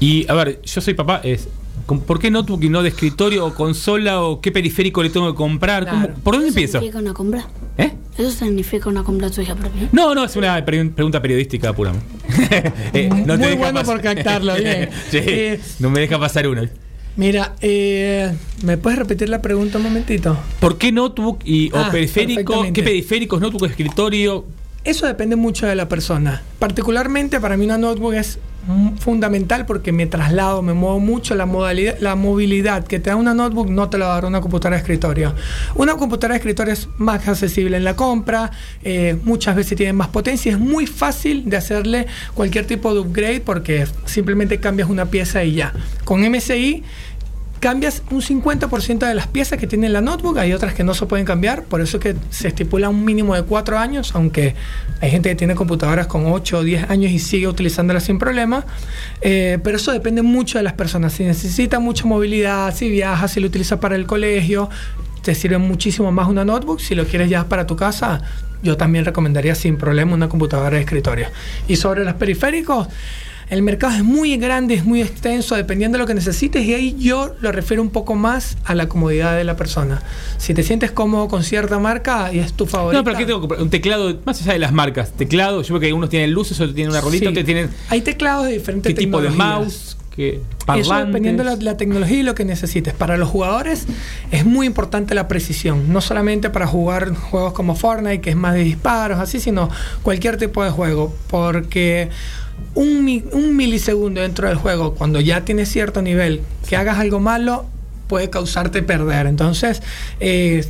Y 0.00 0.26
a 0.30 0.34
ver, 0.34 0.60
yo 0.62 0.80
soy 0.80 0.94
papá, 0.94 1.20
es. 1.24 1.48
¿con- 1.86 2.00
¿Por 2.00 2.18
qué 2.18 2.30
notebook 2.30 2.62
y 2.64 2.68
no 2.68 2.82
de 2.82 2.88
escritorio 2.90 3.44
o 3.46 3.54
consola 3.54 4.22
o 4.22 4.40
qué 4.40 4.50
periférico 4.52 5.02
le 5.02 5.10
tengo 5.10 5.30
que 5.32 5.36
comprar? 5.36 5.86
¿Cómo- 5.88 6.08
¿Por 6.08 6.34
dónde 6.34 6.48
¿Eso 6.48 6.58
empiezo? 6.58 6.72
significa 6.78 6.98
una 6.98 7.12
compra? 7.14 7.46
¿Eh? 7.78 7.92
¿Eso 8.16 8.30
significa 8.30 8.88
una 8.88 9.02
compra 9.02 9.28
tuya 9.30 9.54
propia? 9.54 9.88
No, 9.92 10.14
no, 10.14 10.24
es 10.24 10.34
una 10.36 10.64
pre- 10.64 10.84
pregunta 10.86 11.20
periodística 11.20 11.72
pura. 11.72 11.92
Eh, 12.92 13.08
no 13.26 13.36
Muy 13.36 13.54
bueno 13.56 13.82
por 13.82 14.00
captarlo, 14.00 14.54
bien. 14.58 14.88
sí, 15.10 15.18
Eh, 15.20 15.60
no 15.80 15.90
me 15.90 16.00
deja 16.00 16.18
pasar 16.18 16.46
una. 16.48 16.68
Mira, 17.16 17.54
eh, 17.60 18.32
¿me 18.64 18.76
puedes 18.76 18.98
repetir 18.98 19.28
la 19.28 19.40
pregunta 19.40 19.78
un 19.78 19.84
momentito? 19.84 20.36
¿Por 20.60 20.78
qué 20.78 20.90
notebook 20.90 21.40
y, 21.44 21.70
o 21.72 21.76
Ah, 21.76 21.88
periférico? 21.92 22.64
¿Qué 22.72 22.82
periféricos, 22.82 23.40
notebook, 23.40 23.66
escritorio? 23.70 24.44
Eso 24.84 25.06
depende 25.06 25.34
mucho 25.34 25.66
de 25.66 25.74
la 25.74 25.88
persona. 25.88 26.42
Particularmente 26.58 27.40
para 27.40 27.56
mí 27.56 27.64
una 27.64 27.78
notebook 27.78 28.12
es 28.12 28.38
mm, 28.66 28.96
fundamental 28.96 29.64
porque 29.64 29.92
me 29.92 30.06
traslado, 30.06 30.60
me 30.60 30.74
muevo 30.74 31.00
mucho. 31.00 31.34
La, 31.34 31.46
modalidad, 31.46 31.96
la 32.00 32.16
movilidad 32.16 32.86
que 32.86 33.00
te 33.00 33.08
da 33.08 33.16
una 33.16 33.32
notebook 33.32 33.70
no 33.70 33.88
te 33.88 33.96
la 33.96 34.08
va 34.08 34.12
a 34.12 34.14
dar 34.16 34.26
una 34.26 34.42
computadora 34.42 34.76
de 34.76 34.82
escritorio. 34.82 35.34
Una 35.74 35.96
computadora 35.96 36.34
de 36.34 36.38
escritorio 36.38 36.74
es 36.74 36.86
más 36.98 37.26
accesible 37.26 37.78
en 37.78 37.84
la 37.84 37.96
compra, 37.96 38.50
eh, 38.82 39.16
muchas 39.24 39.56
veces 39.56 39.74
tiene 39.78 39.94
más 39.94 40.08
potencia, 40.08 40.52
es 40.52 40.58
muy 40.58 40.86
fácil 40.86 41.48
de 41.48 41.56
hacerle 41.56 42.06
cualquier 42.34 42.66
tipo 42.66 42.92
de 42.92 43.00
upgrade 43.00 43.40
porque 43.40 43.86
simplemente 44.04 44.60
cambias 44.60 44.90
una 44.90 45.06
pieza 45.06 45.44
y 45.44 45.54
ya. 45.54 45.72
Con 46.04 46.20
MSI 46.30 46.82
cambias 47.60 48.02
un 48.10 48.20
50% 48.20 49.06
de 49.06 49.14
las 49.14 49.26
piezas 49.26 49.58
que 49.58 49.66
tiene 49.66 49.88
la 49.88 50.00
notebook, 50.00 50.38
hay 50.38 50.52
otras 50.52 50.74
que 50.74 50.84
no 50.84 50.92
se 50.92 51.06
pueden 51.06 51.24
cambiar, 51.24 51.64
por 51.64 51.80
eso 51.80 51.96
es 51.96 52.02
que 52.02 52.16
se 52.30 52.48
estipula 52.48 52.88
un 52.90 53.04
mínimo 53.04 53.34
de 53.34 53.42
4 53.42 53.78
años, 53.78 54.14
aunque 54.14 54.54
hay 55.00 55.10
gente 55.10 55.30
que 55.30 55.34
tiene 55.34 55.54
computadoras 55.54 56.06
con 56.06 56.26
8 56.26 56.58
o 56.58 56.62
10 56.62 56.90
años 56.90 57.10
y 57.10 57.18
sigue 57.18 57.48
utilizándolas 57.48 58.04
sin 58.04 58.18
problema, 58.18 58.64
Eh, 59.20 59.58
pero 59.64 59.78
eso 59.78 59.90
depende 59.92 60.20
mucho 60.20 60.58
de 60.58 60.64
las 60.64 60.74
personas, 60.74 61.14
si 61.14 61.24
necesita 61.24 61.78
mucha 61.78 62.04
movilidad, 62.04 62.74
si 62.74 62.90
viajas, 62.90 63.32
si 63.32 63.40
lo 63.40 63.46
utilizas 63.46 63.78
para 63.78 63.96
el 63.96 64.06
colegio, 64.06 64.68
te 65.22 65.34
sirve 65.34 65.56
muchísimo 65.56 66.12
más 66.12 66.28
una 66.28 66.44
notebook, 66.44 66.80
si 66.80 66.94
lo 66.94 67.06
quieres 67.06 67.30
ya 67.30 67.44
para 67.48 67.66
tu 67.66 67.76
casa, 67.76 68.20
yo 68.62 68.76
también 68.76 69.04
recomendaría 69.04 69.54
sin 69.54 69.76
problema 69.78 70.14
una 70.14 70.28
computadora 70.28 70.76
de 70.76 70.82
escritorio. 70.82 71.28
Y 71.68 71.76
sobre 71.76 72.04
los 72.04 72.14
periféricos, 72.14 72.88
el 73.48 73.62
mercado 73.62 73.94
es 73.94 74.02
muy 74.04 74.36
grande, 74.36 74.74
es 74.74 74.84
muy 74.84 75.02
extenso, 75.02 75.54
dependiendo 75.54 75.96
de 75.98 76.02
lo 76.02 76.06
que 76.06 76.14
necesites, 76.14 76.64
y 76.64 76.74
ahí 76.74 76.96
yo 76.98 77.34
lo 77.40 77.52
refiero 77.52 77.82
un 77.82 77.90
poco 77.90 78.14
más 78.14 78.56
a 78.64 78.74
la 78.74 78.88
comodidad 78.88 79.36
de 79.36 79.44
la 79.44 79.56
persona. 79.56 80.02
Si 80.38 80.54
te 80.54 80.62
sientes 80.62 80.90
cómodo 80.90 81.28
con 81.28 81.44
cierta 81.44 81.78
marca 81.78 82.32
y 82.32 82.38
es 82.38 82.52
tu 82.54 82.66
favorita. 82.66 82.98
No, 83.00 83.04
pero 83.04 83.16
aquí 83.16 83.26
tengo 83.26 83.46
que 83.48 83.62
un 83.62 83.70
teclado, 83.70 84.18
más 84.24 84.40
allá 84.42 84.54
de 84.54 84.58
las 84.58 84.72
marcas. 84.72 85.12
Teclado, 85.12 85.62
yo 85.62 85.74
veo 85.74 85.80
que 85.80 85.92
unos 85.92 86.10
tienen 86.10 86.32
luces, 86.32 86.58
otros 86.60 86.74
tienen 86.74 86.90
una 86.90 87.00
ruedita, 87.00 87.24
Sí. 87.26 87.28
otros 87.28 87.44
tienen. 87.44 87.70
Hay 87.90 88.00
teclados 88.00 88.46
de 88.46 88.52
diferentes 88.52 88.94
¿Qué 88.94 88.98
tipo 88.98 89.20
de 89.20 89.30
mouse? 89.30 89.96
¿Qué 90.14 90.34
Eso 90.36 90.42
parlantes? 90.64 91.06
dependiendo 91.08 91.42
de 91.42 91.50
la, 91.50 91.56
la 91.56 91.76
tecnología 91.76 92.18
y 92.20 92.22
lo 92.22 92.36
que 92.36 92.44
necesites. 92.44 92.94
Para 92.94 93.16
los 93.16 93.28
jugadores 93.28 93.86
es 94.30 94.44
muy 94.46 94.64
importante 94.66 95.12
la 95.14 95.26
precisión, 95.26 95.92
no 95.92 96.00
solamente 96.00 96.50
para 96.50 96.66
jugar 96.68 97.14
juegos 97.14 97.52
como 97.52 97.74
Fortnite, 97.74 98.20
que 98.20 98.30
es 98.30 98.36
más 98.36 98.54
de 98.54 98.60
disparos, 98.60 99.18
así, 99.18 99.40
sino 99.40 99.68
cualquier 100.02 100.36
tipo 100.36 100.62
de 100.62 100.70
juego, 100.70 101.12
porque 101.28 102.10
un, 102.74 103.04
mi- 103.04 103.24
un 103.32 103.56
milisegundo 103.56 104.20
dentro 104.20 104.48
del 104.48 104.56
juego, 104.56 104.94
cuando 104.94 105.20
ya 105.20 105.44
tienes 105.44 105.68
cierto 105.70 106.02
nivel, 106.02 106.40
que 106.68 106.76
hagas 106.76 106.98
algo 106.98 107.20
malo, 107.20 107.66
puede 108.08 108.28
causarte 108.30 108.82
perder. 108.82 109.26
Entonces, 109.26 109.82
eh, 110.20 110.64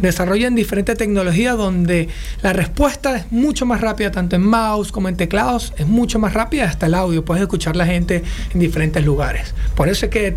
desarrollan 0.00 0.54
diferentes 0.54 0.96
tecnologías 0.96 1.56
donde 1.56 2.08
la 2.42 2.52
respuesta 2.52 3.16
es 3.16 3.32
mucho 3.32 3.66
más 3.66 3.80
rápida, 3.80 4.10
tanto 4.12 4.36
en 4.36 4.42
mouse 4.42 4.92
como 4.92 5.08
en 5.08 5.16
teclados, 5.16 5.72
es 5.78 5.86
mucho 5.86 6.18
más 6.18 6.32
rápida, 6.34 6.64
hasta 6.64 6.86
el 6.86 6.94
audio, 6.94 7.24
puedes 7.24 7.42
escuchar 7.42 7.74
la 7.74 7.86
gente 7.86 8.22
en 8.54 8.60
diferentes 8.60 9.04
lugares. 9.04 9.52
Por 9.74 9.88
eso 9.88 10.06
es 10.06 10.12
que 10.12 10.36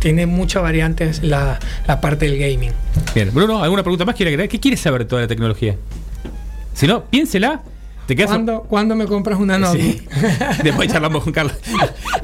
tiene 0.00 0.26
muchas 0.26 0.62
variantes 0.62 1.22
la, 1.22 1.58
la 1.86 2.00
parte 2.00 2.26
del 2.26 2.38
gaming. 2.38 2.72
Bien, 3.14 3.30
Bruno, 3.32 3.62
¿alguna 3.62 3.82
pregunta 3.82 4.04
más 4.04 4.14
quiere 4.16 4.30
agregar? 4.30 4.48
¿Qué 4.48 4.58
quieres 4.60 4.80
saber 4.80 5.04
toda 5.04 5.22
la 5.22 5.28
tecnología? 5.28 5.76
Si 6.74 6.86
no, 6.86 7.04
piénsela. 7.04 7.62
Te 8.06 8.14
quedas. 8.16 8.30
¿Cuándo, 8.30 8.62
cuándo 8.62 8.94
me 8.96 9.06
compras 9.06 9.38
una 9.38 9.58
notebook? 9.58 9.96
Sí. 9.98 10.06
Después 10.62 10.90
charlamos 10.92 11.24
con 11.24 11.32
Carlos. 11.32 11.56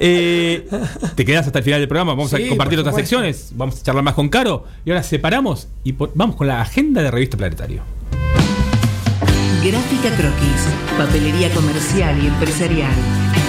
Eh, 0.03 0.67
te 1.15 1.27
quedas 1.27 1.45
hasta 1.47 1.59
el 1.59 1.65
final 1.65 1.79
del 1.81 1.89
programa. 1.89 2.13
Vamos 2.13 2.31
Sí, 2.31 2.43
a 2.47 2.49
compartir 2.49 2.79
otras 2.79 2.95
secciones. 2.95 3.51
Vamos 3.55 3.79
a 3.79 3.83
charlar 3.83 4.03
más 4.03 4.15
con 4.15 4.31
Caro. 4.31 4.65
Y 4.87 4.91
ahora 4.91 5.03
separamos 5.03 5.69
y 5.85 5.93
vamos 6.15 6.37
con 6.37 6.47
la 6.47 6.63
agenda 6.63 7.03
de 7.03 7.11
Revista 7.11 7.37
Planetario. 7.37 7.83
Gráfica 9.63 10.09
Croquis, 10.17 10.67
papelería 10.97 11.51
comercial 11.53 12.17
y 12.23 12.29
empresarial, 12.29 12.93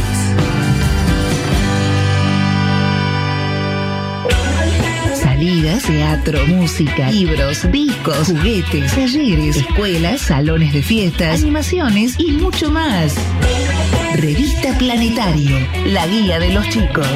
Salidas, 5.22 5.84
teatro, 5.84 6.46
música, 6.48 7.12
libros, 7.12 7.72
discos, 7.72 8.28
juguetes, 8.28 8.94
talleres, 8.94 9.58
escuelas, 9.58 10.22
salones 10.22 10.74
de 10.74 10.82
fiestas, 10.82 11.42
animaciones 11.42 12.16
y 12.18 12.32
mucho 12.32 12.72
más. 12.72 13.16
Revista 14.16 14.78
Planetario, 14.78 15.58
la 15.88 16.08
guía 16.08 16.40
de 16.40 16.54
los 16.54 16.68
chicos. 16.70 17.08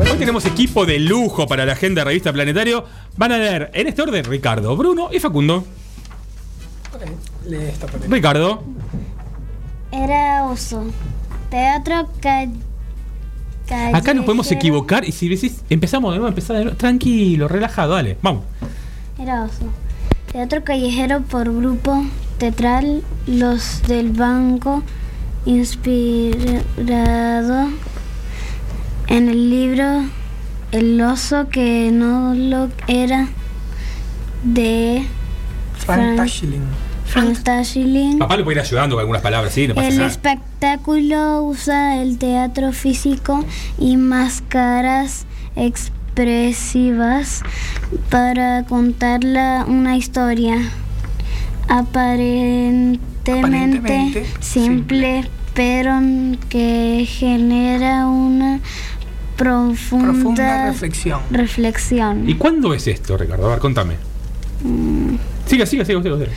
Hoy 0.00 0.18
tenemos 0.18 0.44
equipo 0.46 0.84
de 0.84 0.98
lujo 0.98 1.46
para 1.46 1.64
la 1.64 1.74
agenda 1.74 2.00
de 2.00 2.06
Revista 2.06 2.32
Planetario. 2.32 2.84
Van 3.16 3.30
a 3.30 3.38
leer 3.38 3.70
en 3.74 3.86
este 3.86 4.02
orden 4.02 4.24
Ricardo, 4.24 4.76
Bruno 4.76 5.10
y 5.12 5.20
Facundo. 5.20 5.64
Lee 7.46 7.58
esta 7.68 7.86
parte. 7.86 8.08
Ricardo. 8.08 8.64
Era 9.92 10.46
oso. 10.46 10.86
Teatro 11.52 12.08
ca 12.22 12.48
Acá 13.92 14.14
nos 14.14 14.24
podemos 14.24 14.46
callejero. 14.46 14.58
equivocar 14.58 15.04
y 15.04 15.12
si 15.12 15.28
decís, 15.28 15.62
empezamos 15.68 16.12
de 16.12 16.18
nuevo, 16.18 16.28
empezá 16.28 16.54
de 16.54 16.64
nuevo. 16.64 16.78
Tranquilo, 16.78 17.46
relajado, 17.46 17.92
dale, 17.92 18.16
vamos. 18.22 18.44
Era 19.18 19.44
oso. 19.44 19.66
Teatro 20.32 20.64
callejero 20.64 21.20
por 21.20 21.54
grupo 21.54 22.06
teatral 22.38 23.02
Los 23.26 23.82
del 23.86 24.12
Banco, 24.12 24.82
inspirado 25.44 26.40
en 29.08 29.28
el 29.28 29.50
libro 29.50 30.06
El 30.70 30.98
oso 31.02 31.50
que 31.50 31.90
no 31.92 32.32
lo 32.32 32.70
era 32.88 33.28
de 34.42 35.06
Frank. 35.76 36.18
Frank. 37.12 38.18
Papá 38.18 38.36
le 38.38 38.42
puede 38.44 38.56
ir 38.56 38.60
ayudando 38.62 38.94
con 38.96 39.00
algunas 39.00 39.20
palabras, 39.20 39.52
sí, 39.52 39.68
no 39.68 39.74
pasa 39.74 39.88
El 39.88 39.96
nada. 39.98 40.08
espectáculo 40.08 41.42
usa 41.42 42.00
el 42.00 42.16
teatro 42.16 42.72
físico 42.72 43.44
y 43.78 43.98
máscaras 43.98 45.26
expresivas 45.54 47.42
para 48.08 48.64
contar 48.64 49.24
la- 49.24 49.66
una 49.68 49.96
historia 49.98 50.56
aparentemente, 51.68 53.32
Aparentemente 53.38 54.26
simple, 54.40 55.24
pero 55.54 56.00
que 56.48 57.06
genera 57.08 58.06
una 58.06 58.60
profunda, 59.36 60.12
Profunda 60.12 60.66
reflexión. 60.70 61.20
reflexión. 61.30 62.28
¿Y 62.28 62.34
cuándo 62.36 62.72
es 62.74 62.86
esto, 62.86 63.16
Ricardo? 63.18 63.46
A 63.46 63.50
ver, 63.50 63.58
contame. 63.58 63.94
Siga, 65.46 65.66
siga, 65.66 65.84
siga, 65.84 66.02
siga. 66.02 66.16
siga. 66.16 66.26
El 66.26 66.30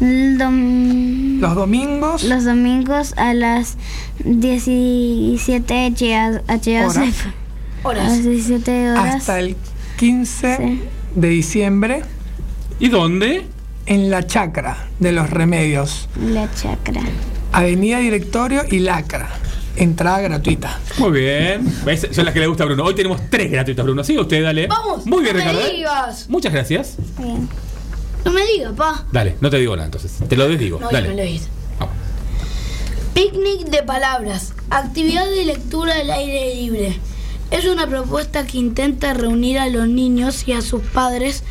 dom- 0.00 1.38
Los 1.40 1.54
domingos 1.54 2.24
los 2.24 2.44
domingos 2.44 3.14
a 3.16 3.34
las 3.34 3.76
17 4.24 5.92
HA 5.94 6.86
Horas. 6.86 6.98
A 7.84 7.92
las 7.94 8.22
17 8.22 8.90
horas. 8.90 9.14
hasta 9.16 9.38
el 9.38 9.56
15 9.98 10.56
Sí. 10.56 10.80
de 11.14 11.28
diciembre 11.28 12.02
¿Y 12.78 12.88
dónde? 12.88 13.46
en 13.86 14.10
la 14.10 14.26
Chacra 14.26 14.88
de 14.98 15.12
los 15.12 15.30
Remedios, 15.30 16.08
La 16.32 16.48
chacra. 16.54 17.02
Avenida 17.52 17.98
Directorio 17.98 18.62
y 18.70 18.78
Lacra. 18.80 19.28
Entrada 19.76 20.20
gratuita. 20.20 20.78
Muy 20.98 21.10
bien. 21.20 21.66
¿Ves? 21.84 22.06
Son 22.12 22.24
las 22.24 22.34
que 22.34 22.40
le 22.40 22.46
gusta 22.46 22.64
a 22.64 22.66
Bruno. 22.66 22.84
Hoy 22.84 22.94
tenemos 22.94 23.20
tres 23.30 23.50
gratuitas, 23.50 23.84
Bruno. 23.84 24.04
Sí, 24.04 24.16
usted, 24.18 24.42
dale. 24.42 24.66
Vamos, 24.66 25.06
Muy 25.06 25.22
bien, 25.22 25.36
Ricardo. 25.36 25.60
¿eh? 25.60 25.84
Muchas 26.28 26.52
gracias. 26.52 26.96
Bien. 27.18 27.48
No 28.24 28.32
me 28.32 28.44
digas, 28.46 28.72
pa. 28.74 29.04
Dale, 29.12 29.36
no 29.40 29.50
te 29.50 29.58
digo 29.58 29.74
nada 29.76 29.86
entonces. 29.86 30.12
Te 30.28 30.36
lo 30.36 30.48
desdigo. 30.48 30.78
No, 30.80 30.90
ya 30.90 31.00
me 31.00 31.08
lo 31.08 31.16
dale. 31.16 31.40
Vamos. 31.78 31.94
Picnic 33.14 33.68
de 33.68 33.82
palabras. 33.82 34.54
Actividad 34.70 35.28
de 35.28 35.44
lectura 35.44 35.94
al 35.96 36.10
aire 36.10 36.54
libre. 36.54 36.98
Es 37.50 37.64
una 37.64 37.86
propuesta 37.86 38.46
que 38.46 38.58
intenta 38.58 39.12
reunir 39.14 39.58
a 39.58 39.68
los 39.68 39.88
niños 39.88 40.46
y 40.46 40.52
a 40.52 40.62
sus 40.62 40.82
padres 40.82 41.42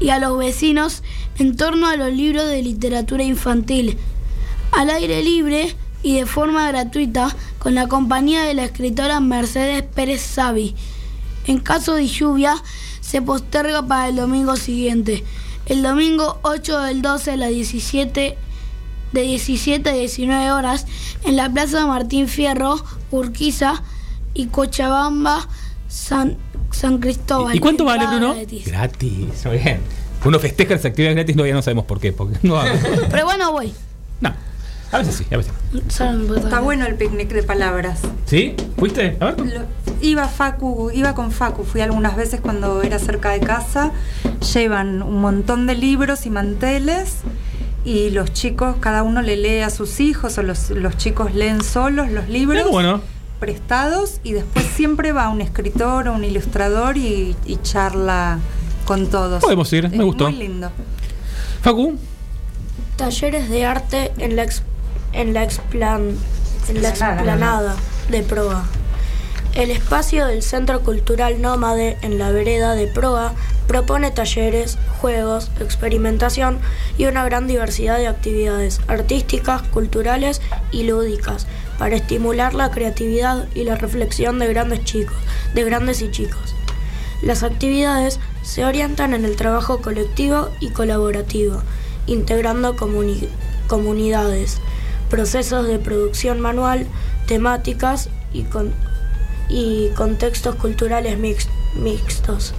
y 0.00 0.08
a 0.08 0.18
los 0.18 0.36
vecinos 0.36 1.02
en 1.38 1.56
torno 1.56 1.86
a 1.86 1.96
los 1.96 2.12
libros 2.12 2.48
de 2.48 2.62
literatura 2.62 3.22
infantil. 3.22 3.96
Al 4.72 4.90
aire 4.90 5.22
libre 5.22 5.76
y 6.02 6.16
de 6.16 6.26
forma 6.26 6.68
gratuita 6.68 7.34
con 7.58 7.74
la 7.74 7.86
compañía 7.88 8.42
de 8.42 8.54
la 8.54 8.64
escritora 8.64 9.20
Mercedes 9.20 9.82
Pérez 9.82 10.20
Savi. 10.20 10.74
En 11.46 11.60
caso 11.60 11.94
de 11.94 12.06
lluvia, 12.06 12.56
se 13.00 13.22
posterga 13.22 13.86
para 13.86 14.08
el 14.08 14.16
domingo 14.16 14.56
siguiente. 14.56 15.24
El 15.66 15.82
domingo 15.82 16.38
8 16.42 16.80
del 16.82 17.02
12 17.02 17.32
a 17.32 17.36
las 17.36 17.50
17 17.50 18.36
de 19.12 19.22
17 19.22 19.88
a 19.88 19.92
19 19.92 20.52
horas 20.52 20.86
en 21.24 21.36
la 21.36 21.48
Plaza 21.48 21.86
Martín 21.86 22.26
Fierro, 22.28 22.76
Urquiza 23.10 23.82
y 24.34 24.46
Cochabamba, 24.46 25.48
San, 25.88 26.36
San 26.72 26.98
Cristóbal. 26.98 27.54
¿Y 27.54 27.60
cuánto 27.60 27.84
vale, 27.84 28.06
Bruno? 28.06 28.34
gratis. 28.34 28.66
Gratis. 28.66 29.46
Muy 29.46 29.58
bien. 29.58 29.80
Uno 30.24 30.38
festeja 30.38 30.74
las 30.74 30.84
actividades 30.84 31.16
gratis, 31.16 31.36
no, 31.36 31.46
ya 31.46 31.54
no 31.54 31.62
sabemos 31.62 31.84
por 31.84 32.00
qué. 32.00 32.12
Porque 32.12 32.38
no, 32.42 32.60
Pero 33.10 33.24
bueno, 33.24 33.52
voy. 33.52 33.72
no. 34.20 34.34
A 34.90 34.98
veces 34.98 35.16
sí, 35.16 35.26
a 35.32 35.36
veces. 35.36 35.52
no. 35.72 36.34
Está 36.36 36.60
bueno 36.60 36.86
el 36.86 36.94
picnic 36.96 37.28
de 37.32 37.42
palabras. 37.42 38.00
¿Sí? 38.26 38.54
¿Fuiste? 38.78 39.16
A 39.20 39.26
ver. 39.32 39.40
Lo- 39.40 39.83
iba 40.04 40.28
Facu, 40.28 40.90
iba 40.92 41.14
con 41.14 41.30
Facu, 41.32 41.64
fui 41.64 41.80
algunas 41.80 42.16
veces 42.16 42.40
cuando 42.40 42.82
era 42.82 42.98
cerca 42.98 43.30
de 43.30 43.40
casa. 43.40 43.92
Llevan 44.52 45.02
un 45.02 45.20
montón 45.20 45.66
de 45.66 45.74
libros 45.74 46.26
y 46.26 46.30
manteles 46.30 47.16
y 47.84 48.10
los 48.10 48.32
chicos, 48.32 48.76
cada 48.80 49.02
uno 49.02 49.20
le 49.22 49.36
lee 49.36 49.60
a 49.60 49.70
sus 49.70 50.00
hijos 50.00 50.38
o 50.38 50.42
los, 50.42 50.70
los 50.70 50.96
chicos 50.96 51.34
leen 51.34 51.62
solos 51.62 52.10
los 52.10 52.28
libros 52.28 52.58
Pero 52.62 52.70
bueno. 52.72 53.00
prestados 53.40 54.20
y 54.22 54.32
después 54.32 54.64
siempre 54.74 55.12
va 55.12 55.28
un 55.28 55.40
escritor 55.42 56.08
o 56.08 56.14
un 56.14 56.24
ilustrador 56.24 56.96
y, 56.96 57.36
y 57.44 57.56
charla 57.62 58.38
con 58.86 59.08
todos. 59.08 59.42
Podemos 59.42 59.70
ir, 59.72 59.88
me 59.90 59.96
Es 59.96 60.02
gustó. 60.02 60.24
Muy 60.30 60.38
lindo. 60.38 60.70
Facu. 61.62 61.98
Talleres 62.96 63.48
de 63.50 63.64
arte 63.66 64.12
en 64.18 64.36
la, 64.36 64.44
ex- 64.44 64.62
en 65.12 65.34
la, 65.34 65.44
explan- 65.46 66.14
en 66.68 66.82
la 66.82 66.88
Explanada. 66.90 67.14
explanada 67.22 67.76
de 68.10 68.22
Proa. 68.22 68.64
El 69.54 69.70
espacio 69.70 70.26
del 70.26 70.42
Centro 70.42 70.80
Cultural 70.80 71.40
Nómade 71.40 71.96
en 72.02 72.18
la 72.18 72.32
vereda 72.32 72.74
de 72.74 72.88
Proa 72.88 73.34
propone 73.68 74.10
talleres, 74.10 74.78
juegos, 75.00 75.48
experimentación 75.60 76.58
y 76.98 77.06
una 77.06 77.24
gran 77.24 77.46
diversidad 77.46 77.98
de 77.98 78.08
actividades 78.08 78.80
artísticas, 78.88 79.62
culturales 79.62 80.42
y 80.72 80.82
lúdicas 80.82 81.46
para 81.78 81.94
estimular 81.94 82.52
la 82.54 82.72
creatividad 82.72 83.46
y 83.54 83.62
la 83.62 83.76
reflexión 83.76 84.40
de 84.40 84.48
grandes 84.48 84.82
chicos, 84.84 85.16
de 85.54 85.62
grandes 85.62 86.02
y 86.02 86.10
chicos. 86.10 86.56
Las 87.22 87.44
actividades 87.44 88.18
se 88.42 88.64
orientan 88.64 89.14
en 89.14 89.24
el 89.24 89.36
trabajo 89.36 89.80
colectivo 89.80 90.48
y 90.58 90.70
colaborativo, 90.70 91.62
integrando 92.06 92.74
comuni- 92.76 93.28
comunidades, 93.68 94.58
procesos 95.08 95.68
de 95.68 95.78
producción 95.78 96.40
manual, 96.40 96.88
temáticas 97.28 98.08
y, 98.32 98.42
con- 98.42 98.74
y 99.48 99.88
contextos 99.96 100.54
culturales 100.56 101.18
mix- 101.18 101.48
mixtos, 101.76 102.54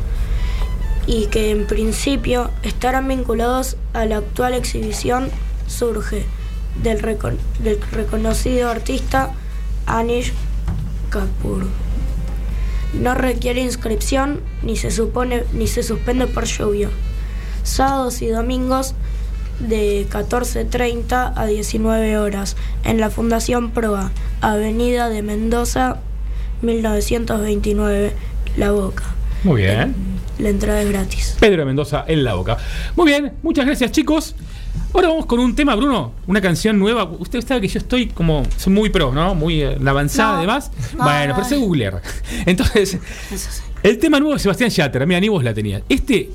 y 1.08 1.28
que 1.28 1.52
en 1.52 1.68
principio 1.68 2.50
estarán 2.64 3.08
vinculados 3.08 3.78
a 3.94 4.06
la 4.06 4.18
actual 4.18 4.54
exhibición 4.54 5.30
Surge 5.68 6.26
del, 6.84 7.02
del 7.60 7.80
reconocido 7.92 8.70
artista 8.70 9.32
Anish 9.86 10.34
Kapoor. 11.10 11.66
No 12.94 13.14
requiere 13.14 13.62
inscripción 13.62 14.40
ni 14.64 14.78
se 14.78 14.90
supone 14.92 15.44
ni 15.54 15.68
se 15.68 15.84
suspende 15.84 16.28
por 16.28 16.46
lluvia. 16.46 16.90
Sábados 17.64 18.22
y 18.22 18.28
domingos 18.28 18.94
de 19.60 20.08
14.30 20.10 21.34
a 21.36 21.46
19 21.46 22.18
horas 22.20 22.56
en 22.84 23.00
la 23.00 23.10
Fundación 23.10 23.72
Proa, 23.72 24.12
Avenida 24.42 25.10
de 25.10 25.22
Mendoza, 25.24 25.98
1929, 26.66 28.14
La 28.58 28.72
Boca. 28.72 29.04
Muy 29.44 29.62
bien. 29.62 29.96
La 30.40 30.50
entrada 30.50 30.82
es 30.82 30.90
gratis. 30.90 31.38
Pedro 31.40 31.60
de 31.60 31.66
Mendoza 31.66 32.04
en 32.08 32.24
la 32.24 32.34
boca. 32.34 32.58
Muy 32.96 33.06
bien, 33.08 33.34
muchas 33.42 33.66
gracias 33.66 33.92
chicos. 33.92 34.36
Ahora 34.94 35.08
vamos 35.10 35.26
con 35.28 35.40
un 35.40 35.56
tema, 35.56 35.76
Bruno, 35.76 36.14
una 36.28 36.42
canción 36.42 36.78
nueva. 36.78 37.04
Usted 37.20 37.46
sabe 37.46 37.62
que 37.62 37.68
yo 37.68 37.80
estoy 37.80 38.08
como, 38.08 38.44
soy 38.58 38.74
muy 38.74 38.90
pro, 38.90 39.14
¿no? 39.14 39.36
Muy 39.36 39.62
eh, 39.62 39.78
avanzada 39.86 40.32
No, 40.34 40.38
además. 40.40 40.72
no, 40.98 41.04
bueno, 41.04 41.28
no. 41.30 41.36
pero 41.36 41.48
sé 41.48 41.58
googlear. 41.58 42.02
Entonces, 42.46 42.98
el 43.84 43.98
tema 43.98 44.20
nuevo 44.20 44.34
de 44.34 44.40
Sebastián 44.40 44.70
Yatra, 44.70 45.06
mira, 45.06 45.20
ni 45.20 45.30
vos 45.30 45.44
la 45.44 45.54
tenías. 45.54 45.84
Este, 45.88 46.32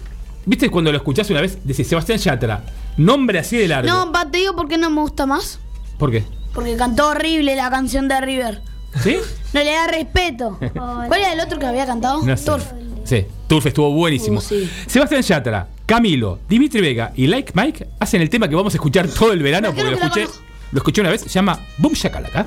¿viste 0.47 0.71
cuando 0.71 0.91
lo 0.93 0.97
escuchás 0.99 1.29
una 1.31 1.41
vez? 1.43 1.59
Decís 1.65 1.87
Sebastián 1.87 2.19
Yatra, 2.19 2.65
nombre 2.97 3.39
así 3.39 3.59
de 3.59 3.69
largo. 3.69 3.91
No, 3.91 4.13
pa, 4.13 4.31
te 4.31 4.39
digo 4.39 4.55
por 4.57 4.69
qué 4.69 4.79
no 4.79 4.89
me 4.89 5.01
gusta 5.01 5.27
más. 5.27 5.59
¿Por 5.99 6.11
qué? 6.11 6.25
Porque 6.55 6.77
cantó 6.77 7.09
horrible 7.09 7.55
la 7.57 7.71
canción 7.71 8.09
de 8.09 8.21
River. 8.21 8.63
¿Sí? 9.03 9.17
No 9.53 9.63
le 9.63 9.73
da 9.73 9.87
respeto. 9.87 10.59
¿Cuál 10.75 11.21
era 11.21 11.33
el 11.33 11.41
otro 11.41 11.59
que 11.59 11.67
había 11.67 11.87
cantado? 11.87 12.23
No 12.23 12.37
sé. 12.37 12.45
Turf. 12.45 12.65
Sí, 13.05 13.27
Turf 13.47 13.67
estuvo 13.67 13.91
buenísimo. 13.93 14.39
Uh, 14.39 14.43
sí. 14.43 14.71
Sebastián 14.87 15.23
Yatra, 15.23 15.69
Camilo, 15.87 16.39
Dimitri 16.49 16.81
Vega 16.81 17.13
y 17.17 17.27
Like 17.27 17.53
Mike 17.55 17.89
hacen 17.99 18.21
el 18.21 18.31
tema 18.31 18.49
que 18.49 18.55
vamos 18.55 18.75
a 18.75 18.77
escuchar 18.77 19.09
todo 19.09 19.33
el 19.33 19.43
verano 19.43 19.69
porque 19.69 19.91
lo 19.91 19.97
escuché, 19.97 20.27
lo 20.73 20.79
escuché 20.79 21.01
una 21.01 21.11
vez, 21.11 21.23
se 21.23 21.29
llama 21.29 21.59
Boom 21.79 21.95
Shakalaka. 21.95 22.45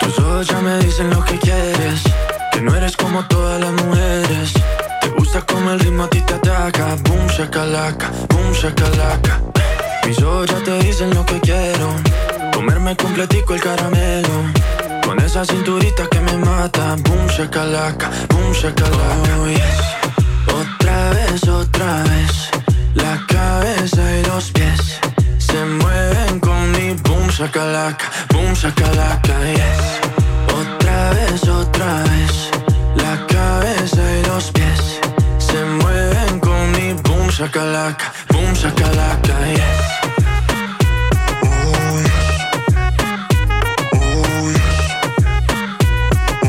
Tus 0.00 0.18
ojos 0.18 0.46
ya 0.48 0.60
me 0.60 0.78
dicen 0.78 1.10
lo 1.10 1.24
que 1.24 1.38
quieres. 1.38 2.02
Que 2.52 2.60
no 2.60 2.74
eres 2.74 2.96
como 2.96 3.24
todas 3.28 3.60
las 3.60 3.72
mujeres. 3.84 4.52
Gusta 5.32 5.46
como 5.50 5.70
el 5.70 5.80
ritmo 5.80 6.02
a 6.02 6.10
ti 6.10 6.20
te 6.20 6.34
ataca. 6.34 6.94
Boom, 7.04 7.26
shakalaka, 7.26 8.10
boom, 8.28 8.52
shakalaka. 8.52 9.40
Mis 10.06 10.20
ojos 10.22 10.50
ya 10.50 10.62
te 10.62 10.78
dicen 10.80 11.14
lo 11.14 11.24
que 11.24 11.40
quiero. 11.40 11.88
Comerme 12.52 12.94
completico 12.96 13.54
el 13.54 13.62
caramelo. 13.62 14.28
Con 15.06 15.18
esa 15.20 15.42
cinturita 15.46 16.06
que 16.08 16.20
me 16.20 16.36
mata. 16.36 16.96
Boom, 16.96 17.26
shakalaka, 17.28 18.10
boom, 18.28 18.52
shakalaka. 18.52 19.38
Oh, 19.40 19.48
yes. 19.48 19.80
Otra 20.48 21.10
vez, 21.14 21.48
otra 21.48 22.02
vez. 22.02 22.50
La 22.92 23.24
cabeza 23.26 24.02
y 24.18 24.24
los 24.26 24.50
pies 24.50 24.98
se 25.38 25.64
mueven 25.64 26.40
con 26.40 26.72
mi 26.72 26.92
boom 27.04 27.26
shakalaka, 27.30 28.04
boom 28.34 28.52
shakalaka, 28.52 29.34
yes. 29.54 29.80
Otra 30.60 31.10
vez, 31.14 31.48
otra 31.48 32.02
vez. 32.02 32.50
La 32.96 33.26
cabeza 33.26 34.02
y 34.20 34.26
los 34.26 34.50
pies 34.50 35.01
shakalaka, 37.36 38.06
boom 38.28 38.52
shakalaka, 38.54 39.34
yes. 39.56 39.80
Oh, 41.64 41.98
yes. 42.04 42.26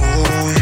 Oh, 0.05 0.53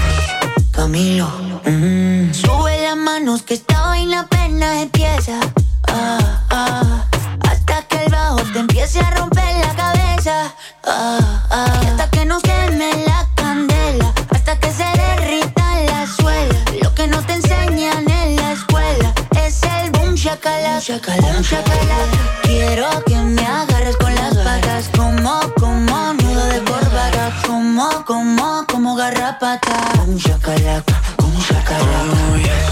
Camilo, 0.72 1.30
mm. 1.66 2.34
sube 2.34 2.74
las 2.84 2.98
manos 2.98 3.42
que 3.42 3.56
esta 3.56 3.82
vaina 3.82 4.20
apenas 4.22 4.84
empieza. 4.84 5.40
Ah, 5.88 6.44
ah, 6.52 7.06
hasta 7.50 7.82
que 7.88 8.06
el 8.06 8.12
bajo 8.12 8.44
te 8.54 8.60
empiece 8.60 9.00
a 9.00 9.10
romper 9.12 9.56
la 9.66 9.74
cabeza. 9.76 10.54
Ah, 10.86 11.48
ah, 11.50 11.82
hasta 11.88 12.10
que 12.12 12.26
nos 12.26 12.44
queme 12.44 12.92
la 13.08 13.11
shakalaka. 20.82 21.22
Boom 21.22 21.44
shakalaka. 21.44 22.42
Quiero 22.44 22.90
que 23.06 23.16
me 23.16 23.46
agarres 23.46 23.98
con 23.98 24.14
las 24.16 24.36
patas. 24.38 24.90
Como, 24.96 25.40
como 25.60 26.14
nudo 26.14 26.46
de 26.46 26.60
corbata. 26.64 27.32
Como, 27.46 28.06
como, 28.06 28.66
como 28.68 28.96
garrapata. 28.96 29.92
Boom 29.96 30.18
shakalaka. 30.18 31.02
Boom 31.18 31.40
shakalaka. 31.40 32.71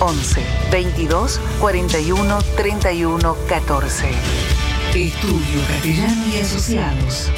11 0.00 0.42
22 0.72 1.40
41 1.60 2.38
31 2.56 3.36
14. 3.48 4.49
Estudio 4.94 5.62
Castellano 5.68 6.24
y 6.34 6.40
Asociados. 6.40 7.30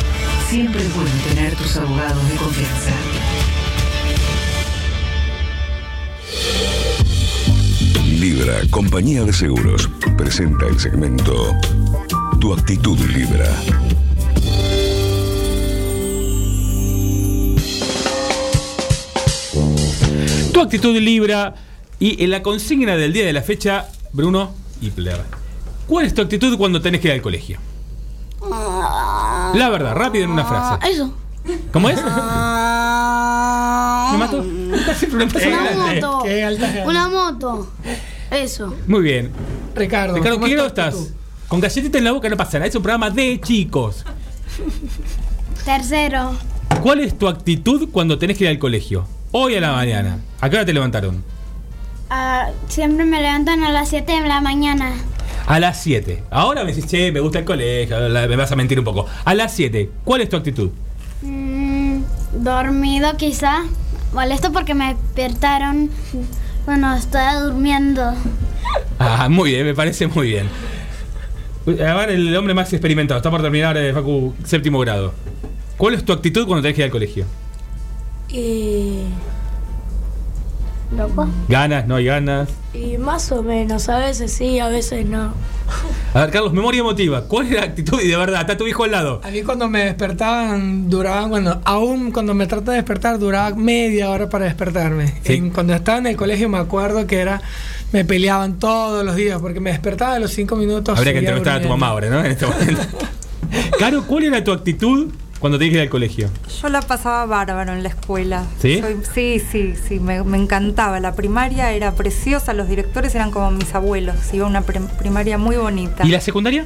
Siempre 0.48 0.80
es 0.80 0.94
bueno 0.94 1.10
tener 1.28 1.54
tus 1.54 1.76
abogados 1.76 2.28
de 2.30 2.36
confianza. 2.36 2.92
Libra, 8.18 8.54
compañía 8.70 9.24
de 9.24 9.34
seguros, 9.34 9.90
presenta 10.16 10.66
el 10.66 10.80
segmento 10.80 11.54
Tu 12.40 12.54
actitud 12.54 12.98
Libra. 12.98 13.54
Tu 20.54 20.60
actitud 20.60 20.96
Libra 20.96 21.54
y 22.00 22.24
en 22.24 22.30
la 22.30 22.42
consigna 22.42 22.96
del 22.96 23.12
día 23.12 23.26
de 23.26 23.34
la 23.34 23.42
fecha, 23.42 23.88
Bruno 24.12 24.54
Hipler. 24.80 25.41
¿Cuál 25.92 26.06
es 26.06 26.14
tu 26.14 26.22
actitud 26.22 26.56
cuando 26.56 26.80
tenés 26.80 27.02
que 27.02 27.08
ir 27.08 27.12
al 27.12 27.20
colegio? 27.20 27.58
La 28.48 29.68
verdad, 29.70 29.94
rápido 29.94 30.24
en 30.24 30.30
una 30.30 30.42
frase. 30.42 30.78
Ah, 30.80 30.88
Eso. 30.88 31.12
¿Cómo 31.70 31.90
es? 31.90 31.96
¿Me 31.96 32.02
mató? 34.16 34.42
Una 35.12 35.26
moto. 35.76 36.24
Una 36.86 37.08
moto. 37.10 37.70
Eso. 38.30 38.74
Muy 38.86 39.02
bien. 39.02 39.32
Ricardo, 39.74 40.14
Ricardo, 40.14 40.36
¿cómo 40.36 40.46
¿qué 40.46 40.54
grado 40.54 40.68
estás? 40.68 41.12
Con 41.46 41.60
galletita 41.60 41.98
en 41.98 42.04
la 42.04 42.12
boca 42.12 42.30
no 42.30 42.38
pasa 42.38 42.58
nada. 42.58 42.68
Es 42.68 42.74
un 42.74 42.82
programa 42.82 43.10
de 43.10 43.38
chicos. 43.42 44.02
Tercero. 45.62 46.32
¿Cuál 46.82 47.00
es 47.00 47.18
tu 47.18 47.28
actitud 47.28 47.90
cuando 47.92 48.18
tenés 48.18 48.38
que 48.38 48.44
ir 48.44 48.50
al 48.50 48.58
colegio? 48.58 49.06
Hoy 49.32 49.56
a 49.56 49.60
la 49.60 49.72
mañana. 49.72 50.20
¿A 50.40 50.48
qué 50.48 50.56
hora 50.56 50.64
te 50.64 50.72
levantaron? 50.72 51.22
Ah, 52.08 52.48
siempre 52.66 53.04
me 53.04 53.20
levantan 53.20 53.62
a 53.62 53.70
las 53.70 53.90
7 53.90 54.10
de 54.10 54.26
la 54.26 54.40
mañana. 54.40 54.94
A 55.46 55.60
las 55.60 55.82
7. 55.82 56.24
Ahora 56.30 56.64
me 56.64 56.72
decís, 56.72 56.90
che, 56.90 57.12
me 57.12 57.20
gusta 57.20 57.40
el 57.40 57.44
colegio, 57.44 57.98
me 57.98 58.36
vas 58.36 58.52
a 58.52 58.56
mentir 58.56 58.78
un 58.78 58.84
poco. 58.84 59.06
A 59.24 59.34
las 59.34 59.52
7, 59.54 59.90
¿cuál 60.04 60.20
es 60.20 60.28
tu 60.28 60.36
actitud? 60.36 60.70
Mm, 61.22 62.02
dormido 62.32 63.16
quizá. 63.16 63.64
Molesto 64.12 64.52
porque 64.52 64.74
me 64.74 64.94
despertaron 64.94 65.90
cuando 66.64 66.92
estaba 66.94 67.40
durmiendo. 67.40 68.12
Ah, 68.98 69.28
muy 69.28 69.50
bien, 69.50 69.66
me 69.66 69.74
parece 69.74 70.06
muy 70.06 70.28
bien. 70.28 70.48
A 71.66 71.94
ver, 71.94 72.10
el 72.10 72.36
hombre 72.36 72.54
más 72.54 72.72
experimentado, 72.72 73.18
está 73.18 73.30
por 73.30 73.40
terminar, 73.40 73.76
eh, 73.76 73.92
Facu, 73.92 74.34
séptimo 74.44 74.80
grado. 74.80 75.14
¿Cuál 75.76 75.94
es 75.94 76.04
tu 76.04 76.12
actitud 76.12 76.46
cuando 76.46 76.62
tenés 76.62 76.74
que 76.76 76.82
ir 76.82 76.86
al 76.86 76.90
colegio? 76.90 77.24
Y, 78.28 79.04
¿Loco? 80.96 81.26
¿Ganas? 81.48 81.86
¿No 81.86 81.96
hay 81.96 82.04
ganas? 82.06 82.48
y 82.74 82.96
más 82.96 83.30
o 83.32 83.42
menos, 83.42 83.88
a 83.90 83.98
veces 83.98 84.32
sí, 84.32 84.58
a 84.58 84.68
veces 84.68 85.04
no. 85.06 85.34
A 86.14 86.20
ver, 86.22 86.30
Carlos, 86.30 86.52
memoria 86.54 86.80
emotiva. 86.80 87.24
¿Cuál 87.28 87.46
es 87.46 87.52
la 87.52 87.62
actitud? 87.62 88.00
Y 88.00 88.08
de 88.08 88.16
verdad, 88.16 88.40
está 88.42 88.56
tu 88.56 88.66
hijo 88.66 88.84
al 88.84 88.90
lado. 88.92 89.20
A 89.24 89.30
mí 89.30 89.42
cuando 89.42 89.68
me 89.68 89.84
despertaban, 89.84 90.88
duraban, 90.88 91.28
bueno, 91.30 91.60
aún 91.64 92.12
cuando 92.12 92.32
me 92.34 92.46
trataba 92.46 92.72
de 92.72 92.78
despertar, 92.78 93.18
duraba 93.18 93.54
media 93.56 94.10
hora 94.10 94.28
para 94.30 94.46
despertarme. 94.46 95.14
Sí. 95.22 95.34
En- 95.34 95.50
cuando 95.50 95.74
estaba 95.74 95.98
en 95.98 96.06
el 96.08 96.16
colegio 96.16 96.48
me 96.48 96.58
acuerdo 96.58 97.06
que 97.06 97.18
era, 97.20 97.42
me 97.92 98.04
peleaban 98.06 98.58
todos 98.58 99.04
los 99.04 99.16
días, 99.16 99.38
porque 99.40 99.60
me 99.60 99.70
despertaba 99.70 100.14
a 100.14 100.18
los 100.18 100.32
cinco 100.32 100.56
minutos. 100.56 100.96
Habría 100.98 101.12
que 101.12 101.18
entrevistar 101.20 101.58
a 101.58 101.62
tu 101.62 101.68
mamá 101.68 101.88
ahora, 101.88 102.08
¿no? 102.08 102.20
En 102.20 102.32
este 102.32 102.46
momento. 102.46 102.80
Caro, 103.78 104.02
¿cuál 104.06 104.24
era 104.24 104.42
tu 104.42 104.52
actitud 104.52 105.12
cuando 105.42 105.58
tenías 105.58 105.72
que 105.72 105.76
ir 105.76 105.82
al 105.82 105.90
colegio? 105.90 106.30
Yo 106.62 106.68
la 106.70 106.80
pasaba 106.80 107.26
bárbaro 107.26 107.74
en 107.74 107.82
la 107.82 107.90
escuela. 107.90 108.44
¿Sí? 108.60 108.80
Soy- 108.80 108.96
sí, 109.12 109.42
sí, 109.52 109.74
sí, 109.86 110.00
me, 110.00 110.22
me 110.24 110.38
encantaba. 110.38 110.98
La 111.00 111.14
primaria 111.14 111.72
era 111.72 111.92
preciosa, 111.94 112.54
los 112.54 112.68
directores 112.68 113.14
eran 113.14 113.30
como 113.30 113.50
mis 113.50 113.74
abuelos. 113.74 114.16
Iba 114.32 114.46
a 114.46 114.48
una 114.48 114.62
prim- 114.62 114.88
primaria 114.98 115.36
muy 115.36 115.56
bonita. 115.56 116.06
¿Y 116.06 116.08
la 116.10 116.20
secundaria? 116.22 116.64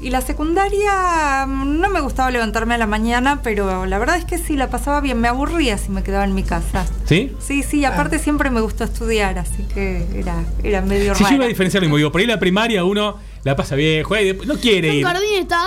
Y 0.00 0.10
la 0.10 0.20
secundaria 0.20 1.44
mm, 1.46 1.80
no 1.80 1.88
me 1.90 2.00
gustaba 2.00 2.30
levantarme 2.30 2.74
a 2.74 2.78
la 2.78 2.86
mañana, 2.86 3.40
pero 3.42 3.84
la 3.84 3.98
verdad 3.98 4.16
es 4.16 4.24
que 4.24 4.38
sí, 4.38 4.56
la 4.56 4.70
pasaba 4.70 5.00
bien. 5.00 5.20
Me 5.20 5.28
aburría 5.28 5.76
si 5.76 5.90
me 5.90 6.02
quedaba 6.02 6.24
en 6.24 6.34
mi 6.34 6.44
casa. 6.44 6.86
¿Sí? 7.04 7.32
Sí, 7.40 7.62
sí, 7.62 7.84
aparte 7.84 8.18
siempre 8.18 8.48
me 8.50 8.60
gustó 8.60 8.84
estudiar, 8.84 9.38
así 9.38 9.64
que 9.74 10.06
era, 10.14 10.44
era 10.62 10.82
medio 10.82 11.14
Si 11.14 11.20
yo 11.20 11.24
raro. 11.26 11.36
iba 11.36 11.44
a 11.44 11.48
diferenciar 11.48 11.82
lo 11.82 11.86
mismo, 11.88 11.96
digo, 11.96 12.12
por 12.12 12.20
ahí 12.20 12.26
la 12.28 12.38
primaria 12.38 12.84
uno 12.84 13.16
la 13.44 13.54
pasa 13.56 13.74
bien, 13.74 14.04
juega 14.04 14.22
y 14.22 14.26
después 14.26 14.48
no 14.48 14.56
quiere 14.56 14.94
ir. 14.94 15.04
Jardín 15.04 15.40
está. 15.40 15.58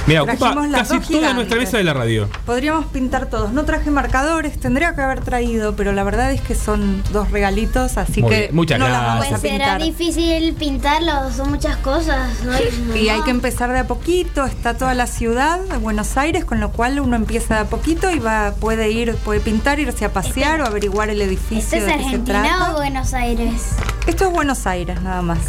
Mira, 0.05 0.23
ocupa 0.23 0.53
casi 0.71 0.89
toda 0.89 1.01
gigantes. 1.01 1.35
nuestra 1.35 1.57
mesa 1.57 1.77
de 1.77 1.83
la 1.85 1.93
radio. 1.93 2.27
Podríamos 2.45 2.87
pintar 2.87 3.27
todos. 3.27 3.53
No 3.53 3.63
traje 3.63 3.89
marcadores, 3.89 4.59
tendría 4.59 4.93
que 4.95 5.01
haber 5.01 5.21
traído, 5.21 5.77
pero 5.77 5.93
la 5.93 6.03
verdad 6.03 6.33
es 6.33 6.41
que 6.41 6.55
son 6.55 7.01
dos 7.13 7.31
regalitos, 7.31 7.97
así 7.97 8.21
Muy 8.21 8.29
que 8.29 8.39
bien, 8.41 8.55
muchas 8.55 8.79
no 8.79 8.89
las 8.89 9.01
gracias. 9.01 9.25
a 9.25 9.29
Pues 9.39 9.41
será 9.41 9.77
pintar. 9.77 9.81
difícil 9.81 10.53
pintarlo, 10.55 11.31
son 11.31 11.51
muchas 11.51 11.77
cosas. 11.77 12.43
¿no? 12.43 12.51
Y 12.97 13.07
hay 13.09 13.21
que 13.21 13.31
empezar 13.31 13.71
de 13.71 13.79
a 13.79 13.87
poquito, 13.87 14.43
está 14.45 14.73
toda 14.77 14.93
la 14.93 15.07
ciudad 15.07 15.59
de 15.61 15.77
Buenos 15.77 16.17
Aires, 16.17 16.43
con 16.43 16.59
lo 16.59 16.71
cual 16.71 16.99
uno 16.99 17.15
empieza 17.15 17.55
de 17.55 17.61
a 17.61 17.65
poquito 17.65 18.11
y 18.11 18.19
va, 18.19 18.53
puede 18.59 18.91
ir, 18.91 19.15
puede 19.15 19.39
pintar, 19.39 19.79
irse 19.79 20.03
a 20.03 20.11
pasear 20.11 20.59
o 20.61 20.65
averiguar 20.65 21.09
el 21.11 21.21
edificio 21.21 21.59
¿Este 21.59 21.77
es 21.77 21.85
de 21.85 21.91
qué 21.93 21.97
se 21.99 22.03
Argentina 22.07 22.41
trata. 22.57 22.71
o 22.71 22.75
Buenos 22.75 23.13
Aires? 23.13 23.61
Esto 24.05 24.25
es 24.27 24.31
Buenos 24.31 24.67
Aires, 24.67 25.01
nada 25.01 25.21
más. 25.21 25.39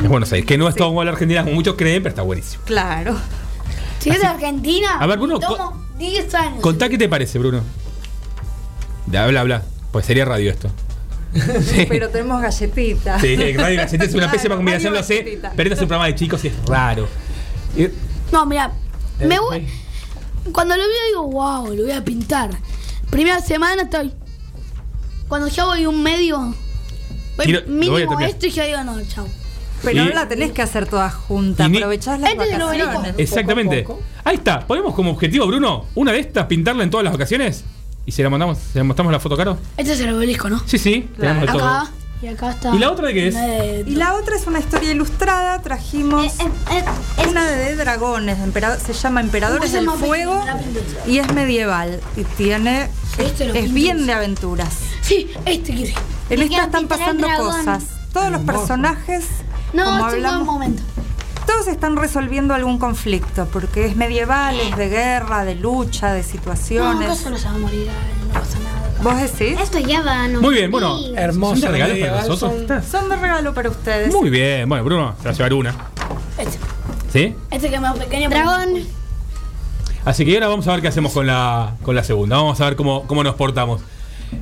Es 0.00 0.08
Buenos 0.08 0.32
Aires, 0.32 0.46
que 0.46 0.56
no 0.58 0.68
es 0.68 0.76
todo 0.76 0.88
como 0.88 1.02
la 1.02 1.10
Argentina, 1.10 1.42
como 1.42 1.56
muchos 1.56 1.74
creen, 1.74 2.02
pero 2.04 2.10
está 2.10 2.22
buenísimo. 2.22 2.62
Claro. 2.66 3.16
Si 4.04 4.10
es 4.10 4.20
de 4.20 4.26
Argentina, 4.26 4.98
A 5.00 5.06
ver, 5.06 5.18
Bruno, 5.18 5.38
tomo 5.38 5.82
10 5.98 6.34
años. 6.34 6.60
Contá 6.60 6.88
qué 6.88 6.98
te 6.98 7.08
parece, 7.08 7.38
Bruno. 7.38 7.62
De 9.06 9.18
habla, 9.18 9.40
habla. 9.40 9.62
Pues 9.92 10.06
sería 10.06 10.24
radio 10.24 10.50
esto. 10.50 10.70
Pero 11.88 12.10
tenemos 12.10 12.40
galletitas. 12.42 13.20
Sí, 13.20 13.36
Radio 13.54 13.76
Gaceta 13.78 14.04
es 14.04 14.10
una 14.12 14.24
Claro, 14.24 14.32
pésima 14.36 14.56
combinación, 14.56 14.92
lo 14.92 15.00
radio 15.00 15.06
sé. 15.08 15.22
galletita. 15.22 15.52
Pero 15.56 15.68
este 15.68 15.74
es 15.74 15.80
un 15.82 15.88
programa 15.88 16.06
de 16.06 16.14
chicos 16.14 16.44
y 16.44 16.48
es 16.48 16.54
raro. 16.66 17.08
Y- 17.76 17.88
No, 18.32 18.46
mira, 18.46 18.72
Eh, 19.20 19.26
me 19.26 19.38
voy. 19.40 19.66
Cuando 20.52 20.76
lo 20.76 20.82
veo 20.82 21.06
digo, 21.08 21.26
wow, 21.30 21.74
lo 21.74 21.82
voy 21.84 21.92
a 21.92 22.04
pintar. 22.04 22.50
Primera 23.10 23.40
semana 23.40 23.82
estoy. 23.82 24.12
Cuando 25.28 25.48
ya 25.48 25.64
voy 25.64 25.86
un 25.86 26.02
medio, 26.02 26.38
voy 27.36 27.46
Quiero- 27.46 27.60
lo 27.60 27.66
voy 27.66 27.74
a 27.76 27.78
mínimo 27.78 27.96
terminar. 28.10 28.30
esto 28.30 28.46
y 28.46 28.50
ya 28.50 28.64
digo, 28.64 28.84
no, 28.84 29.00
chao. 29.06 29.26
Pero 29.84 30.02
Y- 30.02 30.08
no 30.08 30.14
la 30.14 30.28
tenés 30.28 30.52
que 30.52 30.62
hacer 30.62 30.86
toda 30.86 31.10
junta, 31.10 31.68
ni- 31.68 31.78
aprovechás 31.78 32.18
las 32.20 32.30
es 32.32 32.36
vacaciones. 32.36 33.14
Exactamente. 33.18 33.86
Ahí 34.24 34.36
está. 34.36 34.66
¿Ponemos 34.66 34.94
como 34.94 35.10
objetivo, 35.10 35.46
Bruno, 35.46 35.86
una 35.94 36.12
de 36.12 36.18
estas, 36.20 36.46
pintarla 36.46 36.82
en 36.84 36.90
todas 36.90 37.04
las 37.04 37.14
ocasiones? 37.14 37.64
¿Y 38.06 38.12
se 38.12 38.22
la 38.22 38.30
mandamos, 38.30 38.58
se 38.58 38.78
la 38.78 38.84
mostramos 38.84 39.12
la 39.12 39.20
foto, 39.20 39.36
Caro? 39.36 39.58
Este 39.76 39.92
es 39.92 40.00
el 40.00 40.14
obelisco, 40.14 40.48
¿no? 40.50 40.60
Sí, 40.66 40.78
sí. 40.78 41.08
Tenemos 41.18 41.42
de 41.46 41.52
todo. 41.52 41.64
Acá 41.66 41.90
y 42.22 42.26
acá 42.28 42.50
está. 42.50 42.74
¿Y 42.74 42.78
la 42.78 42.90
otra 42.90 43.08
de 43.08 43.14
qué 43.14 43.28
es? 43.28 43.34
Eh, 43.34 43.84
Y 43.86 43.96
la 43.96 44.14
otra 44.14 44.36
es 44.36 44.46
una 44.46 44.58
historia 44.58 44.92
ilustrada, 44.92 45.60
trajimos 45.62 46.26
Eh, 46.38 46.84
una 47.28 47.46
de 47.46 47.76
dragones, 47.76 48.38
empera- 48.40 48.78
se 48.78 48.92
llama 48.92 49.20
Emperadores 49.20 49.70
¿Cómo 49.72 49.92
se 49.92 49.98
del? 49.98 50.06
Fuego 50.08 50.44
y 51.06 51.18
es 51.18 51.32
medieval 51.32 52.00
y 52.16 52.24
tiene 52.24 52.88
Este 53.18 53.46
es 53.46 53.52
pinté. 53.52 53.68
bien 53.72 54.06
de 54.06 54.12
aventuras. 54.12 54.74
Sí, 55.02 55.30
este 55.44 55.74
quiere. 55.74 55.94
En 56.30 56.42
esta 56.42 56.64
están 56.64 56.88
pasando 56.88 57.26
cosas. 57.38 57.84
Todos 58.12 58.30
los 58.30 58.42
personajes, 58.42 59.24
No, 59.74 59.84
como 59.84 59.96
es 59.96 60.02
buen 60.04 60.14
hablamos, 60.26 60.46
momento. 60.46 60.82
todos 61.46 61.66
están 61.68 61.96
resolviendo 61.96 62.54
algún 62.54 62.78
conflicto 62.78 63.46
porque 63.52 63.86
es 63.86 63.96
medieval, 63.96 64.58
es 64.60 64.76
de 64.76 64.88
guerra, 64.88 65.44
de 65.44 65.54
lucha, 65.56 66.12
de 66.12 66.22
No, 66.22 66.28
situaciones. 66.28 67.06
acá 67.10 67.16
solo 67.16 67.36
se 67.38 67.44
va 67.48 67.54
a 67.54 67.58
morir, 67.58 67.88
no 68.28 68.32
pasa 68.40 68.58
nada. 68.60 68.80
¿Vos 69.02 69.16
decís? 69.20 69.60
Esto 69.60 69.78
ya 69.80 70.00
va, 70.02 70.28
no. 70.28 70.40
Muy 70.40 70.54
bien, 70.54 70.70
bueno. 70.70 70.98
Hermoso. 71.16 71.56
¿Son 71.56 71.60
de 71.62 71.68
regalos 71.72 71.98
para 71.98 72.22
nosotros? 72.26 72.66
son-? 72.68 72.82
Son 72.90 73.08
de 73.10 73.16
regalo 73.16 73.52
para 73.52 73.68
ustedes. 73.68 74.14
Muy 74.14 74.30
bien. 74.30 74.66
Bueno, 74.68 74.84
Bruno, 74.84 75.14
se 75.18 75.24
va 75.24 75.30
a 75.30 75.34
llevar 75.34 75.52
una. 75.54 75.74
Este, 76.38 76.58
¿Sí? 77.12 77.34
este 77.50 77.68
que 77.68 77.74
es 77.74 77.80
más 77.82 77.98
pequeño. 77.98 78.30
Dragón. 78.30 78.80
Así 80.06 80.24
que 80.24 80.34
ahora 80.34 80.48
vamos 80.48 80.66
a 80.68 80.72
ver 80.72 80.80
qué 80.82 80.88
hacemos 80.88 81.12
con 81.12 81.26
la, 81.26 81.74
con 81.82 81.94
la 81.94 82.04
segunda. 82.04 82.36
Vamos 82.36 82.60
a 82.60 82.64
ver 82.64 82.76
cómo, 82.76 83.06
cómo 83.06 83.22
nos 83.24 83.34
portamos. 83.34 83.80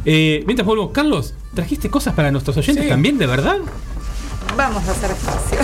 Eh, 0.04 0.42
mientras 0.46 0.66
vuelvo, 0.66 0.92
Carlos, 0.92 1.34
¿trajiste 1.54 1.88
cosas 1.90 2.14
para 2.14 2.30
nuestros 2.30 2.56
oyentes 2.56 2.84
Sí. 2.84 2.90
también, 2.90 3.18
de 3.18 3.26
verdad? 3.26 3.56
Vamos 4.56 4.86
a 4.88 4.92
hacer 4.92 5.10
espacio. 5.10 5.58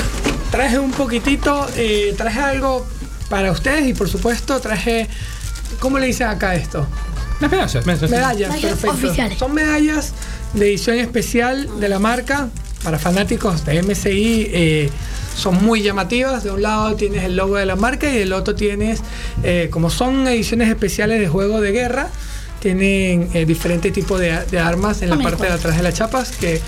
Traje 0.50 0.78
un 0.78 0.90
poquitito, 0.92 1.68
eh, 1.76 2.14
traje 2.16 2.40
algo 2.40 2.86
para 3.28 3.52
ustedes 3.52 3.86
y 3.86 3.94
por 3.94 4.08
supuesto 4.08 4.60
traje, 4.60 5.06
¿cómo 5.78 5.98
le 5.98 6.06
dicen 6.06 6.28
acá 6.28 6.54
esto? 6.54 6.86
Las 7.40 7.50
medallas, 7.50 7.86
medallas. 7.86 8.56
Perfecto. 8.56 8.90
oficiales. 8.90 9.38
Son 9.38 9.52
medallas 9.54 10.12
de 10.54 10.66
edición 10.66 10.98
especial 10.98 11.78
de 11.78 11.88
la 11.88 11.98
marca 11.98 12.48
para 12.82 12.98
fanáticos 12.98 13.64
de 13.64 13.82
MSI 13.82 14.50
eh, 14.52 14.90
son 15.36 15.62
muy 15.64 15.82
llamativas. 15.82 16.44
De 16.44 16.50
un 16.50 16.62
lado 16.62 16.94
tienes 16.96 17.24
el 17.24 17.36
logo 17.36 17.56
de 17.56 17.66
la 17.66 17.76
marca 17.76 18.08
y 18.08 18.18
del 18.18 18.32
otro 18.32 18.54
tienes, 18.54 19.00
eh, 19.42 19.68
como 19.70 19.90
son 19.90 20.26
ediciones 20.26 20.68
especiales 20.68 21.20
de 21.20 21.28
juego 21.28 21.60
de 21.60 21.72
guerra, 21.72 22.08
tienen 22.60 23.30
eh, 23.34 23.44
diferentes 23.46 23.92
tipos 23.92 24.20
de, 24.20 24.44
de 24.50 24.58
armas 24.58 25.02
en 25.02 25.10
la 25.10 25.18
parte 25.18 25.44
de 25.44 25.52
atrás 25.52 25.76
de 25.76 25.82
las 25.82 25.94
chapas 25.94 26.32
que 26.32 26.60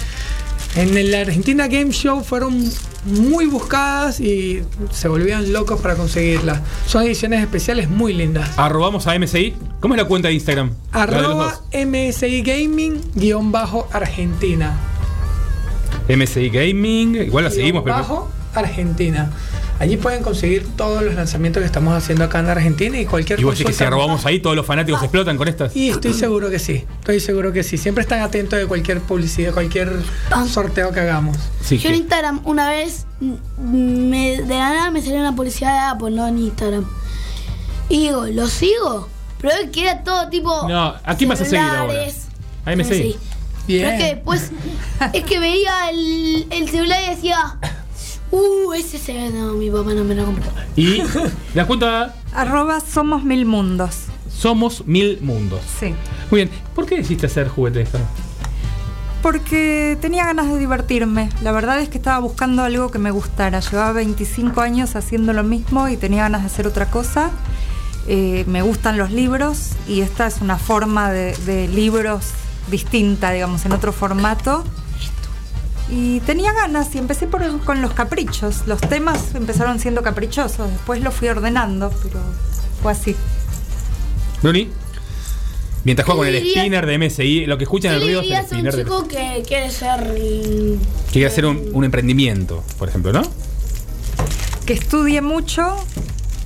en 0.76 0.96
el 0.96 1.14
Argentina 1.14 1.66
Game 1.66 1.90
Show 1.90 2.22
fueron 2.22 2.70
muy 3.04 3.46
buscadas 3.46 4.20
y 4.20 4.62
se 4.92 5.08
volvían 5.08 5.52
locos 5.52 5.80
para 5.80 5.96
conseguirlas. 5.96 6.60
Son 6.86 7.02
ediciones 7.02 7.40
especiales 7.42 7.88
muy 7.88 8.12
lindas. 8.12 8.50
Arrobamos 8.56 9.06
a 9.06 9.18
MSI. 9.18 9.54
¿Cómo 9.80 9.94
es 9.94 10.00
la 10.00 10.06
cuenta 10.06 10.28
de 10.28 10.34
Instagram? 10.34 10.70
De 10.70 10.76
Arroba. 10.92 11.60
MSI 11.72 12.42
Gaming 12.42 13.00
guion 13.14 13.50
bajo 13.50 13.88
Argentina. 13.92 14.78
MSI 16.08 16.50
Gaming. 16.50 17.16
Igual 17.16 17.44
la 17.44 17.50
seguimos, 17.50 17.82
pero. 17.82 17.96
bajo 17.96 18.28
Argentina. 18.54 19.30
Allí 19.80 19.96
pueden 19.96 20.22
conseguir 20.22 20.68
todos 20.76 21.02
los 21.02 21.14
lanzamientos 21.14 21.62
que 21.62 21.64
estamos 21.64 21.94
haciendo 21.94 22.24
acá 22.24 22.40
en 22.40 22.50
Argentina 22.50 23.00
y 23.00 23.06
cualquier 23.06 23.40
Y 23.40 23.44
vos 23.44 23.54
decís 23.56 23.66
que 23.66 23.72
si 23.72 23.82
arrobamos 23.82 24.26
ahí, 24.26 24.38
todos 24.38 24.54
los 24.54 24.66
fanáticos 24.66 25.02
explotan 25.02 25.38
con 25.38 25.48
estas. 25.48 25.74
Y 25.74 25.88
estoy 25.88 26.12
seguro 26.12 26.50
que 26.50 26.58
sí, 26.58 26.84
estoy 26.98 27.18
seguro 27.18 27.50
que 27.50 27.62
sí. 27.62 27.78
Siempre 27.78 28.02
están 28.02 28.20
atentos 28.20 28.58
de 28.58 28.66
cualquier 28.66 29.00
publicidad, 29.00 29.54
cualquier 29.54 29.90
sorteo 30.50 30.92
que 30.92 31.00
hagamos. 31.00 31.38
Sí, 31.62 31.78
Yo 31.78 31.88
en 31.88 31.94
Instagram 31.94 32.42
una 32.44 32.68
vez 32.68 33.06
mm, 33.20 34.08
me, 34.10 34.42
de 34.42 34.54
la 34.54 34.68
nada 34.68 34.90
me 34.90 35.00
salió 35.00 35.18
una 35.18 35.34
publicidad 35.34 35.72
de 35.72 35.96
Apple, 35.96 36.10
no 36.10 36.28
en 36.28 36.36
Instagram. 36.36 36.84
Y 37.88 38.00
digo, 38.00 38.26
¿lo 38.26 38.48
sigo? 38.48 39.08
Pero 39.40 39.54
es 39.54 39.70
que 39.70 39.80
era 39.80 40.04
todo 40.04 40.28
tipo. 40.28 40.68
No, 40.68 40.94
¿a 41.02 41.16
quién 41.16 41.30
vas 41.30 41.40
a 41.40 41.44
seguir 41.46 41.60
ahora? 41.60 41.92
celulares. 41.92 42.26
A 42.66 42.76
MSI. 42.76 43.16
Pero 43.66 43.88
es 43.88 43.98
que 43.98 44.14
después, 44.14 44.50
es 45.14 45.24
que 45.24 45.38
veía 45.38 45.88
el, 45.88 46.46
el 46.50 46.68
celular 46.68 47.00
y 47.06 47.14
decía, 47.14 47.56
uh, 48.30 48.72
ese 48.74 48.98
se 48.98 49.12
ve, 49.12 49.30
no, 49.30 49.54
mi 49.54 49.70
papá 49.70 49.94
no 49.94 50.04
me 50.04 50.14
lo 50.14 50.24
compró. 50.24 50.50
Y 50.76 51.02
la 51.54 51.66
cuenta 51.66 52.14
Arroba 52.32 52.80
somos 52.80 53.24
mil 53.24 53.44
mundos. 53.46 54.10
Somos 54.40 54.86
Mil 54.86 55.18
Mundos. 55.20 55.60
Sí. 55.78 55.94
Muy 56.30 56.44
bien. 56.44 56.50
¿Por 56.74 56.86
qué 56.86 56.96
decidiste 56.96 57.26
hacer 57.26 57.48
juguetes? 57.48 57.90
Caro? 57.90 58.04
Porque 59.22 59.98
tenía 60.00 60.24
ganas 60.24 60.50
de 60.50 60.58
divertirme. 60.58 61.28
La 61.42 61.52
verdad 61.52 61.78
es 61.80 61.90
que 61.90 61.98
estaba 61.98 62.18
buscando 62.20 62.62
algo 62.62 62.90
que 62.90 62.98
me 62.98 63.10
gustara. 63.10 63.60
Llevaba 63.60 63.92
25 63.92 64.62
años 64.62 64.96
haciendo 64.96 65.34
lo 65.34 65.42
mismo 65.42 65.88
y 65.88 65.98
tenía 65.98 66.22
ganas 66.22 66.40
de 66.40 66.46
hacer 66.46 66.66
otra 66.66 66.90
cosa. 66.90 67.30
Eh, 68.06 68.44
me 68.46 68.62
gustan 68.62 68.96
los 68.96 69.10
libros 69.10 69.72
y 69.86 70.00
esta 70.00 70.26
es 70.26 70.40
una 70.40 70.56
forma 70.56 71.12
de, 71.12 71.36
de 71.44 71.68
libros 71.68 72.30
distinta, 72.70 73.32
digamos, 73.32 73.66
en 73.66 73.72
otro 73.72 73.92
formato. 73.92 74.64
Y 75.90 76.20
tenía 76.20 76.52
ganas 76.52 76.94
y 76.94 76.98
empecé 76.98 77.26
por, 77.26 77.42
con 77.64 77.82
los 77.82 77.92
caprichos. 77.92 78.66
Los 78.66 78.80
temas 78.80 79.34
empezaron 79.34 79.80
siendo 79.80 80.02
caprichosos, 80.02 80.70
después 80.70 81.02
los 81.02 81.14
fui 81.14 81.28
ordenando, 81.28 81.92
pero 82.02 82.20
fue 82.82 82.92
así. 82.92 83.16
Bruni. 84.42 84.68
Mientras 85.82 86.04
juega 86.04 86.18
con 86.18 86.28
el 86.28 86.46
spinner 86.46 86.84
de 86.84 86.98
MSI, 86.98 87.46
lo 87.46 87.56
que 87.56 87.64
escuchan 87.64 87.92
¿Qué 87.92 87.96
el 87.96 88.02
ruido 88.02 88.20
es 88.20 88.26
el 88.28 88.38
un 88.38 88.44
spinner 88.44 88.76
de 88.76 88.82
chico 88.84 89.08
que 89.08 89.42
quiere 89.46 89.70
ser. 89.70 90.14
Que 90.14 90.78
quiere 91.10 91.26
hacer 91.26 91.46
un, 91.46 91.70
un 91.72 91.84
emprendimiento, 91.84 92.62
por 92.78 92.88
ejemplo, 92.88 93.12
¿no? 93.14 93.22
que 94.70 94.74
estudie 94.74 95.20
mucho, 95.20 95.76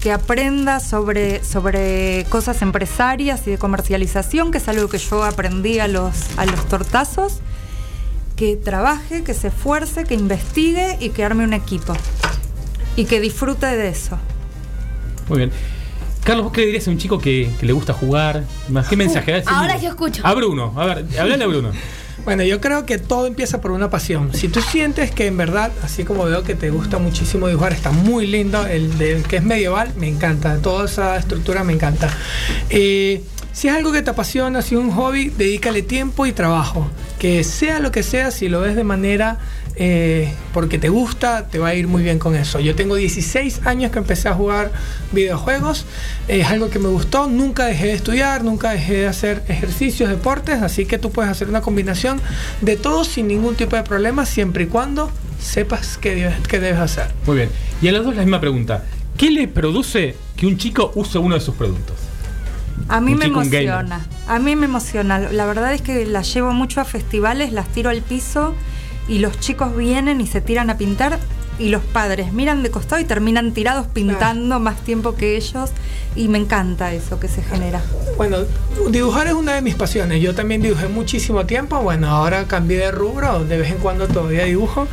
que 0.00 0.10
aprenda 0.10 0.80
sobre, 0.80 1.44
sobre 1.44 2.24
cosas 2.30 2.62
empresarias 2.62 3.46
y 3.46 3.50
de 3.50 3.58
comercialización, 3.58 4.50
que 4.50 4.56
es 4.56 4.66
algo 4.66 4.88
que 4.88 4.96
yo 4.96 5.24
aprendí 5.24 5.78
a 5.78 5.88
los, 5.88 6.14
a 6.38 6.46
los 6.46 6.66
tortazos, 6.66 7.40
que 8.36 8.56
trabaje, 8.56 9.22
que 9.22 9.34
se 9.34 9.48
esfuerce, 9.48 10.04
que 10.04 10.14
investigue 10.14 10.96
y 11.00 11.10
que 11.10 11.24
arme 11.24 11.44
un 11.44 11.52
equipo. 11.52 11.94
Y 12.96 13.04
que 13.06 13.20
disfrute 13.20 13.66
de 13.66 13.88
eso. 13.88 14.18
Muy 15.28 15.38
bien. 15.38 15.50
Carlos, 16.24 16.44
¿vos 16.44 16.52
qué 16.52 16.60
le 16.62 16.66
dirías 16.68 16.88
a 16.88 16.90
un 16.90 16.98
chico 16.98 17.18
que, 17.18 17.50
que 17.60 17.66
le 17.66 17.72
gusta 17.72 17.92
jugar? 17.92 18.44
¿Qué 18.88 18.96
mensaje 18.96 19.32
das? 19.32 19.46
Ahora 19.46 19.78
yo 19.78 19.90
escucho. 19.90 20.22
A 20.26 20.32
Bruno, 20.34 20.72
a 20.76 20.86
ver, 20.86 21.04
hablale 21.18 21.44
a 21.44 21.46
Bruno. 21.46 21.70
Bueno, 22.24 22.42
yo 22.42 22.58
creo 22.58 22.86
que 22.86 22.96
todo 22.96 23.26
empieza 23.26 23.60
por 23.60 23.70
una 23.72 23.90
pasión. 23.90 24.32
Si 24.32 24.48
tú 24.48 24.62
sientes 24.62 25.10
que 25.10 25.26
en 25.26 25.36
verdad, 25.36 25.70
así 25.82 26.04
como 26.04 26.24
veo 26.24 26.42
que 26.42 26.54
te 26.54 26.70
gusta 26.70 26.96
muchísimo 26.98 27.48
dibujar, 27.48 27.74
está 27.74 27.90
muy 27.90 28.26
lindo, 28.26 28.66
el, 28.66 28.96
de- 28.96 29.16
el 29.16 29.22
que 29.24 29.36
es 29.36 29.42
medieval, 29.42 29.92
me 29.98 30.08
encanta, 30.08 30.56
toda 30.62 30.86
esa 30.86 31.16
estructura 31.18 31.64
me 31.64 31.74
encanta. 31.74 32.08
Eh, 32.70 33.22
si 33.54 33.68
es 33.68 33.74
algo 33.74 33.92
que 33.92 34.02
te 34.02 34.10
apasiona, 34.10 34.60
si 34.60 34.74
es 34.74 34.80
un 34.80 34.90
hobby, 34.90 35.30
dedícale 35.30 35.80
tiempo 35.82 36.26
y 36.26 36.32
trabajo. 36.32 36.90
Que 37.18 37.44
sea 37.44 37.78
lo 37.78 37.92
que 37.92 38.02
sea, 38.02 38.30
si 38.30 38.48
lo 38.48 38.60
ves 38.60 38.76
de 38.76 38.84
manera 38.84 39.38
eh, 39.76 40.32
porque 40.52 40.78
te 40.78 40.88
gusta, 40.88 41.48
te 41.48 41.58
va 41.58 41.68
a 41.68 41.74
ir 41.74 41.86
muy 41.86 42.02
bien 42.02 42.18
con 42.18 42.34
eso. 42.34 42.58
Yo 42.58 42.74
tengo 42.74 42.96
16 42.96 43.62
años 43.64 43.92
que 43.92 43.98
empecé 43.98 44.28
a 44.28 44.34
jugar 44.34 44.72
videojuegos, 45.12 45.86
es 46.26 46.46
algo 46.46 46.68
que 46.68 46.80
me 46.80 46.88
gustó, 46.88 47.28
nunca 47.28 47.66
dejé 47.66 47.86
de 47.86 47.94
estudiar, 47.94 48.42
nunca 48.42 48.70
dejé 48.70 48.94
de 48.98 49.06
hacer 49.06 49.42
ejercicios, 49.48 50.10
deportes, 50.10 50.60
así 50.62 50.84
que 50.84 50.98
tú 50.98 51.10
puedes 51.10 51.30
hacer 51.30 51.48
una 51.48 51.60
combinación 51.60 52.20
de 52.60 52.76
todo 52.76 53.04
sin 53.04 53.28
ningún 53.28 53.54
tipo 53.54 53.76
de 53.76 53.84
problema, 53.84 54.26
siempre 54.26 54.64
y 54.64 54.66
cuando 54.66 55.10
sepas 55.40 55.98
qué 55.98 56.14
debes, 56.14 56.34
qué 56.48 56.58
debes 56.58 56.80
hacer. 56.80 57.06
Muy 57.26 57.36
bien. 57.36 57.50
Y 57.80 57.88
a 57.88 57.92
los 57.92 58.04
dos 58.04 58.16
la 58.16 58.22
misma 58.22 58.40
pregunta. 58.40 58.84
¿Qué 59.16 59.30
le 59.30 59.46
produce 59.46 60.16
que 60.36 60.46
un 60.46 60.56
chico 60.58 60.92
use 60.96 61.18
uno 61.18 61.36
de 61.36 61.40
sus 61.40 61.54
productos? 61.54 61.96
A 62.88 63.00
mí 63.00 63.14
me 63.14 63.26
emociona. 63.26 64.06
A 64.26 64.38
mí 64.38 64.56
me 64.56 64.66
emociona. 64.66 65.18
La 65.18 65.46
verdad 65.46 65.72
es 65.72 65.82
que 65.82 66.06
las 66.06 66.32
llevo 66.32 66.52
mucho 66.52 66.80
a 66.80 66.84
festivales, 66.84 67.52
las 67.52 67.68
tiro 67.68 67.90
al 67.90 68.02
piso 68.02 68.54
y 69.08 69.18
los 69.18 69.38
chicos 69.40 69.76
vienen 69.76 70.20
y 70.20 70.26
se 70.26 70.40
tiran 70.40 70.70
a 70.70 70.78
pintar 70.78 71.18
y 71.58 71.68
los 71.68 71.82
padres 71.82 72.32
miran 72.32 72.62
de 72.62 72.70
costado 72.70 73.00
y 73.00 73.04
terminan 73.04 73.52
tirados 73.52 73.86
pintando 73.86 74.58
más 74.58 74.80
tiempo 74.80 75.14
que 75.14 75.36
ellos 75.36 75.70
y 76.16 76.28
me 76.28 76.38
encanta 76.38 76.92
eso 76.92 77.20
que 77.20 77.28
se 77.28 77.42
genera. 77.42 77.80
Bueno, 78.16 78.38
dibujar 78.90 79.28
es 79.28 79.34
una 79.34 79.54
de 79.54 79.62
mis 79.62 79.74
pasiones. 79.74 80.20
Yo 80.20 80.34
también 80.34 80.62
dibujé 80.62 80.88
muchísimo 80.88 81.46
tiempo. 81.46 81.80
Bueno, 81.80 82.08
ahora 82.08 82.44
cambié 82.46 82.78
de 82.78 82.90
rubro. 82.90 83.44
De 83.44 83.58
vez 83.58 83.70
en 83.70 83.78
cuando 83.78 84.08
todavía 84.08 84.44
dibujo. 84.44 84.86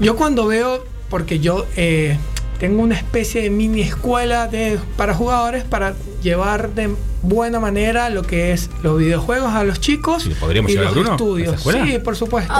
Yo 0.00 0.16
cuando 0.16 0.46
veo, 0.46 0.84
porque 1.08 1.38
yo 1.38 1.66
eh, 1.76 2.18
tengo 2.58 2.82
una 2.82 2.94
especie 2.96 3.42
de 3.42 3.50
mini 3.50 3.82
escuela 3.82 4.46
de, 4.48 4.78
para 4.96 5.14
jugadores 5.14 5.64
para 5.64 5.94
llevar 6.22 6.74
de 6.74 6.94
buena 7.22 7.60
manera 7.60 8.10
lo 8.10 8.22
que 8.22 8.52
es 8.52 8.70
los 8.82 8.98
videojuegos 8.98 9.52
a 9.52 9.64
los 9.64 9.80
chicos 9.80 10.28
¿podríamos 10.40 10.70
y 10.70 10.74
llevar 10.74 10.88
a 10.88 10.90
los 10.92 10.94
Bruno 10.94 11.10
a 11.12 11.14
esa 11.16 11.24
estudios. 11.24 11.54
escuela? 11.56 11.86
Sí, 11.86 11.98
por 11.98 12.16
supuesto. 12.16 12.54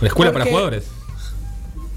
¿La 0.00 0.06
escuela 0.08 0.32
para 0.32 0.44
jugadores? 0.46 0.84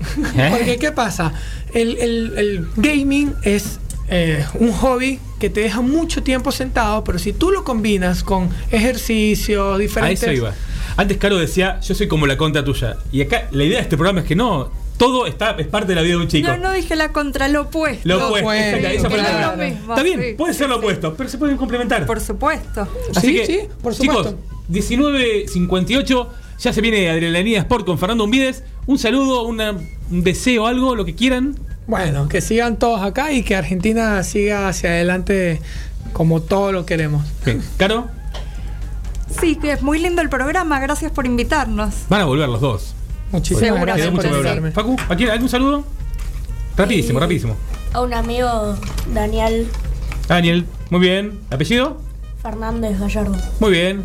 Porque, 0.50 0.78
¿qué 0.80 0.92
pasa? 0.92 1.34
El, 1.74 1.98
el- 1.98 2.34
el 2.38 2.68
gaming 2.76 3.34
es 3.44 3.80
eh, 4.10 4.46
un 4.56 4.72
hobby 4.74 5.20
que 5.39 5.50
te 5.50 5.62
deja 5.62 5.82
mucho 5.82 6.22
tiempo 6.24 6.52
sentado, 6.52 7.04
pero 7.04 7.18
si 7.20 7.34
tú 7.34 7.52
lo 7.52 7.64
combinas 7.64 8.24
con 8.24 8.50
ejercicio, 8.72 9.74
A 9.74 9.78
diferentes... 9.78 10.24
eso 10.24 10.32
iba. 10.32 10.54
Antes 10.98 11.18
Caro 11.18 11.38
decía, 11.38 11.80
yo 11.82 11.96
soy 11.96 12.08
como 12.08 12.28
la 12.28 12.36
contra 12.38 12.64
tuya. 12.66 12.98
Y 13.12 13.22
acá 13.22 13.48
la 13.52 13.64
idea 13.64 13.78
de 13.78 13.84
este 13.84 13.96
programa 13.96 14.22
es 14.22 14.26
que 14.26 14.36
no, 14.36 14.70
todo 15.06 15.26
está, 15.26 15.52
es 15.58 15.68
parte 15.68 15.88
de 15.89 15.95
la 15.95 16.02
vida 16.02 16.16
de 16.16 16.22
un 16.22 16.28
chico. 16.28 16.47
No, 16.47 16.58
no 16.58 16.72
dije 16.74 16.95
la 16.95 17.12
contra, 17.12 17.47
lo 17.47 17.62
opuesto. 17.62 18.08
Lo 18.08 18.28
opuesto, 18.28 18.52
exacto, 18.54 18.88
esa 18.88 19.08
que 19.10 19.18
no 19.18 19.24
palabra. 19.24 19.41
es 19.41 19.58
lo 19.58 19.76
mismo, 19.76 19.93
Está 19.93 20.04
bien, 20.04 20.22
sí, 20.22 20.34
puede 20.38 20.54
ser 20.54 20.70
lo 20.70 20.76
sí. 20.76 20.80
opuesto, 20.80 21.14
pero 21.16 21.30
se 21.30 21.38
pueden 21.38 21.58
complementar. 21.58 22.06
Por 22.06 22.20
supuesto. 22.22 22.88
Así 23.16 23.28
Sí, 23.28 23.34
que, 23.36 23.45
sí, 23.45 23.60
por 23.82 23.95
chicos, 23.95 24.28
supuesto. 24.28 24.38
19.58, 24.70 26.28
ya 26.60 26.74
se 26.74 26.82
viene 26.82 27.10
Adrenalina 27.10 27.60
Sport 27.60 27.86
con 27.86 27.97
Fernando 27.97 28.24
Umbides. 28.24 28.64
Un 28.86 28.99
saludo, 28.99 29.43
una- 29.43 29.72
un 30.12 30.24
deseo, 30.24 30.68
algo, 30.68 30.95
lo 30.95 31.06
que 31.06 31.16
quieran. 31.16 31.56
Bueno, 31.88 32.28
que 32.30 32.41
sigan 32.41 32.78
todos 32.78 33.02
acá 33.02 33.32
y 33.32 33.43
que 33.43 33.56
Argentina 33.56 34.22
siga 34.24 34.68
hacia 34.68 34.91
adelante 34.91 35.62
como 36.14 36.41
todo 36.41 36.72
lo 36.72 36.86
queremos. 36.86 37.26
Caro, 37.78 38.08
Sí, 39.39 39.56
que 39.56 39.72
es 39.72 39.82
muy 39.82 39.97
lindo 39.97 40.22
el 40.22 40.28
programa, 40.30 40.80
gracias 40.82 41.10
por 41.12 41.26
invitarnos. 41.26 41.93
van 42.10 42.22
a 42.22 42.26
volver 42.26 42.49
los 42.49 42.60
dos. 42.60 42.93
Muchísimas 43.32 43.64
Seguro, 43.64 43.82
gracias 43.86 44.12
mucho 44.12 44.28
por 44.28 44.38
hablar. 44.38 44.72
Facu, 44.74 44.96
¿a 45.10 45.16
quién- 45.16 45.30
¿algún 45.30 45.50
saludo? 45.50 45.84
Rapidísimo, 46.78 47.20
Eh, 47.20 47.22
rapidísimo. 47.22 47.56
A 47.94 48.02
un 48.02 48.14
amigo, 48.14 48.78
Daniel 49.14 49.68
Daniel, 50.28 50.66
muy 50.90 51.00
bien. 51.02 51.40
¿Apellido? 51.50 52.00
Fernández 52.42 52.98
Gallardo. 53.00 53.36
Muy 53.60 53.72
bien. 53.72 54.04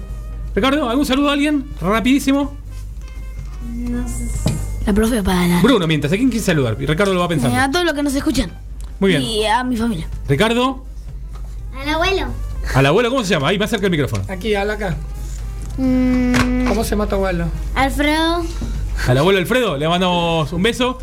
Ricardo, 0.54 0.88
¿algún 0.88 1.06
saludo 1.06 1.30
a 1.30 1.32
alguien? 1.34 1.64
Rapidísimo. 1.80 2.56
La 4.86 4.92
profe 4.92 5.22
para. 5.22 5.60
Bruno, 5.62 5.86
mientras, 5.86 6.12
¿a 6.12 6.16
quién 6.16 6.28
quieres 6.28 6.46
saludar? 6.46 6.76
Y 6.80 6.86
Ricardo 6.86 7.12
lo 7.14 7.20
va 7.20 7.28
pensando. 7.28 7.56
A 7.58 7.70
todos 7.70 7.84
los 7.84 7.94
que 7.94 8.02
nos 8.02 8.14
escuchan. 8.14 8.50
Muy 9.00 9.10
bien. 9.10 9.22
Y 9.22 9.44
a 9.46 9.62
mi 9.64 9.76
familia. 9.76 10.06
Ricardo, 10.28 10.84
Al 11.80 11.88
abuelo. 11.88 12.26
al 12.74 12.86
abuelo, 12.86 13.10
¿cómo 13.10 13.22
se 13.24 13.30
llama? 13.30 13.48
Ahí, 13.48 13.58
más 13.58 13.70
cerca 13.70 13.86
el 13.86 13.90
micrófono. 13.92 14.24
Aquí, 14.28 14.54
habla 14.54 14.74
acá. 14.74 14.96
Mm, 15.76 16.66
¿Cómo 16.68 16.82
se 16.84 16.90
llama 16.90 17.06
tu 17.06 17.16
abuelo? 17.16 17.46
Alfredo. 17.74 18.44
Al 19.08 19.18
abuelo 19.18 19.38
Alfredo, 19.38 19.76
le 19.76 19.88
mandamos 19.88 20.52
un 20.52 20.62
beso. 20.62 20.98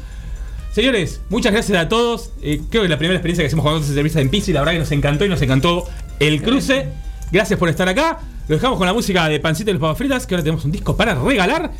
Señores, 0.71 1.21
muchas 1.29 1.53
gracias 1.53 1.77
a 1.77 1.87
todos. 1.87 2.31
Eh, 2.41 2.61
creo 2.69 2.81
que 2.81 2.85
es 2.85 2.89
la 2.89 2.97
primera 2.97 3.17
experiencia 3.17 3.43
que 3.43 3.47
hacemos 3.47 3.63
con 3.63 3.73
otras 3.75 3.89
entrevistas 3.89 4.21
en 4.21 4.29
piso 4.29 4.51
y 4.51 4.53
la 4.53 4.61
verdad 4.61 4.73
que 4.73 4.79
nos 4.79 4.91
encantó 4.91 5.25
y 5.25 5.29
nos 5.29 5.41
encantó 5.41 5.85
el 6.19 6.41
cruce. 6.41 6.89
Gracias 7.31 7.59
por 7.59 7.69
estar 7.69 7.87
acá. 7.87 8.19
Lo 8.47 8.55
dejamos 8.55 8.77
con 8.77 8.87
la 8.87 8.93
música 8.93 9.27
de 9.29 9.39
Pancita 9.39 9.69
y 9.69 9.73
los 9.73 9.81
Papas 9.81 9.97
Fritas, 9.97 10.27
que 10.27 10.35
ahora 10.35 10.43
tenemos 10.43 10.65
un 10.65 10.71
disco 10.71 10.97
para 10.97 11.15
regalar. 11.15 11.71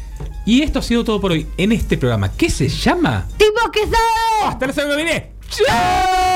Y 0.45 0.61
esto 0.61 0.80
ha 0.80 0.82
sido 0.82 1.03
todo 1.03 1.20
por 1.20 1.32
hoy 1.32 1.47
en 1.57 1.72
este 1.72 1.97
programa. 1.97 2.32
¿Qué 2.32 2.49
se 2.49 2.70
llama? 2.70 3.28
¡Tipo 3.38 3.72
que 3.72 3.82
sabe! 3.82 4.45
¡Hasta 4.45 4.68
la 4.68 4.74
semana 4.74 4.95
que 4.95 5.03
viene! 5.03 5.32
Esta 5.49 6.33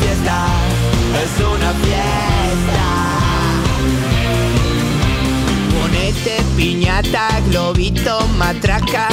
fiesta. 0.00 0.46
Es 1.22 1.44
una 1.44 1.72
fiesta. 1.84 2.86
Ponete 5.80 6.42
piñata, 6.56 7.40
globito, 7.48 8.26
matraca. 8.38 9.08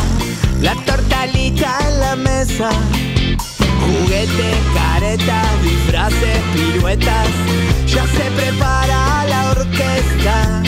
La 0.61 0.75
tortalita 0.85 1.77
en 1.87 1.99
la 1.99 2.15
mesa. 2.15 2.69
Juguete, 3.85 4.49
caretas, 4.73 5.63
disfraces, 5.63 6.39
piruetas. 6.53 7.27
Ya 7.87 8.05
se 8.07 8.31
prepara 8.31 9.25
la 9.29 9.51
orquesta. 9.51 10.63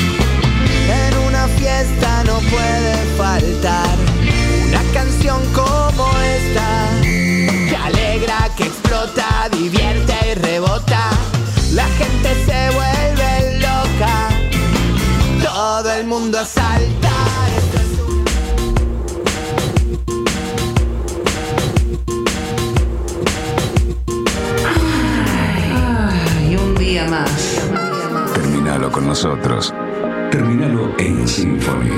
En 1.01 1.17
una 1.27 1.47
fiesta 1.47 2.23
no 2.25 2.39
puede 2.39 2.95
faltar 3.17 3.97
una 4.67 4.81
canción 4.93 5.41
como 5.53 6.09
esta. 6.19 6.96
Que 8.27 8.33
alegra, 8.33 8.55
que 8.57 8.63
explota, 8.63 9.47
divierte 9.57 10.13
y 10.31 10.33
rebota. 10.35 11.11
La 11.73 11.85
gente 11.85 12.29
se 12.45 12.69
vuelve 12.75 13.59
loca. 13.59 14.29
Todo 15.43 15.91
el 15.93 16.05
mundo 16.07 16.37
a 16.39 16.43
saltar. 16.45 17.49
Esto 17.57 17.77
es 17.77 17.99
un- 17.99 18.25
Y 26.49 26.55
un 26.55 26.75
día 26.75 27.05
más. 27.07 27.59
Terminalo 28.33 28.91
con 28.91 29.07
nosotros. 29.07 29.73
Terminalo 30.31 30.93
en 30.97 31.27
Symphony. 31.27 31.91